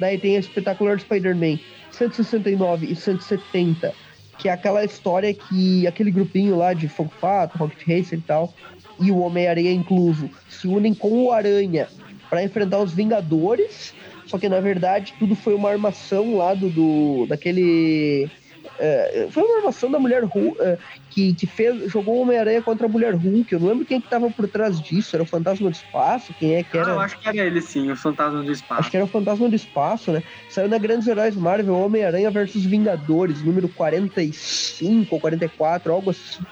[0.01, 1.59] Daí tem a Espetacular Spider-Man
[1.93, 3.95] 169 e 170,
[4.39, 8.53] que é aquela história que aquele grupinho lá de Fogo Fato, Rocket Racer e tal,
[9.01, 11.89] e o Homem-Aranha incluso, se unem com o Aranha
[12.29, 13.95] para enfrentar os Vingadores.
[14.27, 18.31] Só que na verdade tudo foi uma armação lá do, do daquele
[18.79, 20.79] é, foi uma armação da mulher Hulk é,
[21.11, 23.53] que, que fez, jogou o Homem-Aranha contra a mulher Hulk.
[23.53, 25.15] Eu não lembro quem que tava por trás disso.
[25.17, 26.35] Era o Fantasma do Espaço?
[26.39, 26.91] Quem é que Ah, era?
[26.91, 28.81] eu acho que era ele sim, o fantasma do espaço.
[28.81, 30.23] Acho que era o Fantasma do Espaço, né?
[30.49, 36.43] Saiu na Grandes Heróis Marvel Homem-Aranha versus Vingadores, número 45 ou 44, algo assim.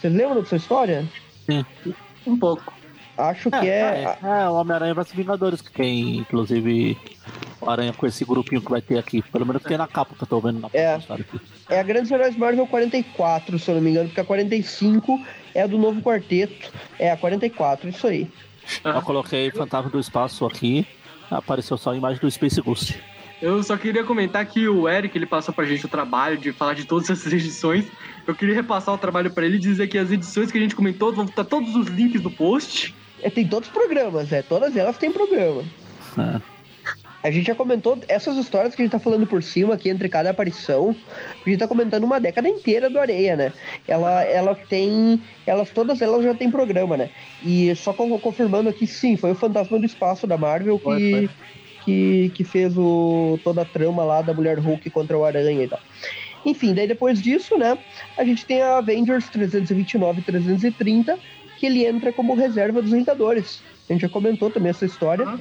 [0.00, 1.04] Vocês lembram dessa história?
[2.26, 2.72] Um pouco.
[3.18, 4.16] Acho que é.
[4.22, 6.96] É, é o Homem-Aranha vs Vingadores, que tem, inclusive,
[7.66, 9.22] Aranha com esse grupinho que vai ter aqui.
[9.22, 10.96] Pelo menos tem na capa que eu tô vendo na É.
[10.98, 11.40] história aqui.
[11.68, 15.20] É a Grandes Heróis Marvel 44, se eu não me engano, porque a 45
[15.54, 16.70] é a do novo quarteto.
[16.98, 18.28] É a 44, isso aí.
[18.84, 20.86] Eu coloquei Fantasma do Espaço aqui,
[21.30, 23.00] apareceu só a imagem do Space Ghost.
[23.42, 26.74] Eu só queria comentar que o Eric ele passou pra gente o trabalho de falar
[26.74, 27.86] de todas essas edições.
[28.26, 30.74] Eu queria repassar o trabalho pra ele e dizer que as edições que a gente
[30.76, 32.94] comentou vão estar todos os links no post.
[33.22, 34.42] É, tem todos os programas, é.
[34.42, 35.64] Todas elas têm programa.
[36.18, 36.40] É.
[37.22, 40.08] A gente já comentou essas histórias que a gente tá falando por cima aqui entre
[40.08, 40.96] cada aparição.
[41.44, 43.52] A gente tá comentando uma década inteira do Areia, né?
[43.86, 45.20] Ela, ela tem.
[45.46, 47.10] Elas, todas elas já tem programa, né?
[47.44, 51.10] E só con- confirmando aqui, sim, foi o Fantasma do Espaço da Marvel que, Foi,
[51.10, 51.30] foi.
[51.84, 55.68] que, que fez o, toda a trama lá da Mulher Hulk contra o Aranha e
[55.68, 55.80] tal.
[56.44, 57.76] Enfim, daí depois disso, né?
[58.16, 61.18] A gente tem a Avengers 329 e 330,
[61.60, 63.62] que ele entra como reserva dos Vingadores.
[63.88, 65.26] A gente já comentou também essa história.
[65.26, 65.38] Aham.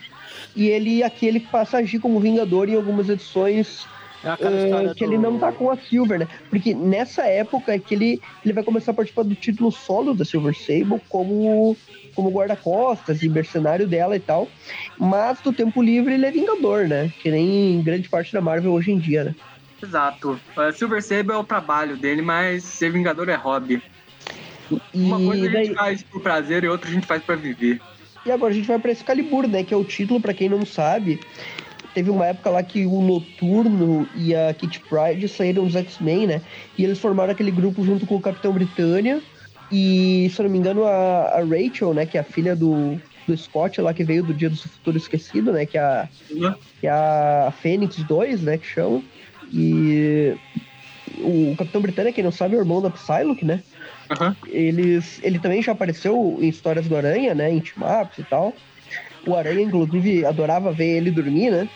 [0.55, 3.87] E ele aqui ele passa a agir como Vingador em algumas edições
[4.23, 6.27] É história que ele do- não tá com a Silver, né?
[6.49, 10.25] Porque nessa época é que ele, ele vai começar a participar do título solo da
[10.25, 11.77] Silver Sable como,
[12.13, 14.47] como guarda-costas e mercenário dela e tal.
[14.97, 17.09] Mas do tempo livre ele é Vingador, né?
[17.21, 19.35] Que nem grande parte da Marvel hoje em dia, né?
[19.81, 20.31] Exato.
[20.57, 23.81] Uh, Silver Sable é o trabalho dele, mas ser Vingador é hobby.
[24.93, 27.79] Uma coisa a daí- gente faz por prazer e outra a gente faz pra viver.
[28.25, 29.63] E agora a gente vai pra Excalibur, né?
[29.63, 31.19] Que é o título, pra quem não sabe.
[31.93, 36.41] Teve uma época lá que o Noturno e a Kitty Pryde saíram dos X-Men, né?
[36.77, 39.21] E eles formaram aquele grupo junto com o Capitão Britânia.
[39.71, 42.05] E, se eu não me engano, a, a Rachel, né?
[42.05, 45.51] Que é a filha do, do Scott lá, que veio do Dia do Futuro Esquecido,
[45.51, 45.65] né?
[45.65, 46.07] Que é a,
[46.79, 48.57] que é a Fênix 2, né?
[48.57, 49.01] Que chama.
[49.51, 50.35] E
[51.19, 53.61] o Capitão Britânia, quem não sabe, é o irmão da Psylocke, né?
[54.09, 54.35] Aham.
[54.47, 57.51] Eles, ele também já apareceu em histórias do Aranha, né?
[57.51, 58.55] Em team-ups e tal.
[59.25, 61.69] O Aranha, inclusive, adorava ver ele dormir, né?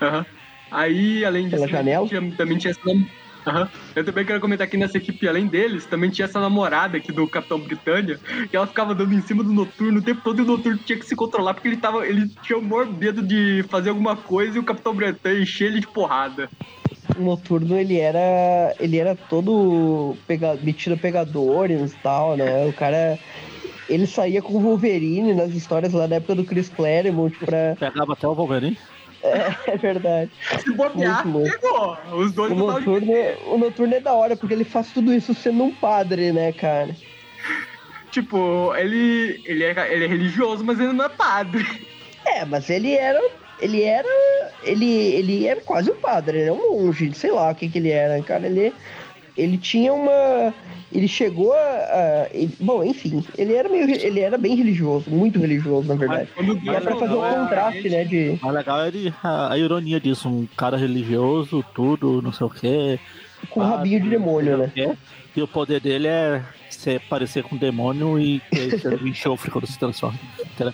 [0.00, 0.24] Aham.
[0.70, 2.08] Aí, além disso, Pela janela.
[2.08, 2.80] tinha- também tinha essa.
[3.46, 3.68] Aham.
[3.94, 7.28] Eu também quero comentar que nessa equipe, além deles, também tinha essa namorada aqui do
[7.28, 8.18] Capitão Britânia,
[8.50, 10.98] que ela ficava dando em cima do Noturno o tempo todo e o Noturno tinha
[10.98, 12.04] que se controlar porque ele tava.
[12.06, 15.80] Ele tinha o maior medo de fazer alguma coisa e o Capitão Britânia encher ele
[15.80, 16.50] de porrada.
[17.18, 18.74] O Noturno, ele era.
[18.78, 22.66] Ele era todo pega, metido a pegadores e tal, né?
[22.66, 23.18] O cara.
[23.88, 27.76] Ele saía com o Wolverine nas histórias lá da época do Chris Claremont pra.
[27.78, 28.76] Pegava até o Wolverine.
[29.22, 30.30] É verdade.
[30.58, 31.98] Se bobear, pegou.
[32.12, 33.12] Os dois O Noturno,
[33.46, 36.94] o Noturno é da hora, porque ele faz tudo isso sendo um padre, né, cara?
[38.10, 41.66] Tipo, ele, ele, é, ele é religioso, mas ele não é padre.
[42.24, 43.20] É, mas ele era.
[43.60, 44.08] Ele era.
[44.62, 47.78] Ele, ele era quase um padre, ele era um monge, sei lá o que, que
[47.78, 48.46] ele era, cara.
[48.46, 48.72] Ele,
[49.36, 50.52] ele tinha uma.
[50.92, 51.56] Ele chegou a.
[51.56, 53.88] a- ele- bom, enfim, ele era meio.
[53.90, 56.28] Ele era bem religioso, muito religioso, na verdade.
[56.62, 58.04] E é pra fazer um é contraste, né?
[58.04, 58.38] De.
[58.42, 58.90] O legal é
[59.22, 62.98] a, a ironia disso, um cara religioso, tudo, não sei o quê.
[63.50, 64.72] Com o rabinho de demônio, né?
[64.76, 64.96] É,
[65.36, 66.42] e o poder dele é
[66.74, 68.42] ser, parecer com um demônio e
[69.02, 70.18] um enxofre quando se transforma.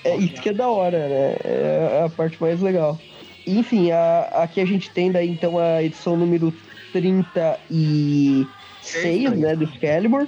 [0.05, 1.37] É isso que é da hora, né?
[1.45, 2.99] É a parte mais legal.
[3.47, 6.53] Enfim, a- aqui a gente tem daí então a edição número
[6.93, 8.47] 36,
[9.39, 10.27] né, do Excalibur.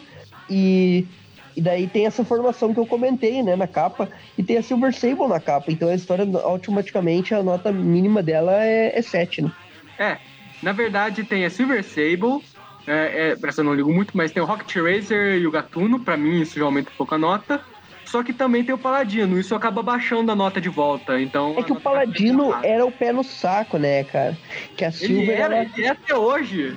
[0.48, 1.06] E,
[1.56, 4.08] e daí tem essa formação que eu comentei, né, na capa.
[4.36, 5.70] E tem a Silver Sable na capa.
[5.70, 9.52] Então a história, automaticamente, a nota mínima dela é, é 7, né?
[9.98, 10.18] É,
[10.62, 12.42] na verdade tem a Silver Sable,
[12.86, 16.00] é, é, essa eu não ligo muito, mas tem o Rocket Racer e o Gatuno,
[16.00, 17.60] pra mim isso já aumenta um pouco a nota.
[18.04, 21.54] Só que também tem o Paladino, isso acaba baixando a nota de volta, então...
[21.58, 24.36] É que o Paladino era o pé no saco, né, cara?
[24.76, 26.76] Que a Ele Silver, era, ela, ele é até hoje.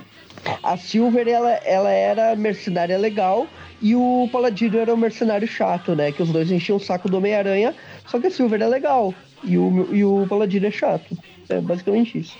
[0.62, 3.46] a Silver ela, ela era mercenária legal
[3.80, 6.10] e o Paladino era o mercenário chato, né?
[6.10, 7.74] Que os dois enchiam o saco do Homem-Aranha,
[8.06, 9.14] só que a Silver é legal
[9.44, 11.16] e o, e o Paladino é chato.
[11.48, 12.36] É basicamente isso.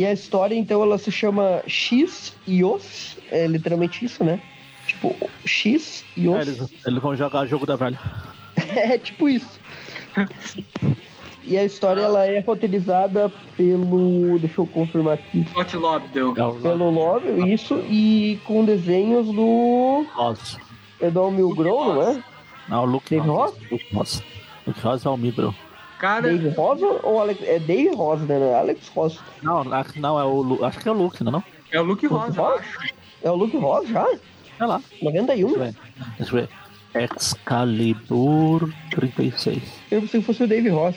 [0.00, 4.40] E a história, então, ela se chama X e Os, é literalmente isso, né?
[4.86, 5.14] Tipo,
[5.44, 6.48] X e É, Os.
[6.48, 8.00] eles, eles vão jogar jogo da velha.
[8.76, 9.60] É tipo isso.
[11.44, 14.38] E a história ela é roteirizada pelo.
[14.38, 15.44] Deixa eu confirmar aqui.
[15.50, 16.30] Scott Lobdell.
[16.32, 20.56] É Pelo Lovell, isso, e com desenhos do Ross.
[20.98, 22.24] Edon Milgrom, não é?
[22.70, 23.54] Não, o Luke Ross.
[23.70, 24.22] Luke Ross.
[24.66, 25.54] Luke Ross é o Migro.
[26.00, 27.40] Cara, Dave Rosa ou Alex?
[27.42, 28.40] É Dave Rosa, né?
[28.50, 29.18] É Alex Rosa.
[29.42, 31.44] Não, acho que não, é o Lu- Acho que é o Luke, não é não?
[31.70, 32.60] é o Luke Rosa, eu Rosa?
[32.60, 32.94] acho.
[33.22, 34.06] É o Luke Rosa já?
[34.58, 34.80] Sei lá.
[35.02, 35.48] 91?
[35.48, 35.74] Deixa eu ver.
[36.18, 36.48] Deixa eu ver.
[37.14, 39.62] Excalibur 36.
[39.90, 40.96] Eu pensei que fosse o Dave Ross.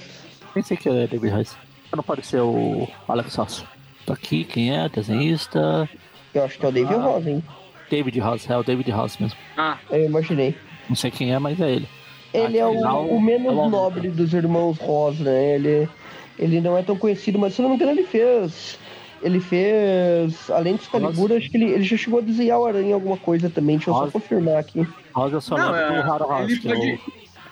[0.53, 1.55] Pensei que é David Rice.
[1.91, 3.65] Não apareceu o Alex Ross.
[4.05, 4.89] Tá aqui, quem é?
[4.89, 5.87] Desenhista.
[6.33, 6.97] Eu acho que é o Dave Ah.
[7.01, 7.43] Rosa, hein?
[7.89, 9.37] David Ross, é o David Ross mesmo.
[9.57, 10.55] Ah, Eu imaginei.
[10.89, 11.87] Não sei quem é, mas é ele.
[12.33, 15.55] Ele é o, o menos é nobre dos irmãos Ross, né?
[15.55, 15.89] Ele,
[16.39, 18.79] ele não é tão conhecido, mas se eu não me engano, ele fez.
[19.21, 20.49] Ele fez.
[20.49, 23.17] Além do Excalibur, acho que ele, ele já chegou a desenhar o Aranha em alguma
[23.17, 23.77] coisa também.
[23.77, 24.11] Deixa eu só Rosa.
[24.11, 24.85] confirmar aqui.
[25.15, 26.91] Ross eu só Não, é, do Harold Ross, ele que é pode-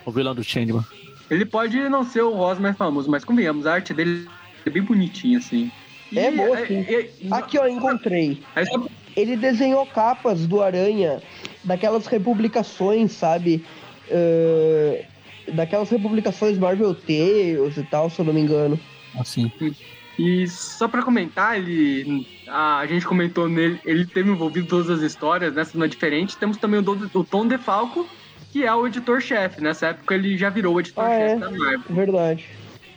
[0.06, 0.84] o, o vilão do Changeman.
[1.30, 4.28] ele pode não ser o Rosa mais famoso, mas convenhamos, a arte dele
[4.66, 5.72] é bem bonitinha, assim.
[6.14, 6.82] É boa, é- sim.
[6.90, 8.42] é- é- Aqui, ó, encontrei.
[8.56, 8.84] Aí só-
[9.16, 11.22] Ele desenhou capas do Aranha,
[11.64, 13.64] daquelas republicações, sabe?
[14.12, 15.06] Eh,
[15.54, 18.80] daquelas republicações Marvel Tales e tal, se eu não me engano.
[19.20, 19.52] Assim.
[20.20, 22.28] E só pra comentar, ele.
[22.48, 26.38] A, a gente comentou nele, ele teve envolvido todas as histórias, nessa não é diferente.
[26.38, 28.08] Temos também o, o Tom DeFalco,
[28.52, 29.62] que é o editor-chefe.
[29.62, 31.36] Nessa época ele já virou o editor-chefe Ah, é?
[31.38, 31.82] da Marvel.
[31.90, 32.46] Verdade.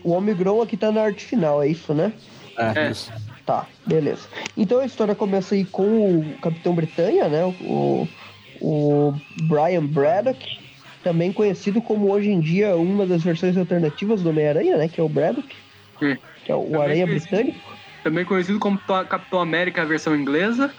[0.03, 2.13] O Omigron aqui tá na arte final, é isso, né?
[2.59, 2.91] É, É.
[2.91, 3.11] isso.
[3.47, 4.27] Tá, beleza.
[4.57, 7.45] Então a história começa aí com o Capitão Britânia, né?
[7.63, 8.09] O,
[8.61, 10.59] o Brian Braddock.
[11.05, 14.89] Também conhecido como hoje em dia uma das versões alternativas do Homem-Aranha, né?
[14.89, 15.55] Que é o Braddock,
[16.03, 16.17] Hum.
[16.45, 17.07] que é o Também Aranha.
[17.07, 17.59] Britânico.
[18.03, 20.73] Também conhecido como Capitão América, a versão inglesa.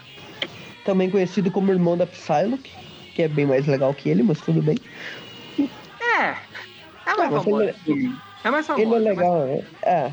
[0.84, 2.70] Também conhecido como irmão da Psylocke,
[3.14, 4.76] que é bem mais legal que ele, mas tudo bem.
[5.58, 6.34] É.
[7.06, 7.62] É mais mas famoso.
[7.62, 8.16] ele- filme.
[8.44, 8.84] É mais famoso.
[8.84, 9.62] Ele é é mais- legal, né?
[9.82, 10.12] É.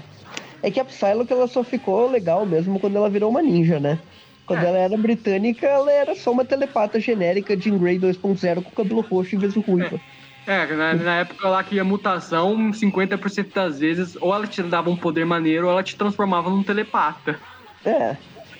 [0.64, 4.00] É que a Psylocke ela só ficou legal mesmo quando ela virou uma ninja, né?
[4.46, 4.68] Quando É.
[4.68, 9.36] ela era britânica, ela era só uma telepata genérica de Grey 2.0 com cabelo roxo
[9.36, 10.00] em vez de ruiva.
[10.46, 14.90] É, na, na época lá que a mutação, 50% das vezes, ou ela te dava
[14.90, 17.40] um poder maneiro, ou ela te transformava num telepata.
[17.86, 18.18] É.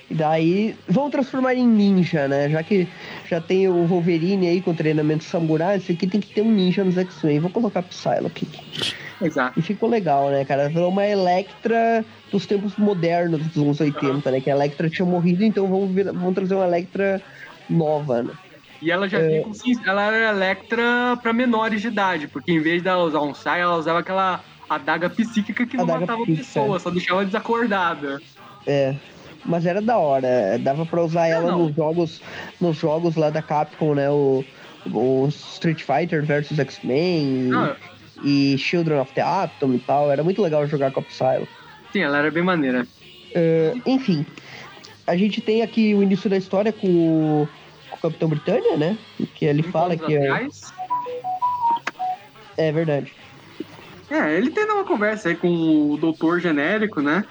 [0.10, 2.50] E daí vão transformar em ninja, né?
[2.50, 2.88] Já que
[3.30, 6.84] já tem o Wolverine aí com treinamento samurai, esse aqui tem que ter um ninja
[6.84, 7.40] nos X-Men.
[7.40, 8.48] Vou colocar Psylocke.
[9.24, 9.60] Exato.
[9.60, 10.70] E ficou legal, né, cara?
[10.70, 14.42] Virou uma Electra dos tempos modernos dos anos 80, né?
[14.42, 17.22] Que a Electra tinha morrido, então vão, vir, vão trazer uma Electra
[17.70, 18.34] nova, né?
[18.82, 19.10] E ela É.
[19.10, 23.22] já vinha com ela era Electra pra menores de idade, porque em vez dela usar
[23.22, 26.44] um sai, ela usava aquela adaga psíquica que não Adaga matava psíquica.
[26.46, 28.22] pessoa, só deixava desacordada.
[28.68, 28.96] É.
[29.46, 31.60] Mas era da hora, dava pra usar ela não.
[31.68, 32.22] nos jogos,
[32.62, 34.10] nos jogos lá da Capcom, né?
[34.10, 34.44] O,
[34.94, 37.76] o Street Fighter versus X-Men Ah,
[38.24, 40.12] e Children of the Atom e tal.
[40.12, 41.48] Era muito legal jogar com a Psylocke.
[41.92, 42.88] sim, ela era bem maneira.
[43.34, 44.26] É, enfim,
[45.06, 47.50] a gente tem aqui o início da história com o,
[47.90, 48.98] com o Capitão Britânia, né?
[49.36, 50.74] Que ele fala que é, atrás.
[52.58, 53.12] é verdade.
[54.10, 57.26] É, ele tendo uma conversa aí com o doutor genérico, né?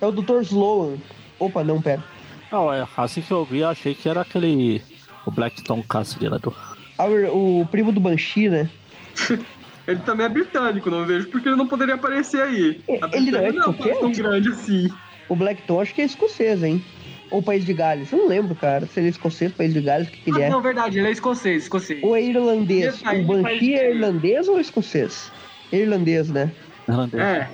[0.00, 0.42] É o Dr.
[0.42, 0.96] Sloan.
[1.38, 2.04] Opa, não, pera.
[2.52, 4.82] Não, é, assim que eu vi, eu achei que era aquele.
[5.24, 6.54] O Blackton Cassidy lá do.
[6.98, 8.70] Ah, o primo do Banshee, né?
[9.86, 12.80] Ele também é britânico, não vejo porque ele não poderia aparecer aí.
[13.02, 14.18] A Ele não é é um país tão escocês?
[14.18, 14.90] grande assim.
[15.28, 16.82] O Blackton acho que é escocês, hein?
[17.30, 18.12] Ou País de Gales.
[18.12, 18.86] Eu não lembro, cara.
[18.86, 20.50] Se ele é escocês, País de Gales, o que, que ele Ah, é?
[20.50, 22.00] não, verdade, ele é escocês, escocês.
[22.02, 23.00] Ou é irlandês?
[23.04, 25.30] Aí O Banshee é irlandês ou escocês?
[25.72, 26.52] É Irlandês, né?
[26.88, 27.20] Irlandês.
[27.20, 27.48] É,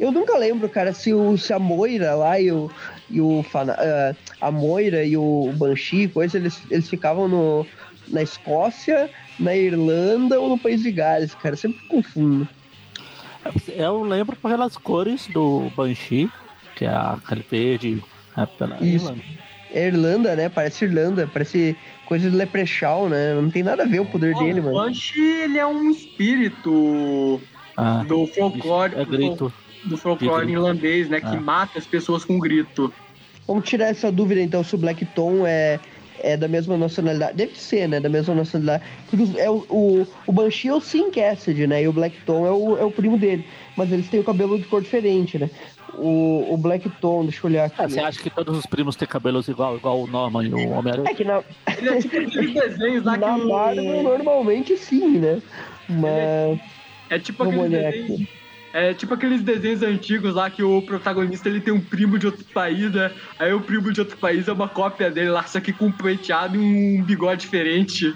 [0.00, 2.68] Eu nunca lembro, cara, se, o, se a Moira lá e o,
[3.08, 7.64] e o Fana, ah, a Moira e o Banshee, coisa, eles, eles ficavam no,
[8.08, 11.54] na Escócia, na Irlanda ou no País de Gales, cara.
[11.54, 12.48] Eu Sempre confundo.
[13.68, 16.30] Eu lembro pelas cores do Banshee,
[16.76, 18.02] que é aquele verde.
[18.36, 19.06] É pela Isso.
[19.06, 19.22] Irlanda.
[19.70, 20.48] É Irlanda, né?
[20.48, 23.34] Parece Irlanda, parece coisa de Leprechaun, né?
[23.34, 24.76] Não tem nada a ver o poder dele, o mano.
[24.76, 27.40] Banshee, ele é um espírito
[27.76, 29.52] Ah, do folclore, é grito.
[29.84, 30.58] do folclore Grito.
[30.58, 31.20] irlandês, né?
[31.20, 31.40] Que Ah.
[31.40, 32.92] mata as pessoas com grito.
[33.46, 35.78] Vamos tirar essa dúvida então se o Black Tom é,
[36.22, 37.36] é da mesma nacionalidade.
[37.36, 38.00] Deve ser, né?
[38.00, 38.82] Da mesma nacionalidade.
[39.10, 41.82] Porque é o, o, o Banshee é o Sim Cassidy, né?
[41.82, 43.44] E o Black Tom é o, é o primo dele.
[43.76, 45.48] Mas eles têm o cabelo de cor diferente, né?
[45.94, 47.76] O, o Black Tom, deixa eu olhar aqui.
[47.78, 50.70] Ah, você acha que todos os primos têm cabelos igual, igual o Norman e o
[50.70, 51.10] Homem-Aranha?
[51.10, 51.42] É que na,
[51.76, 55.40] Ele é tipo aqueles desenhos lá que na o- Marvel normalmente sim, né?
[55.88, 56.60] Mas.
[57.10, 58.20] É tipo Vamos aqueles olhar desenhos.
[58.20, 58.28] aqui.
[58.72, 62.44] É tipo aqueles desenhos antigos lá que o protagonista ele tem um primo de outro
[62.52, 63.10] país, né?
[63.38, 65.92] Aí o primo de outro país é uma cópia dele lá, só que com um
[65.92, 68.14] penteado e um bigode diferente.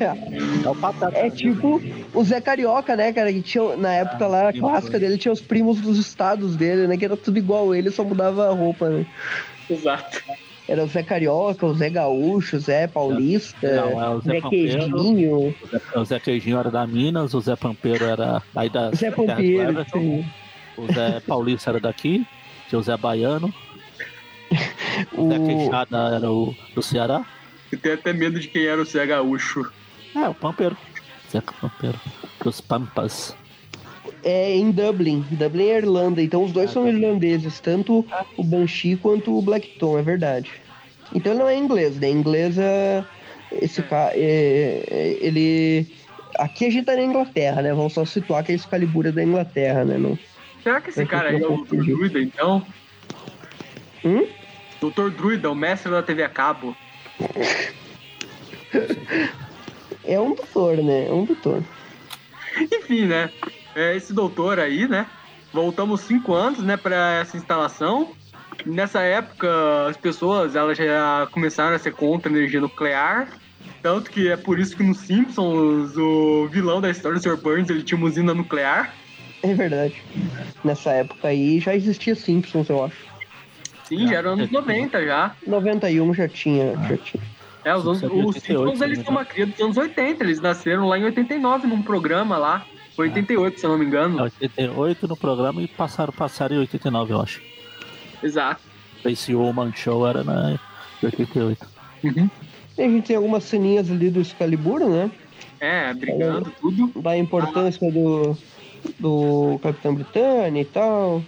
[0.00, 1.18] É o Patata.
[1.18, 1.80] É tipo
[2.14, 3.32] o Zé Carioca, né, cara?
[3.32, 5.10] Que tinha, na época lá, a primo clássica dele.
[5.12, 6.96] dele, tinha os primos dos estados dele, né?
[6.96, 9.06] Que era tudo igual ele, só mudava a roupa, né?
[9.68, 10.22] Exato.
[10.70, 14.48] Era o Zé Carioca, o Zé Gaúcho, o Zé Paulista, Não, é o Zé Zé.
[14.48, 15.36] Queijinho,
[15.94, 19.84] O Zé- Zé Queijinho era da Minas, o Zé Pampeiro era aí da Zé Pampeiro,
[19.92, 20.24] sim.
[20.76, 22.24] o Zé Paulista era daqui,
[22.68, 23.52] tinha o Zé Baiano,
[25.16, 27.24] o Zé O, Queixada era o do Ceará.
[27.72, 29.68] Eu tenho até medo de quem era o Zé Gaúcho.
[30.14, 30.76] É, o Pampeiro.
[31.32, 31.98] Zé Pampeiro.
[32.44, 33.36] Dos Pampas.
[34.24, 36.90] É em Dublin, Dublin é Irlanda, então os dois Ah, são tá.
[36.90, 38.06] irlandeses, tanto
[38.36, 40.50] o Banshee quanto o Blackton, é verdade.
[41.14, 42.08] Então ele não é inglês, né?
[42.08, 43.04] Inglês é.
[43.52, 44.12] Esse cara.
[44.14, 45.86] É, é- ele.
[46.38, 47.74] Aqui a gente tá na Inglaterra, né?
[47.74, 49.98] Vamos só situar que a Excalibur é da Inglaterra, né?
[49.98, 50.16] Não...
[50.62, 51.82] Será que esse Eu cara aí é o Dr.
[51.84, 52.64] Druida, então?
[54.04, 54.26] Hum?
[54.80, 55.10] Dr.
[55.10, 56.76] Druida, o mestre da TV a cabo.
[60.04, 61.08] É um doutor, né?
[61.08, 61.62] É um doutor.
[62.60, 63.30] Enfim, né?
[63.74, 65.06] É, esse doutor aí, né?
[65.52, 68.12] Voltamos cinco anos, né, para essa instalação.
[68.64, 69.48] Nessa época,
[69.88, 73.28] as pessoas elas já começaram a ser contra a energia nuclear.
[73.82, 77.36] Tanto que é por isso que nos Simpsons, o vilão da história, o Sr.
[77.36, 78.94] Burns, ele tinha uma usina nuclear.
[79.42, 80.02] É verdade.
[80.62, 83.10] Nessa época aí já existia Simpsons, eu acho.
[83.84, 85.34] Sim, já era anos 90 já.
[85.46, 86.76] 91 já tinha.
[86.88, 87.22] Já tinha.
[87.64, 89.04] É, os, anos, é os 88, Simpsons, eles né?
[89.04, 90.24] são uma cria dos anos 80.
[90.24, 92.66] Eles nasceram lá em 89, num programa lá.
[93.00, 94.22] Foi 88, se eu não me É engano.
[94.22, 97.40] 88 no programa e passaram, passaram em 89, eu acho.
[98.22, 98.60] Exato.
[99.02, 100.60] Esse Woman Show era na
[101.02, 101.66] 88.
[102.04, 105.10] E a gente tem algumas ceninhas ali do Excalibur, né?
[105.60, 107.00] É, brigando, tudo.
[107.00, 108.36] Da importância do,
[108.98, 111.22] do Capitão Britânia e tal.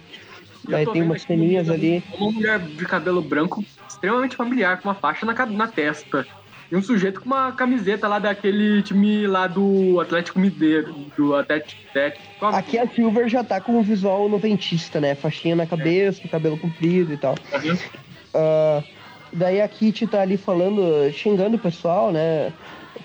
[0.69, 2.03] Daí tem umas ceninhas ali.
[2.19, 6.27] Uma mulher de cabelo branco extremamente familiar, com uma faixa na, na testa.
[6.71, 11.79] E um sujeito com uma camiseta lá daquele time lá do Atlético Mineiro, do Atlético.
[12.39, 15.13] Qual- Aqui a Silver já tá com um visual noventista, né?
[15.13, 17.35] Faixinha na cabeça, cabelo comprido e tal.
[17.53, 17.77] Uhum.
[18.33, 18.83] Ah,
[19.31, 22.51] daí a Kitty tá ali falando, xingando o pessoal, né?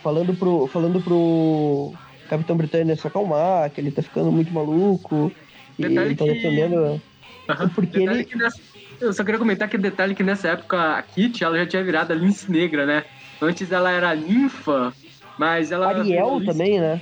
[0.03, 1.93] Falando pro, falando pro
[2.31, 5.31] Capitão Britânia se acalmar, que ele tá ficando muito maluco.
[5.79, 7.03] E Detalhe ele tá que- defendendo.
[7.49, 7.69] Aham.
[7.71, 8.61] Porque Detalhe ele- nessa-
[9.01, 12.13] Eu só queria comentar que detalhe que nessa época a Kitty ela já tinha virado
[12.13, 13.05] a lince negra, né?
[13.41, 14.93] Antes ela era linfa,
[15.39, 15.89] mas ela.
[15.89, 17.01] virou Ariel lince- também, né?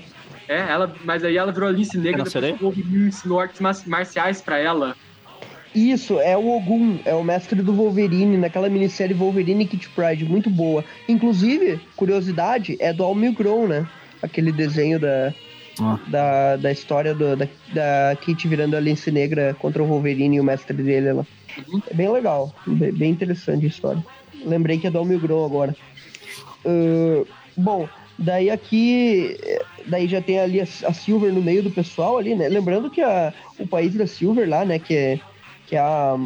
[0.48, 2.54] É, ela, mas aí ela virou lince negra depois sereia?
[2.54, 4.94] que o Wolverine ensinou artes mar- marciais pra ela.
[5.74, 10.24] Isso, é o Ogum, é o mestre do Wolverine, naquela minissérie Wolverine e Kit Pride,
[10.24, 10.84] muito boa.
[11.08, 13.86] Inclusive, curiosidade, é do Al Milgrom, né?
[14.22, 15.34] Aquele desenho da,
[15.80, 15.98] Ah.
[16.06, 20.40] da, da história do- da, da Kit virando a lince negra contra o Wolverine e
[20.40, 21.26] o mestre dele lá.
[21.68, 21.82] Uhum.
[21.90, 24.02] É bem legal, bem, bem interessante a história.
[24.44, 25.74] Lembrei que é do Al Milgrom agora.
[26.66, 27.24] Ah,
[27.56, 27.88] bom,
[28.18, 29.36] daí aqui,
[29.86, 32.48] daí já tem ali a, a Silver no meio do pessoal ali, né?
[32.48, 35.20] Lembrando que a, o país da Silver lá, né, que é,
[35.66, 36.16] que é a,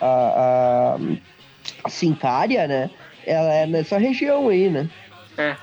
[0.00, 0.96] a,
[1.84, 2.90] a, Sincária, né?
[3.26, 4.88] Ela é nessa região aí, né?
[5.38, 5.56] É.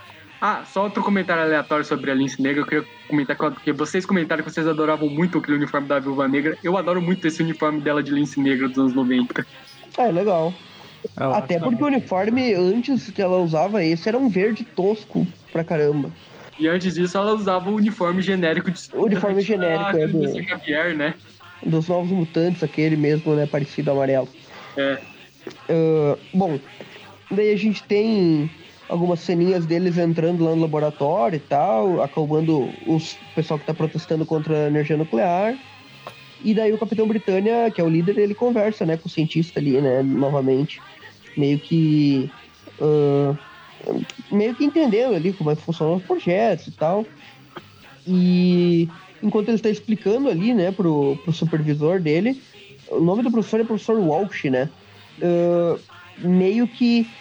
[0.43, 2.61] Ah, só outro comentário aleatório sobre a Lince Negra.
[2.61, 6.27] Eu queria comentar que- porque vocês comentaram que vocês adoravam muito aquele uniforme da Viúva
[6.27, 6.57] Negra.
[6.63, 9.45] Eu adoro muito esse uniforme dela de Lince Negra dos anos 90.
[9.99, 10.51] Ah, é legal.
[11.19, 15.63] Eu Até porque o uniforme antes que ela usava esse era um verde tosco pra
[15.63, 16.11] caramba.
[16.57, 20.43] E antes disso, ela usava o uniforme genérico de O uniforme genérico, é, do- do
[20.43, 21.15] Xavier, né?
[21.65, 23.45] Dos novos mutantes, aquele mesmo, né?
[23.45, 24.27] Parecido amarelo.
[24.77, 24.99] É.
[25.69, 26.59] Ah, bom,
[27.29, 28.49] daí a gente tem
[28.87, 33.73] algumas ceninhas deles entrando lá no laboratório e tal, acalmando os o pessoal que tá
[33.73, 35.57] protestando contra a energia nuclear.
[36.43, 39.59] E daí o Capitão Britânia, que é o líder, ele conversa, né, com o cientista
[39.59, 40.81] ali, né, novamente.
[41.35, 42.33] Meio que.
[42.79, 43.37] ah,
[44.29, 47.13] meio que entendendo ali como é que funcionam os projetos e tal.
[48.05, 52.41] E enquanto ele está explicando ali, né, pro, pro supervisor dele,
[52.87, 54.71] o nome do professor é professor Walsh, né?
[55.21, 55.79] Ah,
[56.17, 57.11] meio que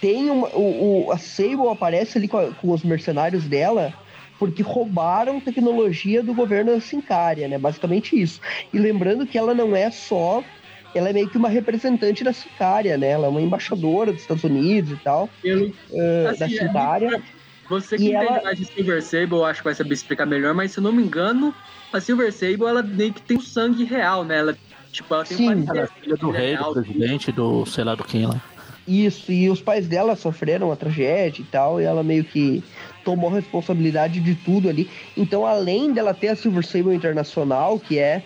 [0.00, 3.94] tem uma, o, o- a Sable aparece ali com, a- com os mercenários dela
[4.38, 7.58] porque roubaram tecnologia do governo da Sincária, né?
[7.58, 8.40] Basicamente isso.
[8.72, 10.50] E lembrando que ela não é só.
[10.94, 13.08] Ela é meio que uma representante da Sincária, né?
[13.10, 17.22] Ela é uma embaixadora dos Estados Unidos e tal, Pelo, ah, Assim, da é Sincária.
[17.68, 20.26] Você que E entende ela- mais de Silver Sable, eu acho que vai saber explicar
[20.26, 21.54] melhor, mas se eu não me engano,
[21.92, 24.38] a Silver Sable, ela meio que tem o sangue real, né?
[24.38, 24.58] Ela,
[24.90, 25.54] tipo, ela tem Sim.
[25.54, 28.40] uma Ela é filha do rei, do presidente, do sei lá do quem lá.
[28.88, 32.60] Isso, e os pais dela sofreram a tragédia e tal, e ela meio que
[33.04, 34.90] tomou responsabilidade de tudo ali.
[35.16, 38.24] Então, além dela ter a Silver Sable Internacional, que é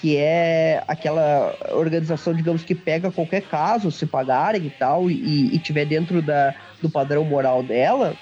[0.00, 5.58] que é aquela organização, digamos, que pega qualquer caso, se pagarem e tal, e, e
[5.58, 8.14] tiver dentro da, do padrão moral dela,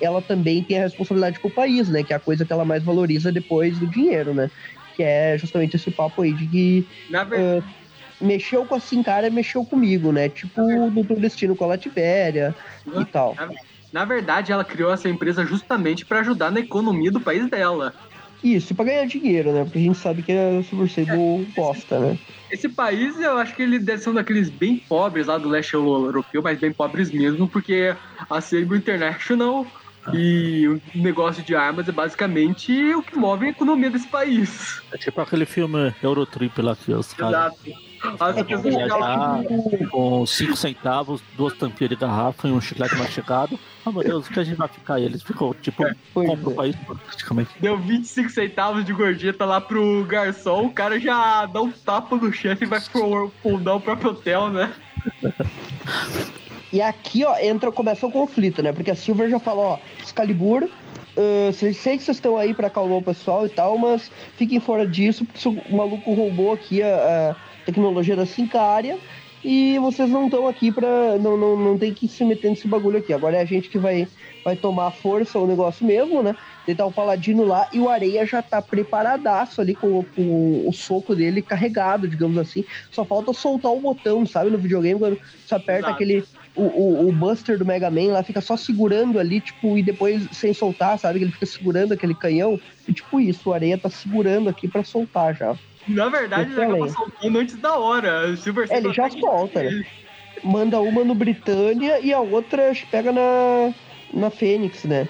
[0.00, 2.02] ela também tem a responsabilidade com o país, né?
[2.02, 4.50] Que é a coisa que ela mais valoriza depois do dinheiro, né?
[4.96, 7.66] Que é justamente esse papo aí de que Na verdade,
[8.20, 10.28] mexeu com a Sincara, mexeu comigo, né?
[10.28, 12.54] Tipo o Doutor Destino com a Lativéria
[12.86, 13.36] e tal.
[13.92, 17.94] na verdade, ela criou essa empresa justamente pra ajudar na economia do país dela.
[18.42, 19.64] Isso, pra ganhar dinheiro, né?
[19.64, 22.18] Porque a gente sabe que a Super Sable gosta, né?
[22.50, 25.74] Esse país, eu acho que ele deve ser um daqueles bem pobres lá do leste
[25.74, 27.94] europeu, mas bem pobres mesmo, porque
[28.28, 29.66] a Sable International
[30.12, 34.82] e o negócio de armas é basicamente o que move a economia desse país.
[34.92, 37.91] É tipo aquele filme Eurotrip lá que os caras Exato.
[38.18, 43.58] As É lá, viajar com 5 centavos, duas tampinhas de garrafa e um chiclete mastigado.
[43.86, 44.98] Ah, meu Deus, o que a gente vai ficar?
[44.98, 46.54] E eles ficam, tipo, Pois compra o é.
[46.54, 46.76] país
[47.06, 47.50] praticamente.
[47.60, 52.32] deu 25 centavos de gorjeta lá pro garçom, o cara já dá um tapa no
[52.32, 54.72] chefe e vai pro- fundar o próprio hotel, né?
[56.72, 58.72] E aqui, ó, entra, começa o conflito, né?
[58.72, 60.68] Porque a Silver já falou, ó, Excalibur,
[61.16, 64.86] ah, sei que vocês estão aí pra acalmar o pessoal e tal, mas fiquem fora
[64.86, 68.98] disso, porque o maluco roubou aqui a, a tecnologia da Sincária
[69.44, 71.18] e vocês não estão aqui pra.
[71.18, 73.12] Não, não, não tem que se meter nesse bagulho aqui.
[73.12, 74.06] Agora é a gente que vai,
[74.44, 76.36] vai tomar força o negócio mesmo, né?
[76.64, 81.16] Tentar o Paladino lá e o Areia já tá preparadaço ali com, com o soco
[81.16, 82.64] dele carregado, digamos assim.
[82.92, 84.48] Só falta soltar o botão, sabe?
[84.48, 85.94] No videogame, quando você aperta Exato.
[85.94, 86.24] aquele.
[86.54, 90.28] O, o, o Buster do Mega Man lá fica só segurando ali, tipo, e depois
[90.32, 91.18] sem soltar, sabe?
[91.18, 92.60] Que ele fica segurando aquele canhão.
[92.86, 95.56] E tipo isso, o Areia tá segurando aqui pra soltar já.
[95.88, 98.36] Na verdade, ele acaba soltando antes da hora.
[98.36, 99.84] Silver É, ele já que- solta, né?
[100.44, 103.72] Manda uma no Britânia e a outra pega na,
[104.12, 105.06] na Fênix, né?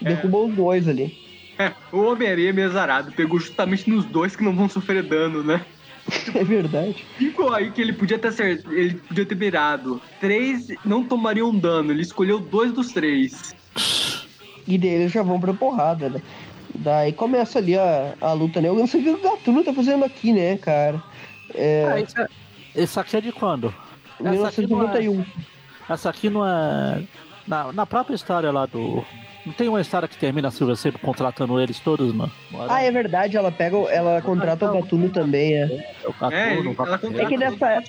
[0.00, 1.16] Derrubou os dois ali.
[1.58, 5.42] É, o Homem-Aranha é meio azarado, pegou justamente nos dois que não vão sofrer dano,
[5.42, 5.64] né?
[6.34, 7.02] É verdade.
[7.16, 8.62] Ficou aí que ele podia ter acert...
[8.70, 10.02] ele podia ter virado.
[10.20, 13.54] Três não tomariam dano, ele escolheu dois dos três.
[14.66, 16.20] E daí eles já vão pra porrada, né?
[16.74, 18.68] Daí começa ali a, a luta, né?
[18.68, 21.02] Eu não sei o que o Gatuno tá fazendo aqui, né, cara?
[21.54, 23.72] É, Ah, esse, é- aqui é de quando?
[24.24, 25.24] Essa aqui não é- 1991.
[25.88, 27.02] Essa aqui não é.
[27.46, 29.04] Na, na própria história lá do.
[29.44, 32.32] Não tem uma história que termina a Silvia sempre contratando eles todos, mano?
[32.66, 35.66] Ah, é verdade, ela pega, ela contrata o Gatuno também, é.
[36.06, 37.20] O Gatuno, É, o ele- ela Gatuno.
[37.20, 37.82] É que nessa-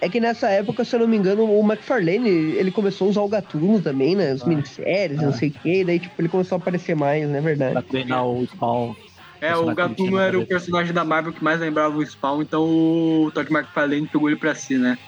[0.00, 3.20] É que nessa época, se eu não me engano, o McFarlane, ele começou a usar
[3.20, 4.30] o Gatuno também, né?
[4.30, 4.46] As Ah.
[4.48, 5.32] minisséries, não Ah.
[5.32, 7.40] sei o quê, daí, tipo, ele começou a aparecer mais, né?
[7.40, 7.72] Verdade.
[7.74, 8.94] Pra treinar o Spawn.
[9.42, 12.62] É, o Gatuno era o na personagem da Marvel que mais lembrava o Spawn, então
[12.62, 14.98] o Todd McFarlane pegou ele pra si, né?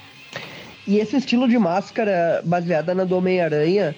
[0.87, 3.95] E esse estilo de máscara baseada na do Homem-Aranha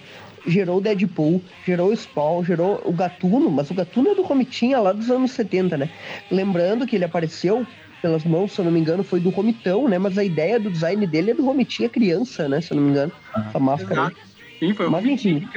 [0.46, 4.78] gerou o Deadpool, gerou o Spawn, gerou o Gatuno, mas o Gatuno é do Romitinha
[4.78, 5.88] lá dos anos 70, né?
[6.30, 7.66] Lembrando que ele apareceu
[8.05, 9.97] pelas mãos, se eu não me engano, foi do Romitão, né?
[9.98, 12.60] Mas a ideia do design dele é do Romitinha criança, né?
[12.60, 13.47] Se eu não me engano, Ah.
[13.48, 13.94] essa máscara.
[14.02, 14.06] aí.
[14.09, 14.34] Exato.
[14.66, 15.49] Sim, foi o Mas Romitinha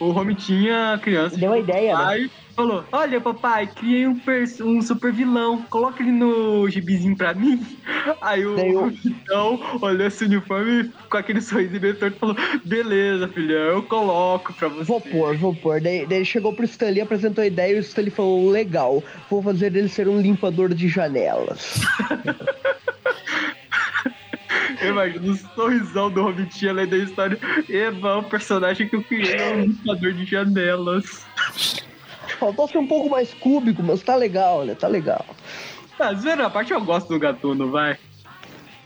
[0.00, 1.36] o, Romitinha criança.
[1.36, 2.04] Deu a ideia, né?
[2.06, 4.18] Aí falou: Olha, papai, criei um,
[4.64, 7.64] um super vilão, coloca ele no gibizinho pra mim.
[8.22, 13.28] Aí o eu- então olhou esse uniforme com aquele sorriso bem torto e falou: Beleza,
[13.28, 14.84] filhão, eu coloco pra você.
[14.84, 15.80] Vou pôr, vou pôr.
[15.80, 19.76] Daí, daí chegou pro Stanley, apresentou a ideia e o Stanley falou: legal, vou fazer
[19.76, 21.80] ele ser um limpador de janelas.
[24.80, 27.38] Eu imagino o sorrisão do Romitinha além da história.
[27.68, 31.26] Eva, o personagem que eu criei é um limpador de janelas.
[32.38, 34.74] Faltou ser um pouco mais cúbico, mas tá legal, né?
[34.74, 35.24] Tá legal.
[35.98, 37.98] Ah, zoeira, a parte eu gosto do gatuno, vai.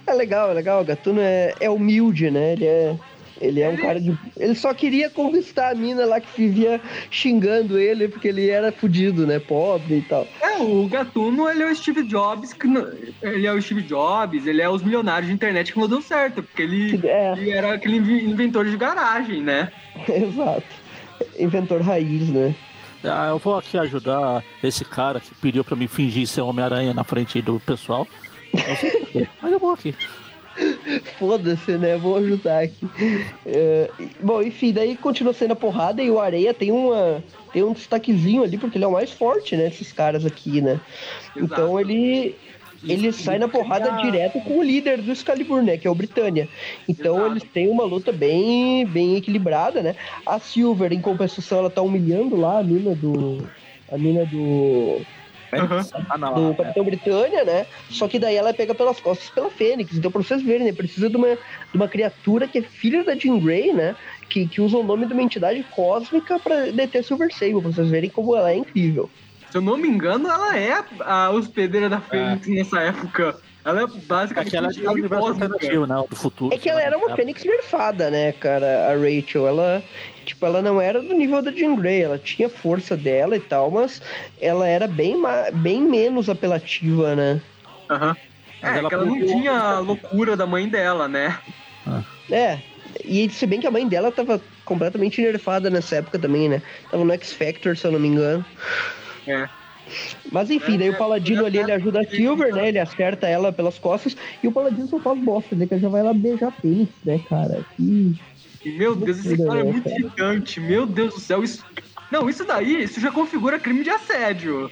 [0.06, 0.82] É legal, é legal.
[0.82, 2.54] O Gatuno é, é humilde, né?
[2.54, 2.96] Ele é.
[3.42, 4.16] Ele é um cara de.
[4.38, 9.26] Ele só queria conquistar a mina lá que vivia xingando ele porque ele era fudido,
[9.26, 9.38] né?
[9.40, 10.26] Pobre e tal.
[10.40, 12.86] É, o Gatuno, ele é o Steve Jobs, que não-
[13.20, 16.42] ele é o Steve Jobs, ele é os milionários de internet que não deu certo,
[16.42, 19.72] porque ele, É, ele era aquele inventor de garagem, né?
[20.08, 20.64] exato.
[21.38, 22.54] Inventor raiz, né?
[23.04, 27.02] Ah, eu vou aqui ajudar esse cara que pediu pra mim fingir ser Homem-Aranha na
[27.02, 28.06] frente do pessoal.
[28.54, 29.94] Não sei porquê, mas eu vou aqui.
[31.18, 31.96] Foda-se, né?
[31.96, 32.88] Vou ajudar aqui.
[33.46, 37.22] É, bom, enfim, daí continua sendo a porrada e o Areia tem uma.
[37.52, 39.66] Tem um destaquezinho ali, porque ele é o mais forte, né?
[39.66, 40.80] Esses caras aqui, né?
[41.36, 41.54] Exato.
[41.54, 42.34] Então ele.
[42.84, 45.76] Ele sai na porrada direto com o líder do Excalibur, né?
[45.76, 46.48] Que é o Britânia.
[46.88, 47.32] Então Exato.
[47.32, 49.94] eles têm uma luta bem, bem equilibrada, né?
[50.26, 53.46] A Silver, em compensação, ela tá humilhando lá a mina do.
[53.88, 55.00] A mina do.
[56.08, 56.34] Ah, não.
[56.34, 56.54] do é.
[56.54, 57.66] Capitão Britânia, né?
[57.90, 59.96] Só que daí ela é pega pelas costas pela Fênix.
[59.96, 60.72] Então, pra vocês verem, né?
[60.72, 63.94] Precisa de uma, de uma criatura que é filha da Jean Grey, né?
[64.28, 67.90] Que, que usa o nome de uma entidade cósmica pra deter Silver Sable, pra vocês
[67.90, 69.10] verem como ela é incrível.
[69.50, 73.36] Se eu não me engano, ela é a, hospedeira da Fênix nessa época.
[73.64, 76.04] Ela é basicamente Aquela entidade universo alternativo, né?
[76.08, 76.54] Do futuro.
[76.54, 78.90] É que ela era uma Fênix nerfada, né, cara?
[78.90, 79.82] A Rachel, ela.
[80.24, 83.70] Tipo, ela não era do nível da Jean Grey, ela tinha força dela e tal,
[83.70, 84.00] mas
[84.40, 85.16] ela era bem,
[85.54, 87.40] bem menos apelativa, né?
[87.90, 88.16] Aham.
[88.62, 91.38] Mas É, ela que ela não tinha a loucura da mãe dela, né?
[92.30, 92.58] É,
[93.04, 96.62] e se bem que a mãe dela tava completamente nerfada nessa época também, né?
[96.90, 98.44] Tava no X Factor, se eu não me engano.
[99.26, 99.48] É.
[100.30, 102.68] Mas enfim, daí o Paladino ali, ele ajuda a Silver, né?
[102.68, 104.16] Ele acerta ela pelas costas.
[104.42, 105.66] E o Paladino só faz bosta, né?
[105.66, 107.64] Que ele já vai lá beijar a Fênix, né, cara?
[107.76, 108.14] Que...
[108.64, 110.00] Meu Deus, Loucura, história é muito cara?
[110.00, 110.60] irritante.
[110.60, 111.64] Meu Deus do céu, isso.
[112.10, 114.70] Não, isso daí, isso já configura crime de assédio.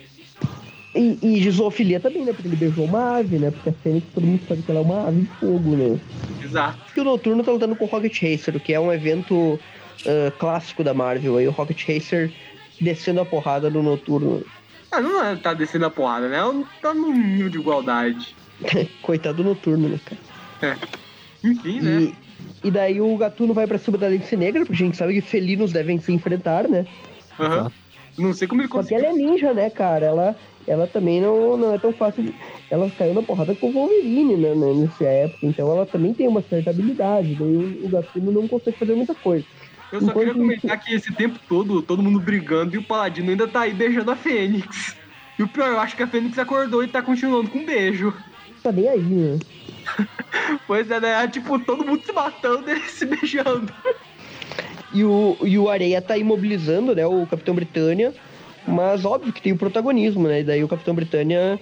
[0.94, 2.32] E, e de zoofilia também, né?
[2.32, 3.50] Porque ele beijou uma ave, né?
[3.50, 6.00] Porque a Fênix, todo mundo sabe que ela é uma ave de fogo, né?
[6.42, 6.78] Exato.
[6.96, 9.58] E o Noturno tá lutando com o Rocket Racer, que é um evento
[10.06, 11.36] ah, clássico da Marvel.
[11.36, 12.32] Aí o Rocket Racer
[12.80, 14.44] descendo a porrada no Noturno.
[14.90, 16.38] Ah, não é, tá descendo a porrada, né?
[16.38, 18.34] Ela Tá num nível de igualdade.
[19.02, 20.78] Coitado do Noturno, né, cara?
[21.44, 22.02] Enfim, né?
[22.02, 22.14] E,
[22.62, 25.20] e daí o Gatuno vai pra cima da Lince Negra, porque a gente sabe que
[25.20, 26.86] felinos devem se enfrentar, né?
[27.38, 27.70] Aham.
[28.18, 29.04] Não sei como ele Só que conseguiu.
[29.06, 30.04] ela é ninja, né, cara?
[30.06, 32.22] Ela, ela também não, não é tão fácil.
[32.22, 32.34] de-
[32.70, 35.46] Ela caiu na porrada com o Wolverine, né, né, nessa época.
[35.46, 37.34] Então ela também tem uma certa habilidade.
[37.34, 39.44] Daí o, o Gatuno não consegue fazer muita coisa.
[39.90, 43.30] Eu só queria Enquanto comentar que esse tempo todo, todo mundo brigando e o Paladino
[43.30, 44.96] ainda tá aí beijando a Fênix.
[45.38, 48.12] E o pior, eu acho que a Fênix acordou e tá continuando com um beijo.
[48.62, 49.38] Tá nem aí, né?
[50.66, 51.28] Pois é, né?
[51.28, 53.72] Tipo, todo mundo se matando e eles se beijando.
[54.92, 58.12] E o, e o Areia tá imobilizando, né, o Capitão Britânia.
[58.66, 60.40] Mas óbvio que tem o protagonismo, né?
[60.40, 61.58] E daí o Capitão Britânia.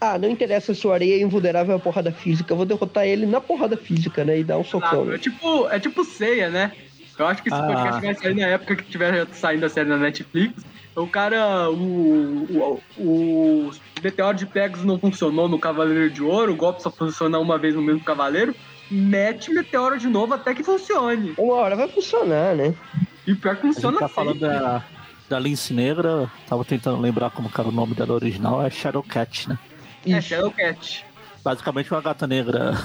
[0.00, 3.24] Ah, não interessa se o Areia é invulnerável à porrada física, eu vou derrotar ele
[3.24, 4.38] na porrada física, né?
[4.38, 5.04] E dar um socão.
[5.04, 5.14] Sabe?
[5.14, 6.72] É tipo, é tipo ceia, né?
[7.18, 7.66] Eu acho que esse Ah.
[7.66, 10.64] podcast vai sair na época que tiver saindo a série na Netflix.
[10.96, 13.70] O cara, o, o, o
[14.04, 17.74] meteoro de Pegasus não funcionou no Cavaleiro de Ouro, o golpe só funciona uma vez
[17.74, 18.54] no mesmo Cavaleiro.
[18.90, 21.32] Mete meteoro de novo até que funcione.
[21.38, 22.74] Uma hora vai funcionar, né?
[23.26, 24.84] E pior que funciona tá falando da,
[25.26, 29.48] da Lince Negra, tava tentando lembrar como que era o nome dela original, é Shadowcat,
[29.48, 29.58] né?
[30.06, 30.20] É.
[30.20, 31.06] Shadowcat.
[31.42, 32.78] Basicamente uma gata negra.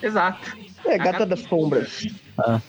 [0.00, 0.56] Exato.
[0.84, 2.06] É, gata das sombras.
[2.38, 2.60] Ah,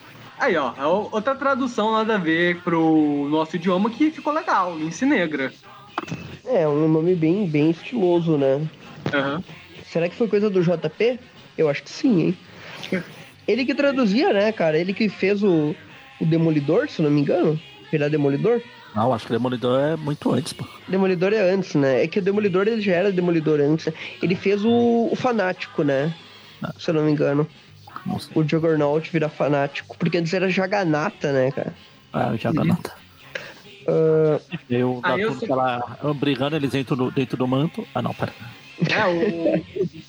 [0.41, 5.05] Aí, ó, é outra tradução nada a ver pro nosso idioma que ficou legal, Lince
[5.05, 5.53] Negra.
[6.45, 8.61] É, um nome bem, bem estiloso, né?
[9.13, 9.43] Aham.
[9.85, 11.19] Será que foi coisa do JP?
[11.57, 12.21] Eu acho que sim,
[12.91, 13.03] hein?
[13.47, 14.77] Ele que traduzia, né, cara?
[14.77, 15.75] Ele que fez o,
[16.19, 17.59] o Demolidor, se não me engano.
[17.91, 18.61] Virar Demolidor?
[18.95, 20.65] não, acho que Demolidor é muito antes, pô.
[20.87, 22.03] Demolidor é antes, né?
[22.03, 23.87] É que o Demolidor ele já era Demolidor antes.
[23.87, 23.93] né?
[24.21, 26.13] Ele fez o, o Fanático, né?
[26.77, 27.47] Se eu não me engano.
[28.05, 28.31] Não sei.
[28.35, 29.97] O Juggernaut vira Fanático.
[29.97, 31.73] Porque antes era Jaganata, né, cara?
[32.13, 32.93] Ah, já ganata.
[33.91, 34.39] Ah,
[34.69, 37.85] E o Ah, eu sei- lá brigando, eles entram no- dentro do manto.
[37.93, 38.33] Ah, não, pera.
[38.89, 39.05] É,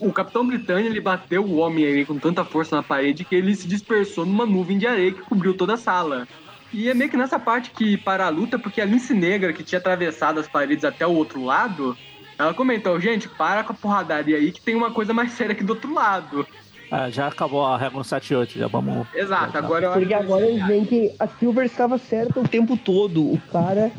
[0.01, 3.35] o, o Capitão Britânia ele bateu o homem aí com tanta força na parede que
[3.35, 6.27] ele se dispersou numa nuvem de areia que cobriu toda a sala.
[6.73, 9.63] E é meio que nessa parte que para a luta, porque a Lince Negra, que
[9.63, 11.95] tinha atravessado as paredes até o outro lado,
[12.39, 15.63] ela comentou, gente, para com a porradaria aí que tem uma coisa mais séria aqui
[15.63, 16.47] do outro lado.
[16.95, 19.07] Ah, já acabou a regra 78, já vamos.
[19.15, 22.77] Exato, agora eu porque que- agora eles veem que a Silver estava certa o tempo
[22.77, 23.23] todo.
[23.33, 23.91] O cara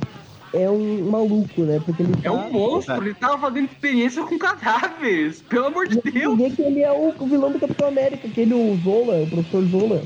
[0.54, 1.82] é um maluco, né?
[1.84, 6.38] Porque ele É um monstro, ele tava fazendo experiência com cadáveres, pelo amor de Deus.
[6.38, 9.64] vê que ele é o, o vilão do Capitão América, aquele o Zola, o professor
[9.66, 10.02] Zola.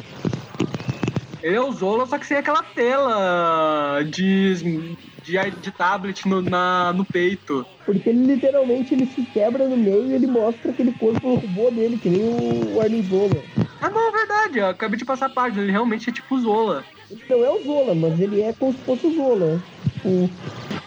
[1.43, 4.95] Ele é o Zola, só que sem aquela tela de,
[5.28, 7.66] de, de tablet no, na, no peito.
[7.86, 11.98] Porque ele literalmente ele se quebra no meio e ele mostra aquele corpo robô dele,
[11.98, 13.44] que nem o Armin Zola.
[13.82, 16.40] Ah, não, é verdade, eu acabei de passar a página, ele realmente é tipo o
[16.40, 16.84] Zola.
[17.30, 19.62] Não é o Zola, mas ele é como se fosse o Zola.
[20.04, 20.30] O-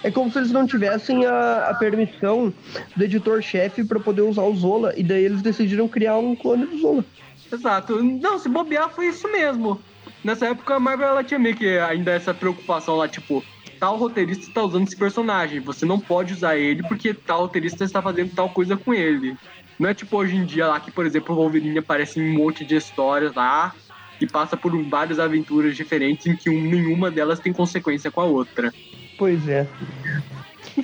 [0.02, 2.52] É como se eles não tivessem a, a permissão
[2.96, 6.78] do editor-chefe para poder usar o Zola, e daí eles decidiram criar um clone do
[6.78, 7.04] Zola.
[7.52, 8.02] Exato.
[8.02, 9.80] Não, se bobear foi isso mesmo.
[10.24, 13.42] Nessa época a Marvel ela tinha meio que ainda essa preocupação lá, tipo,
[13.80, 18.02] tal roteirista está usando esse personagem, você não pode usar ele porque tal roteirista está
[18.02, 19.34] fazendo tal coisa com ele.
[19.78, 22.34] Não é tipo hoje em dia lá que, por exemplo, o Wolverine aparece em um
[22.38, 23.74] monte de histórias lá
[24.20, 28.26] e passa por várias aventuras diferentes em que um- nenhuma delas tem consequência com a
[28.26, 28.70] outra.
[29.16, 29.66] Pois é.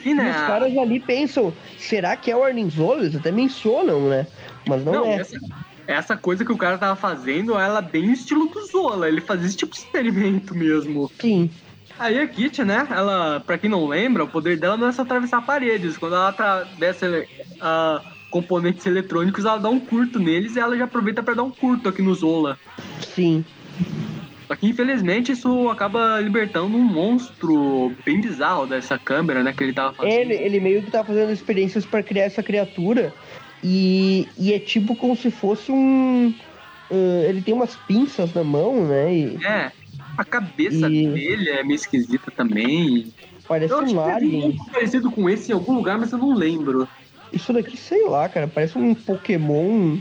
[0.02, 0.31] E né?
[0.31, 3.02] os caras ali pensam, será que é o Armin Zola?
[3.02, 4.27] Eles até mencionam, né?
[4.66, 5.16] Mas não, Não, é.
[5.16, 5.39] essa,
[5.86, 9.06] essa coisa que o cara tava fazendo, ela é bem estilo do Zola.
[9.06, 11.10] Ele fazia esse tipo de experimento mesmo.
[11.20, 11.51] Sim.
[11.98, 12.86] Aí a Kit, né?
[12.90, 15.97] Ela, pra quem não lembra, o poder dela não é só atravessar paredes.
[15.97, 17.24] Quando ela atravessa
[17.60, 21.51] ah, componentes eletrônicos, ela dá um curto neles e ela já aproveita pra dar um
[21.51, 22.59] curto aqui no Zola.
[23.01, 23.44] Sim.
[24.47, 29.52] Só que infelizmente isso acaba libertando um monstro bem bizarro dessa câmera, né?
[29.52, 30.12] Que ele tava fazendo.
[30.12, 33.12] Ele, ele meio que tá fazendo experiências para criar essa criatura
[33.64, 36.32] e, e é tipo como se fosse um.
[36.90, 39.12] ah, ele tem umas pinças na mão, né?
[39.12, 39.73] E É.
[40.16, 43.12] A cabeça E- dele é meio esquisita também.
[43.47, 44.56] parece Eu um teve alien.
[44.72, 46.88] parecido com esse em algum lugar, mas eu não lembro.
[47.32, 49.98] Isso daqui, sei lá, cara, parece um Pokémon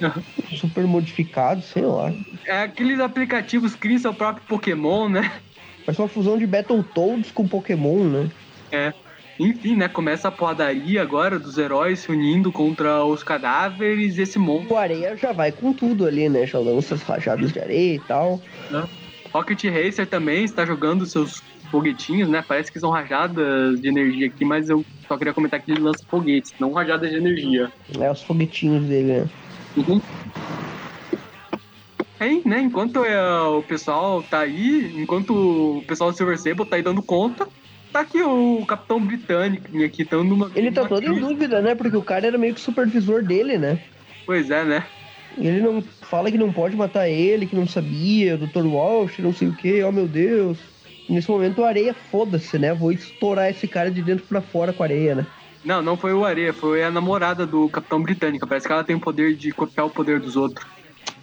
[0.60, 2.12] super modificado, sei lá.
[2.46, 5.32] É aqueles aplicativos que criam seu próprio Pokémon, né?
[5.84, 8.30] Parece uma fusão de Battletoads com Pokémon, né?
[8.70, 8.92] É.
[9.38, 9.86] Enfim, né?
[9.88, 14.74] Começa a porradaria agora dos heróis se unindo contra os cadáveres e esse monstro.
[14.74, 16.46] O Areia já vai com tudo ali, né?
[16.46, 18.40] Já lança as rajadas de areia e tal.
[19.36, 22.42] Rocket Racer também está jogando seus foguetinhos, né?
[22.46, 26.04] Parece que são rajadas de energia aqui, mas eu só queria comentar que ele lança
[26.08, 27.70] foguetes, não rajadas de energia.
[28.00, 29.28] É os foguetinhos dele, né?
[29.76, 30.00] Uhum.
[32.18, 35.34] Aí, né, enquanto é, o pessoal tá aí, enquanto
[35.78, 37.46] o pessoal do Silver Sable tá aí dando conta,
[37.92, 40.50] tá aqui o Capitão Britânico aqui, dando uma.
[40.54, 41.20] Ele tá todo em crise.
[41.20, 41.74] dúvida, né?
[41.74, 43.78] Porque o cara era meio que supervisor dele, né?
[44.24, 44.86] Pois é, né?
[45.36, 48.64] Ele não fala que não pode matar ele, que não sabia, Dr.
[48.66, 50.58] Walsh, não sei o que, oh meu Deus.
[51.08, 52.74] E nesse momento o areia, foda-se, né?
[52.74, 55.26] Vou estourar esse cara de dentro pra fora com a areia, né?
[55.64, 58.46] Não, não foi o Areia, foi a namorada do Capitão Britânica.
[58.46, 60.64] Parece que ela tem o poder de copiar o poder dos outros.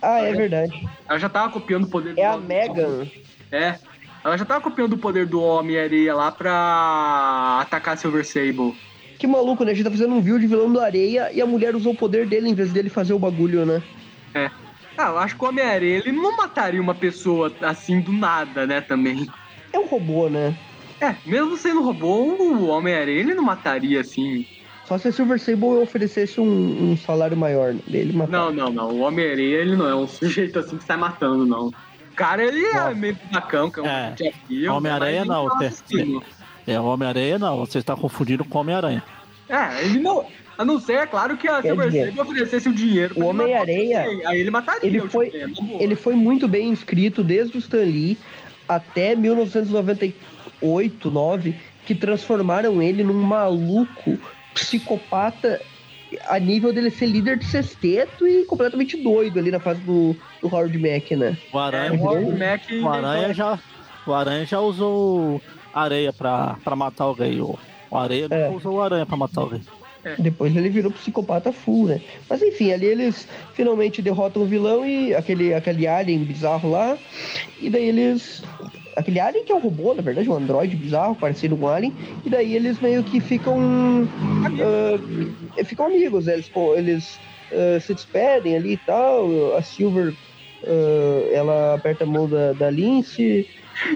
[0.01, 0.85] Ah, é verdade.
[1.07, 2.47] Ela já tava copiando o poder É do a homem.
[2.47, 3.07] Megan.
[3.49, 3.75] É.
[4.21, 8.75] Ela já tava copiando o poder do Homem-Areia lá pra atacar Silver Sable.
[9.17, 9.71] Que maluco, né?
[9.71, 11.97] A gente tá fazendo um vídeo de vilão do areia e a mulher usou o
[11.97, 13.81] poder dele em vez dele fazer o bagulho, né?
[14.33, 14.51] É.
[14.97, 18.81] Ah, eu acho que o Homem-Areia ele não mataria uma pessoa assim do nada, né,
[18.81, 19.27] também.
[19.71, 20.55] É um robô, né?
[21.01, 24.45] É, mesmo sendo robô, o Homem-Areia ele não mataria assim.
[24.85, 28.31] Só se a Silver Sable oferecesse um, um salário maior dele matar.
[28.31, 28.89] Não, não, não.
[28.91, 31.71] O Homem-Areia ele não é um sujeito assim que sai matando, não.
[32.15, 34.15] cara, ele é meio bacão, que é um É.
[34.71, 35.47] Homem-Aranha não.
[36.65, 39.03] É, o Homem-Aranha não, você está confundindo com o Homem-Aranha.
[39.49, 40.25] É, ele não.
[40.57, 43.15] A não ser, é claro, que a Silver Sable oferecesse o dinheiro.
[43.17, 44.25] o Superman.
[44.25, 45.81] Aí ele mataria ele o foi- boa.
[45.81, 48.17] Ele foi muito bem inscrito desde o Stan Lee
[48.69, 51.55] até 1998, 9,
[51.85, 54.17] que transformaram ele num maluco
[54.53, 55.59] psicopata
[56.27, 60.47] a nível dele ser líder de sexteto e completamente doido ali na fase do, do
[60.47, 61.35] Howard Mack, né?
[61.51, 63.59] O É, Aranha, o Howard Mac o Aranha já,
[64.05, 65.41] o Aranha já usou
[65.73, 67.41] areia pra, pra matar alguém.
[67.41, 67.57] O,
[67.89, 68.43] o Areia É.
[68.45, 69.61] nunca usou aranha pra matar alguém.
[70.19, 72.01] Depois ele virou psicopata full, né?
[72.29, 76.97] Mas enfim, ali eles finalmente derrotam o vilão e aquele, aquele alien bizarro lá.
[77.61, 78.43] E daí eles.
[78.95, 81.93] Aquele alien que é um robô, na verdade, um androide bizarro, parecido com um alien.
[82.25, 84.07] E daí eles meio que ficam.
[84.61, 86.33] ah, ficam amigos, né?
[86.33, 87.19] Eles, pô, eles
[87.51, 89.55] ah, se despedem ali e tal.
[89.55, 90.13] A Silver.
[90.67, 93.47] ah, ela aperta a mão da, da Lince.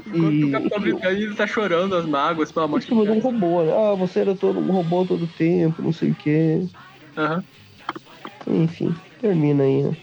[0.06, 3.16] Enquanto E, o Capitão Britânico tá chorando as mágoas, pelo amor Mas de que mandou
[3.16, 3.34] um Deus.
[3.34, 3.72] robô, né?
[3.74, 6.66] Ah, você era todo um robô todo o tempo, não sei o quê.
[7.18, 7.44] Aham.
[8.48, 9.96] Enfim, termina aí, né?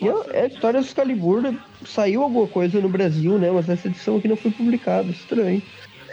[0.00, 3.50] E a, a história do Excalibur né, saiu alguma coisa no Brasil, né?
[3.50, 5.60] Mas essa edição aqui não foi publicada, estranho.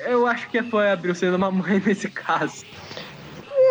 [0.08, 2.64] Eu acho que foi a Brilcena da mamãe nesse caso.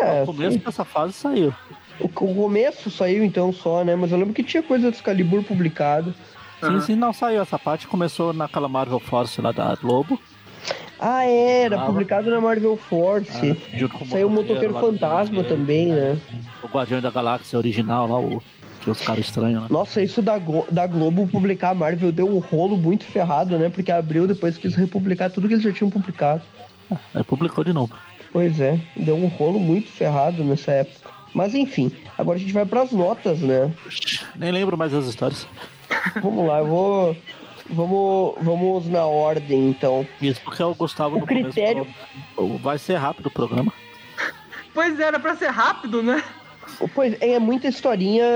[0.02, 1.52] É, No começo dessa fase saiu.
[2.00, 3.96] o, o começo saiu então só, né?
[3.96, 6.14] Mas eu lembro que tinha coisa do Excalibur publicado.
[6.62, 7.86] Sim, sim, não saiu essa parte.
[7.86, 10.20] Começou naquela Marvel Force lá da Globo.
[10.98, 13.30] Ah, era, Ah, publicado na Marvel Force.
[13.52, 16.18] ah, junto com Saiu o Motoqueiro Fantasma também, né?
[16.62, 18.42] O Guardião da Galáxia original lá, o,
[18.86, 19.68] os caras estranhos, né?
[19.70, 23.68] Nossa, isso da, Go- da Globo publicar a Marvel deu um rolo muito ferrado, né?
[23.68, 26.42] Porque abriu depois quis republicar tudo que eles já tinham publicado.
[27.14, 27.92] Aí publicou de novo.
[28.32, 31.10] Pois é, deu um rolo muito ferrado nessa época.
[31.34, 33.70] Mas enfim, agora a gente vai pras notas, né?
[34.36, 35.46] Nem lembro mais das histórias.
[36.22, 37.16] Vamos lá, eu vou.
[37.70, 40.06] Vamos, vamos na ordem então.
[40.20, 41.86] Isso porque o Gustavo O no critério-
[42.36, 43.72] falou, vai ser rápido o programa.
[44.74, 46.22] Pois era pra ser rápido, né?
[46.94, 48.26] Pois é, é muita historinha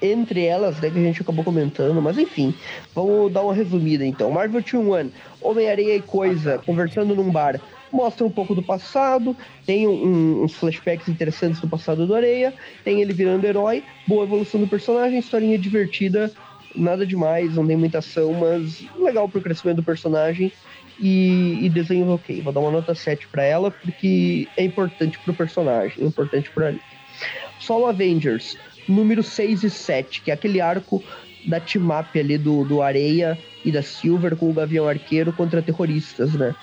[0.00, 2.54] entre elas, né, que a gente acabou comentando, mas enfim,
[2.94, 4.30] vamos dar uma resumida então.
[4.30, 7.60] Marvel Team One, Homem-Aranha e Coisa, conversando num bar,
[7.92, 9.36] mostra um pouco do passado,
[9.66, 14.60] tem um- uns flashbacks interessantes do passado do Areia, tem ele virando herói, boa evolução
[14.60, 16.30] do personagem, historinha divertida,
[16.74, 20.52] nada demais, não tem muita ação, mas legal pro crescimento do personagem
[21.00, 22.40] e, e desenho ok.
[22.40, 26.68] Vou dar uma nota 7 pra ela, porque é importante pro personagem, é importante pra
[26.68, 26.80] ali.
[27.58, 28.56] Solo Avengers,
[28.88, 31.02] número 6 e 7, que é aquele arco
[31.46, 36.34] da team-up ali do, do Areia e da Silver com o Gavião Arqueiro contra terroristas,
[36.34, 36.54] né?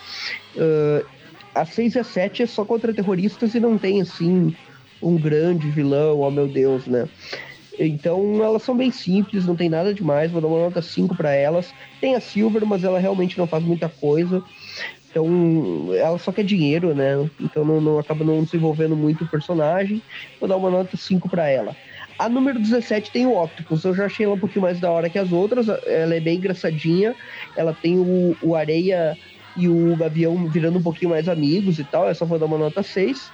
[0.56, 1.06] Uh,
[1.54, 4.56] a 6 e a 7 é só contra terroristas e não tem, assim,
[5.02, 7.08] um grande vilão, oh meu Deus, né?
[7.78, 11.34] Então elas são bem simples, não tem nada demais, vou dar uma nota 5 para
[11.34, 11.74] elas.
[12.00, 14.44] Tem a Silver, mas ela realmente não faz muita coisa.
[15.10, 17.30] Então, ela só quer dinheiro, né?
[17.40, 20.02] Então não, não acaba não desenvolvendo muito o personagem.
[20.42, 21.74] Vou dar uma nota 5 para ela.
[22.20, 23.86] A número 17 tem o Octopus.
[23.86, 25.70] Eu já achei ela um pouquinho mais da hora que as outras.
[25.70, 27.16] Ela é bem engraçadinha.
[27.56, 29.18] Ela tem o, o Areia
[29.56, 32.10] e o Gavião virando um pouquinho mais amigos e tal.
[32.10, 33.32] Eu só vou dar uma nota 6.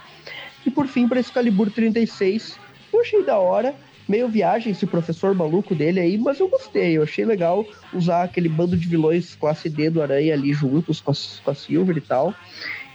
[0.64, 2.60] E por fim, para Excalibur 36,
[2.92, 3.74] eu achei da hora.
[4.12, 6.98] Meio viagem esse professor maluco dele aí, mas eu gostei.
[6.98, 7.64] Eu achei legal
[7.94, 11.54] usar aquele bando de vilões classe D do Aranha ali juntos com a, com a
[11.54, 12.34] Silver e tal.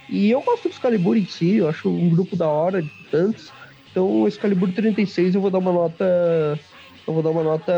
[0.08, 3.50] E eu gosto do Excalibur em si, eu acho um grupo da hora de tantos.
[3.90, 6.04] Então, o Excalibur 36 eu vou dar uma nota.
[7.04, 7.72] Eu vou dar uma nota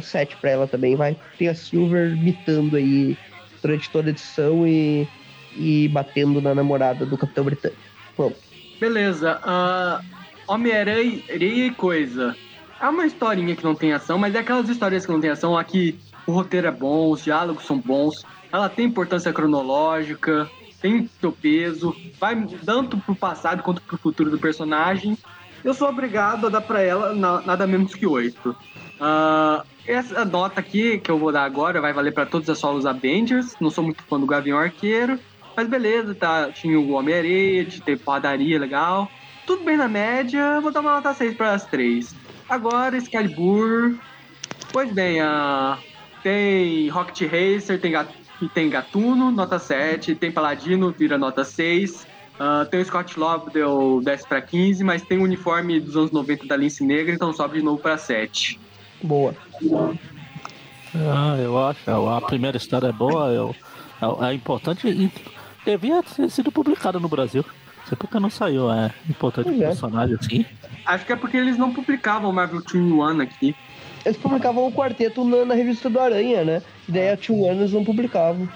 [0.00, 1.16] 7 pra ela também, vai.
[1.36, 3.18] Tem a Silver mitando aí
[3.60, 5.08] durante toda a edição e,
[5.56, 7.82] e batendo na namorada do Capitão Britânico.
[8.14, 8.36] Pronto.
[8.78, 9.40] Beleza.
[9.42, 10.00] ah,
[10.46, 12.36] Homem-Aranha e Coisa.
[12.82, 15.56] É uma historinha que não tem ação, mas é aquelas histórias que não tem ação.
[15.56, 15.96] Aqui
[16.26, 20.50] o roteiro é bom, os diálogos são bons, ela tem importância cronológica,
[20.80, 25.16] tem seu peso, vai tanto pro passado quanto pro futuro do personagem.
[25.62, 28.54] Eu sou obrigado a dar pra ela na- nada menos que oito.
[29.00, 32.84] Ah, essa nota aqui que eu vou dar agora vai valer pra todos as solos
[32.84, 33.54] Avengers.
[33.60, 35.20] Não sou muito fã do Gavião Arqueiro,
[35.56, 36.50] mas beleza, tá?
[36.50, 39.08] Tinha o Homem-Areia, teve padaria legal.
[39.46, 42.12] Tudo bem na média, vou dar uma nota 6 para as três.
[42.56, 43.94] Agora, Excalibur.
[44.74, 45.78] Pois bem, ah,
[46.22, 50.14] tem Rocket Racer, tem, Gat- e tem Gatuno, nota 7.
[50.14, 52.06] Tem Paladino, vira nota 6.
[52.38, 56.46] Ah, tem o Scott Lobdell, desce para 15, mas tem o uniforme dos anos 90
[56.46, 58.60] da Lince Negra, então sobe de novo para 7.
[59.02, 59.34] Boa.
[60.94, 61.90] Ah, eu acho.
[61.90, 63.56] A primeira história é boa, eu,
[64.20, 65.10] é, é importante e
[65.64, 67.42] devia ter sido publicada no Brasil.
[67.92, 69.68] Sei porque não saiu, é importante Pois pro é.
[69.68, 70.46] personagem assim.
[70.86, 73.54] Acho que é porque eles não publicavam Marvel Team One aqui.
[74.02, 76.62] Eles publicavam o quarteto na, na revista do Aranha, né?
[76.88, 78.48] E daí a Two Anos não publicavam.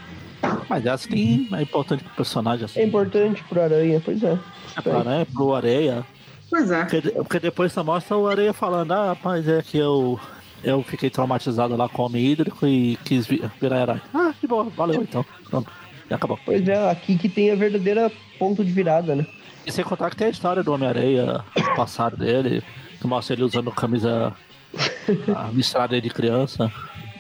[0.71, 2.81] Mas essa que é importante pro personagem, assim.
[2.81, 4.39] É importante pro Aranha, pois é.
[4.75, 6.03] É pra, né, pro Areia.
[6.49, 6.85] Pois é.
[6.87, 10.19] Porque, porque depois só mostra o Areia falando, ah, rapaz, é que eu,
[10.65, 14.01] eu fiquei traumatizado lá com o homem hídrico e quis vi- virar herói.
[14.15, 15.25] Ah, que bom, valeu então.
[15.51, 15.71] Pronto.
[16.11, 16.39] Acabou.
[16.45, 19.27] Pois é, aqui que tem a verdadeira ponto de virada, né?
[19.67, 22.63] E sem contar que tem a história do Homem-Areia, o passado dele,
[23.01, 24.33] que mostra ele usando camisa
[25.35, 26.71] ah, listrada de criança.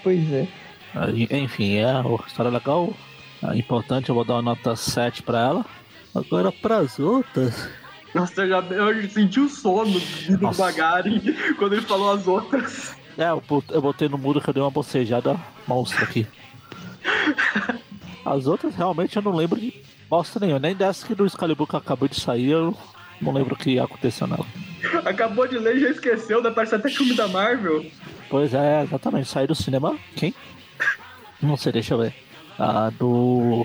[0.03, 0.47] Pois é.
[0.95, 2.93] Ah, Enfim, é uma história legal,
[3.43, 5.67] é importante, eu vou dar uma nota 7 pra ela.
[6.15, 7.69] Agora pras outras.
[8.15, 10.57] Nossa, eu já eu senti o sono do.
[10.57, 11.21] Magari
[11.59, 12.97] quando ele falou as outras.
[13.19, 15.37] É, eu, bot- eu botei no mudo que eu dei uma bocejada
[15.67, 16.27] monstra aqui.
[18.27, 19.73] As outras realmente eu não lembro de
[20.11, 20.59] bosta nenhuma.
[20.59, 22.77] Nem dessa que do Excalibur que acabou de sair, eu
[23.23, 24.44] não lembro o que aconteceu nela.
[25.05, 26.51] Acabou de ler e já esqueceu, né?
[26.51, 27.86] Parece até filme da Marvel.
[28.28, 29.28] Pois é, exatamente.
[29.28, 29.97] Saiu do cinema.
[30.16, 30.35] Quem?
[31.40, 32.15] Não sei, deixa eu ver.
[32.59, 33.65] Ah, do.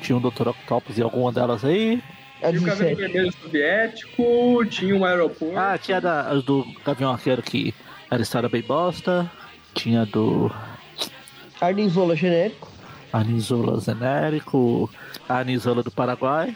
[0.00, 0.48] Tinha um Dr.
[0.48, 2.00] Octopus e alguma delas aí.
[2.40, 2.96] A Tinha o Cabelo 17.
[2.96, 5.58] Vermelho Soviético, tinha um aeroporto.
[5.58, 7.74] Ah, tinha da, as do Gavião Arqueiro que
[8.08, 9.30] era história bem bosta.
[9.74, 10.52] Tinha do
[11.60, 12.71] Arnizola genérico.
[13.12, 14.88] Anisola Genérico,
[15.28, 16.54] a Anisola do Paraguai.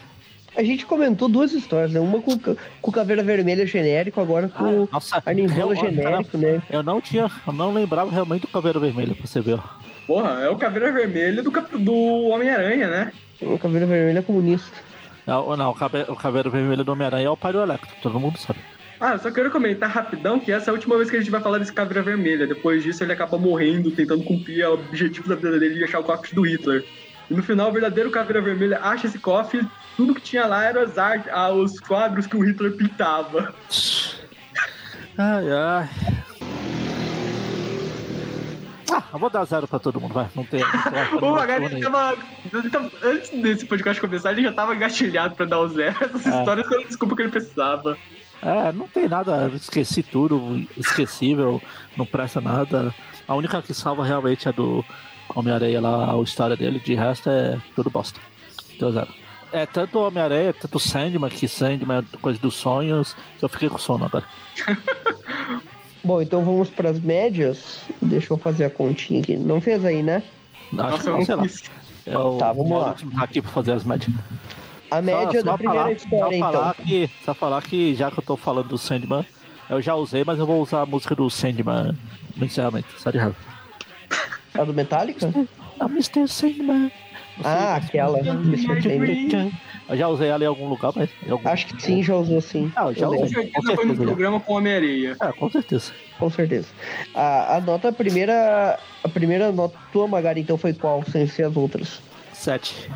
[0.55, 1.99] A gente comentou duas histórias, né?
[1.99, 2.31] Uma com,
[2.81, 6.61] com Caveira Vermelha genérico, agora com Ah, nossa, eu- genérico, né?
[6.69, 9.53] Eu não tinha, eu não lembrava realmente do Caveiro Vermelho, pra você ver.
[9.59, 9.63] ó.
[10.07, 11.93] Porra, é o Caveira Vermelha do, do
[12.29, 13.11] Homem-Aranha, né?
[13.41, 14.71] O Caveira Vermelha comunista.
[15.27, 18.19] Não, não o, Cabe- o Caveiro Vermelho do Homem-Aranha é o pai do Electro, todo
[18.19, 18.59] mundo sabe.
[18.99, 21.29] Ah, eu só quero comentar rapidão que essa é a última vez que a gente
[21.29, 22.47] vai falar desse Caveira Vermelha.
[22.47, 26.03] Depois disso, ele acaba morrendo, tentando cumprir o objetivo da vida dele de achar o
[26.03, 26.83] cofre do Hitler.
[27.29, 29.61] E no final, o verdadeiro Caveira Vermelha acha esse cofre
[29.95, 33.53] tudo que tinha lá eram as ah, os quadros que o Hitler pintava.
[35.17, 35.89] Ai, ai.
[38.91, 40.27] Ah, eu vou dar zero pra todo mundo, vai.
[40.35, 40.61] Não tem.
[41.21, 42.15] O Magari tava,
[42.71, 45.95] tava- Antes desse podcast começar, ele já tava engatilhado pra dar o zero.
[46.01, 46.39] Essas É.
[46.39, 47.97] histórias foram desculpa que ele precisava.
[48.41, 51.61] É, não tem nada, esqueci tudo, esquecível,
[51.95, 52.93] não presta nada.
[53.27, 54.85] A única que salva realmente é do
[55.35, 58.19] Homem-Areia lá, a história dele, de resto é tudo bosta.
[58.79, 59.09] Deu zero.
[59.51, 63.77] É tanto Homem-Areia, tanto Sandman, que Sandman é coisa dos sonhos, que eu fiquei com
[63.77, 64.25] sono agora.
[66.03, 67.79] Bom, então vamos pras médias.
[68.01, 69.35] Deixa eu fazer a continha aqui.
[69.35, 70.23] Não fez aí, né?
[70.67, 71.41] Acho Nossa, que eu não, sei lá.
[71.43, 71.63] quis.
[72.05, 72.95] É Tá, vamos lá.
[73.17, 74.15] Aqui pra fazer as médias.
[74.89, 76.85] A média Só- da só primeira falar, história, só falar então.
[76.85, 79.25] Que, só falar que já que eu tô falando do Sandman,
[79.69, 81.97] eu já usei, mas eu vou usar a música do Sandman
[82.35, 83.35] no encerramento, só de raiva.
[84.53, 85.31] A do Metallica?
[85.79, 86.27] Ah, Mr.
[86.27, 86.91] Sandman.
[87.43, 88.19] Ah, aquela.
[88.19, 88.81] Mr.
[88.81, 89.51] Sandman.
[89.89, 91.09] Eu já usei ela em algum lugar, mas.
[91.29, 91.47] Algum...
[91.47, 92.71] Acho que sim, já usou sim.
[92.75, 93.21] Ah, já usei.
[93.21, 95.15] Com certeza foi no programa com Homem-Areia.
[95.21, 95.91] É, com certeza.
[96.17, 96.67] Com certeza.
[97.13, 98.79] A, a nota, a primeira.
[99.03, 101.03] A primeira nota tua, Magari, então foi qual?
[101.05, 102.01] Sem ser as outras?
[102.33, 102.89] Sete.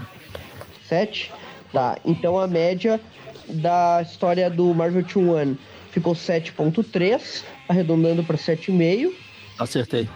[0.88, 1.32] 7?
[1.72, 3.00] Tá, então a média
[3.48, 5.58] da história do Marvel 2-1
[5.92, 9.12] ficou 7.3, arredondando para 7,5.
[9.58, 10.08] Acertei.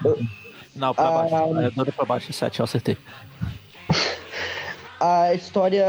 [0.76, 1.36] Não, pra Ah, baixo.
[1.58, 2.98] Arredonda pra baixo, sete, eu acertei.
[5.00, 5.86] A história.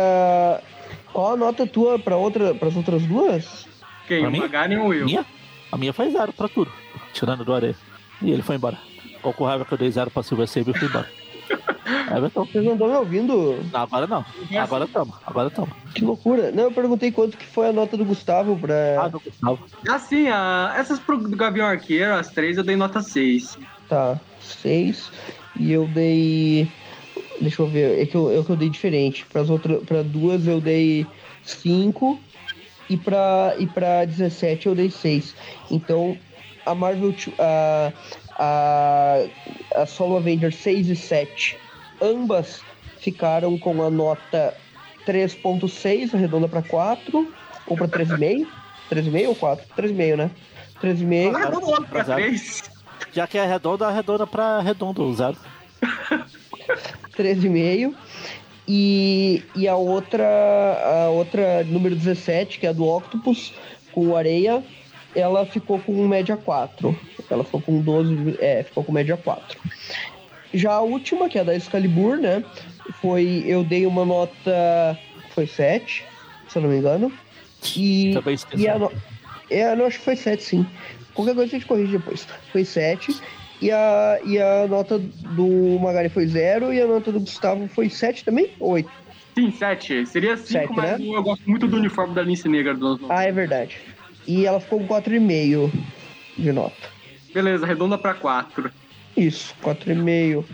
[1.12, 3.66] Qual a nota tua para outra, as outras duas?
[4.06, 4.20] Quem?
[4.20, 4.36] Pra o?
[4.36, 5.06] Magari ou eu?
[5.06, 5.24] Minha?
[5.72, 6.70] A minha foi zero pra tudo.
[7.14, 7.74] Tirando do areia.
[8.20, 8.76] E ele foi embora.
[9.40, 11.08] Raiva que eu dei zero pra Silver Sable e fui embora.
[11.86, 12.44] Everton.
[12.44, 13.64] Vocês não estão me ouvindo?
[13.72, 14.24] Não, agora não.
[14.58, 15.14] Agora tamo.
[15.24, 15.68] Agora tamo.
[15.94, 16.50] Que loucura.
[16.50, 19.04] Não, eu perguntei quanto que foi a nota do Gustavo pra.
[19.04, 19.58] Ah, do Gustavo.
[19.88, 23.58] Assim, a, essas pro, do Gavião Arqueiro, as três, eu dei nota 6.
[23.88, 25.10] Tá, 6.
[25.58, 26.68] E eu dei.
[27.40, 29.26] Deixa eu ver, é que eu, é que eu dei diferente.
[29.26, 31.06] Para outras, para duas eu dei
[31.42, 32.18] 5
[32.88, 35.34] e para e para 17 eu dei 6.
[35.70, 36.16] Então
[36.64, 37.92] a Marvel a,
[38.38, 41.56] a, a Solo Avenger 6 e 7,
[42.00, 42.62] ambas
[42.98, 44.54] ficaram com a nota
[45.06, 47.32] 3.6, arredonda para 4
[47.66, 48.46] ou para 3,5?
[48.90, 49.66] 3,5 ou 4?
[49.76, 50.30] 3,5, né?
[50.82, 51.34] 3,5.
[51.34, 52.22] Ah, vamos logo pra Zero.
[52.22, 52.76] 3.
[53.12, 55.36] Já que é redonda, arredonda pra redondo, zero.
[57.16, 57.94] 13,5.
[58.68, 63.54] E, e a outra, a outra número 17, que é a do Octopus,
[63.92, 64.62] com Areia,
[65.14, 66.98] ela ficou com média 4.
[67.30, 69.58] Ela ficou com 12, é, ficou com média 4.
[70.56, 72.42] Já a última, que é a da Excalibur, né?
[73.00, 74.98] Foi, eu dei uma nota,
[75.34, 76.04] foi 7,
[76.48, 77.12] se eu não me engano.
[77.76, 78.90] E, Também e a no...
[79.50, 80.66] é, não, acho que foi 7, sim.
[81.12, 82.26] Qualquer coisa a gente corrige depois.
[82.52, 83.14] Foi 7.
[83.60, 87.88] E a, e a nota do Magari foi 0 e a nota do Gustavo foi
[87.88, 88.50] 7 também?
[88.60, 88.90] Ou 8?
[89.34, 90.06] Sim, 7.
[90.06, 91.06] Seria 5, Sete, mas né?
[91.06, 93.20] eu gosto muito do uniforme da Lince Negra do anos 90.
[93.20, 93.78] Ah, é verdade.
[94.26, 95.70] E ela ficou com 4,5
[96.38, 96.96] de nota.
[97.32, 98.70] Beleza, arredonda pra 4.
[99.16, 100.44] Isso, 4,5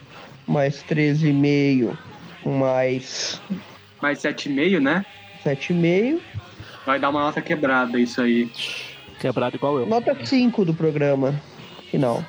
[0.46, 1.96] mais 13,5
[2.44, 3.40] mais
[4.00, 5.04] Mais 7,5, né?
[5.44, 6.20] 7,5.
[6.86, 8.50] Vai dar uma nota quebrada isso aí.
[9.20, 9.86] Quebrado igual eu.
[9.86, 11.34] Nota 5 do programa
[11.90, 12.24] final.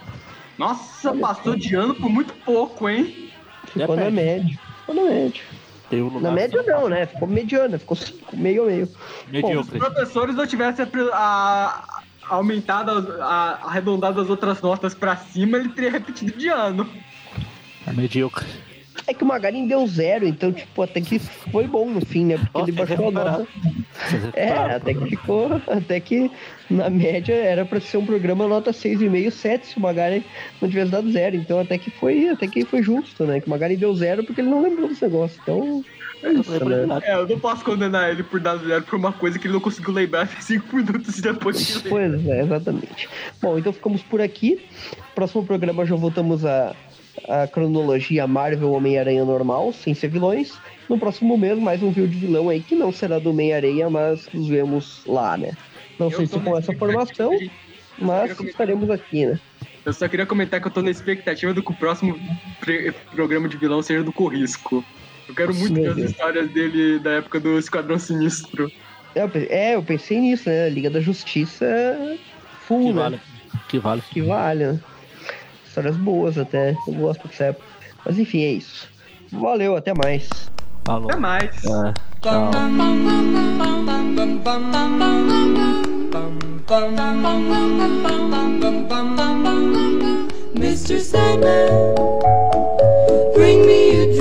[0.58, 3.30] Nossa, passou de ano por muito pouco, hein?
[3.68, 4.16] Ficou na Depende.
[4.16, 4.60] média.
[4.80, 5.42] Ficou na média.
[6.22, 7.06] Na média não, né?
[7.06, 8.88] Ficou mediana, ficou 5, meio a meio.
[8.88, 12.03] Se os professores não tivessem apre- a-
[12.34, 16.88] aumentado, as- a- arredondado as outras notas pra cima, ele teria repetido de ano.
[17.88, 18.46] É medíocre.
[19.06, 22.38] É que o Magarin deu zero, então, tipo, até que foi bom no fim, né?
[22.38, 23.48] Porque Ó, ele baixou a nota.
[24.34, 25.62] É, até que ficou.
[25.68, 26.32] Até que
[26.70, 30.24] na média era pra ser um programa nota 6,5, 7 se o Magari
[30.62, 31.36] não tivesse dado zero.
[31.36, 33.42] Então até que foi, até que foi justo, né?
[33.42, 35.38] Que o Magari deu zero porque ele não lembrou desse negócio.
[35.42, 35.84] Então.
[36.24, 37.02] É isso, né?
[37.04, 39.60] É, eu não posso condenar ele por dar zero por uma coisa que ele não
[39.60, 43.10] conseguiu lembrar 5 minutos depois que Pois é, exatamente.
[43.42, 44.64] Bom, então ficamos por aqui.
[45.14, 46.74] Próximo programa já voltamos a,
[47.28, 50.58] a cronologia Marvel Homem-Aranha normal, sem ser vilões.
[50.90, 54.28] No próximo mês, mais um vídeo de vilão aí, que não será do Homem-Aranha, mas
[54.34, 55.52] nos vemos lá, né?
[56.00, 57.32] Não sei Eu se tô com essa formação,
[57.98, 59.40] mas estaremos aqui, né?
[59.86, 62.18] Eu só queria comentar que eu tô na expectativa do que o próximo
[63.12, 64.84] programa de vilão seja do Corrisco.
[65.34, 68.72] Eu quero muito Meu ver as histórias dele da época do Esquadrão Sinistro.
[69.16, 70.70] É, eu É, eu pensei nisso, né?
[70.70, 71.66] Liga da Justiça
[72.68, 73.02] full, Que né?
[73.02, 73.22] vale.
[73.68, 74.02] Que vale.
[74.12, 74.80] Que vale, né?
[75.66, 76.76] Histórias boas até.
[76.88, 77.66] Eu gosto dessa época.
[78.06, 78.88] Mas enfim, é isso.
[79.32, 80.30] Valeu, até mais.
[80.86, 81.10] Falou.
[81.10, 81.66] Até mais.
[81.66, 82.52] É, tchau.
[90.56, 91.00] Mr.
[91.00, 91.96] Sandman,
[93.34, 94.13] bring me a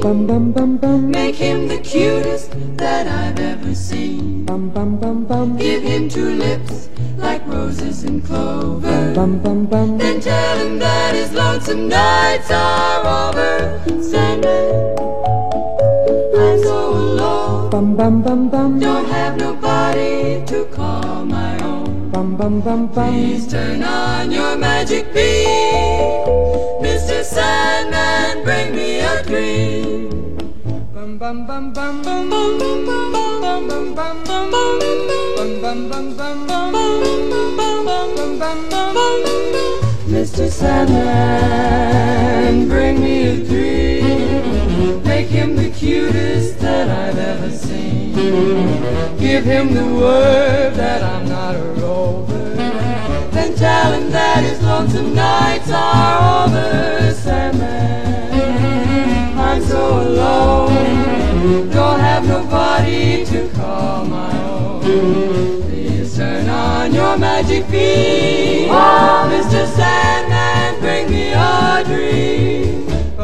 [0.00, 1.10] dream.
[1.10, 4.44] Make him the cutest that I've ever seen.
[4.44, 5.56] Bum, bum, bum, bum.
[5.56, 9.14] Give him two lips like roses and clover.
[9.14, 13.80] Bum, bum, bum, Then tell him that his lonesome nights are over.
[14.02, 14.96] Sandman,
[16.36, 17.70] I'm so alone.
[17.70, 18.80] Bum, bum, bum, bum.
[18.80, 20.09] Don't have nobody to call my
[22.20, 22.88] own.
[22.88, 26.26] Please turn on your magic beam.
[26.84, 27.24] Mr.
[27.24, 30.36] Sandman, bring me a dream.
[30.94, 34.50] Bum bum bum bum bum bum bum bum bum bum bum bum bum bum
[35.60, 36.66] bum bum bum bum bum
[40.08, 40.48] Mr.
[40.50, 41.78] Sandman,
[42.68, 44.69] bring me a dream.
[45.20, 48.14] Make him the cutest that I've ever seen.
[49.18, 52.54] Give him the word that I'm not a rover.
[53.30, 57.12] Then tell him that his lonesome nights are over.
[57.12, 58.32] Sandman,
[59.38, 61.68] I'm so alone.
[61.68, 64.80] Don't have nobody to call my own.
[65.64, 68.70] Please turn on your magic beam.
[68.70, 69.66] Oh, Mr.
[69.76, 72.19] Sandman, bring me a dream.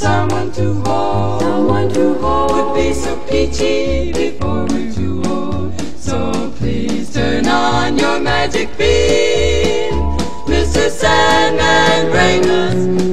[0.00, 1.42] someone to hold.
[1.42, 5.78] Someone to hold would be so peachy before we're too old.
[5.98, 9.92] So please turn on your magic beam,
[10.48, 10.88] Mr.
[10.88, 13.09] Sandman, bring us.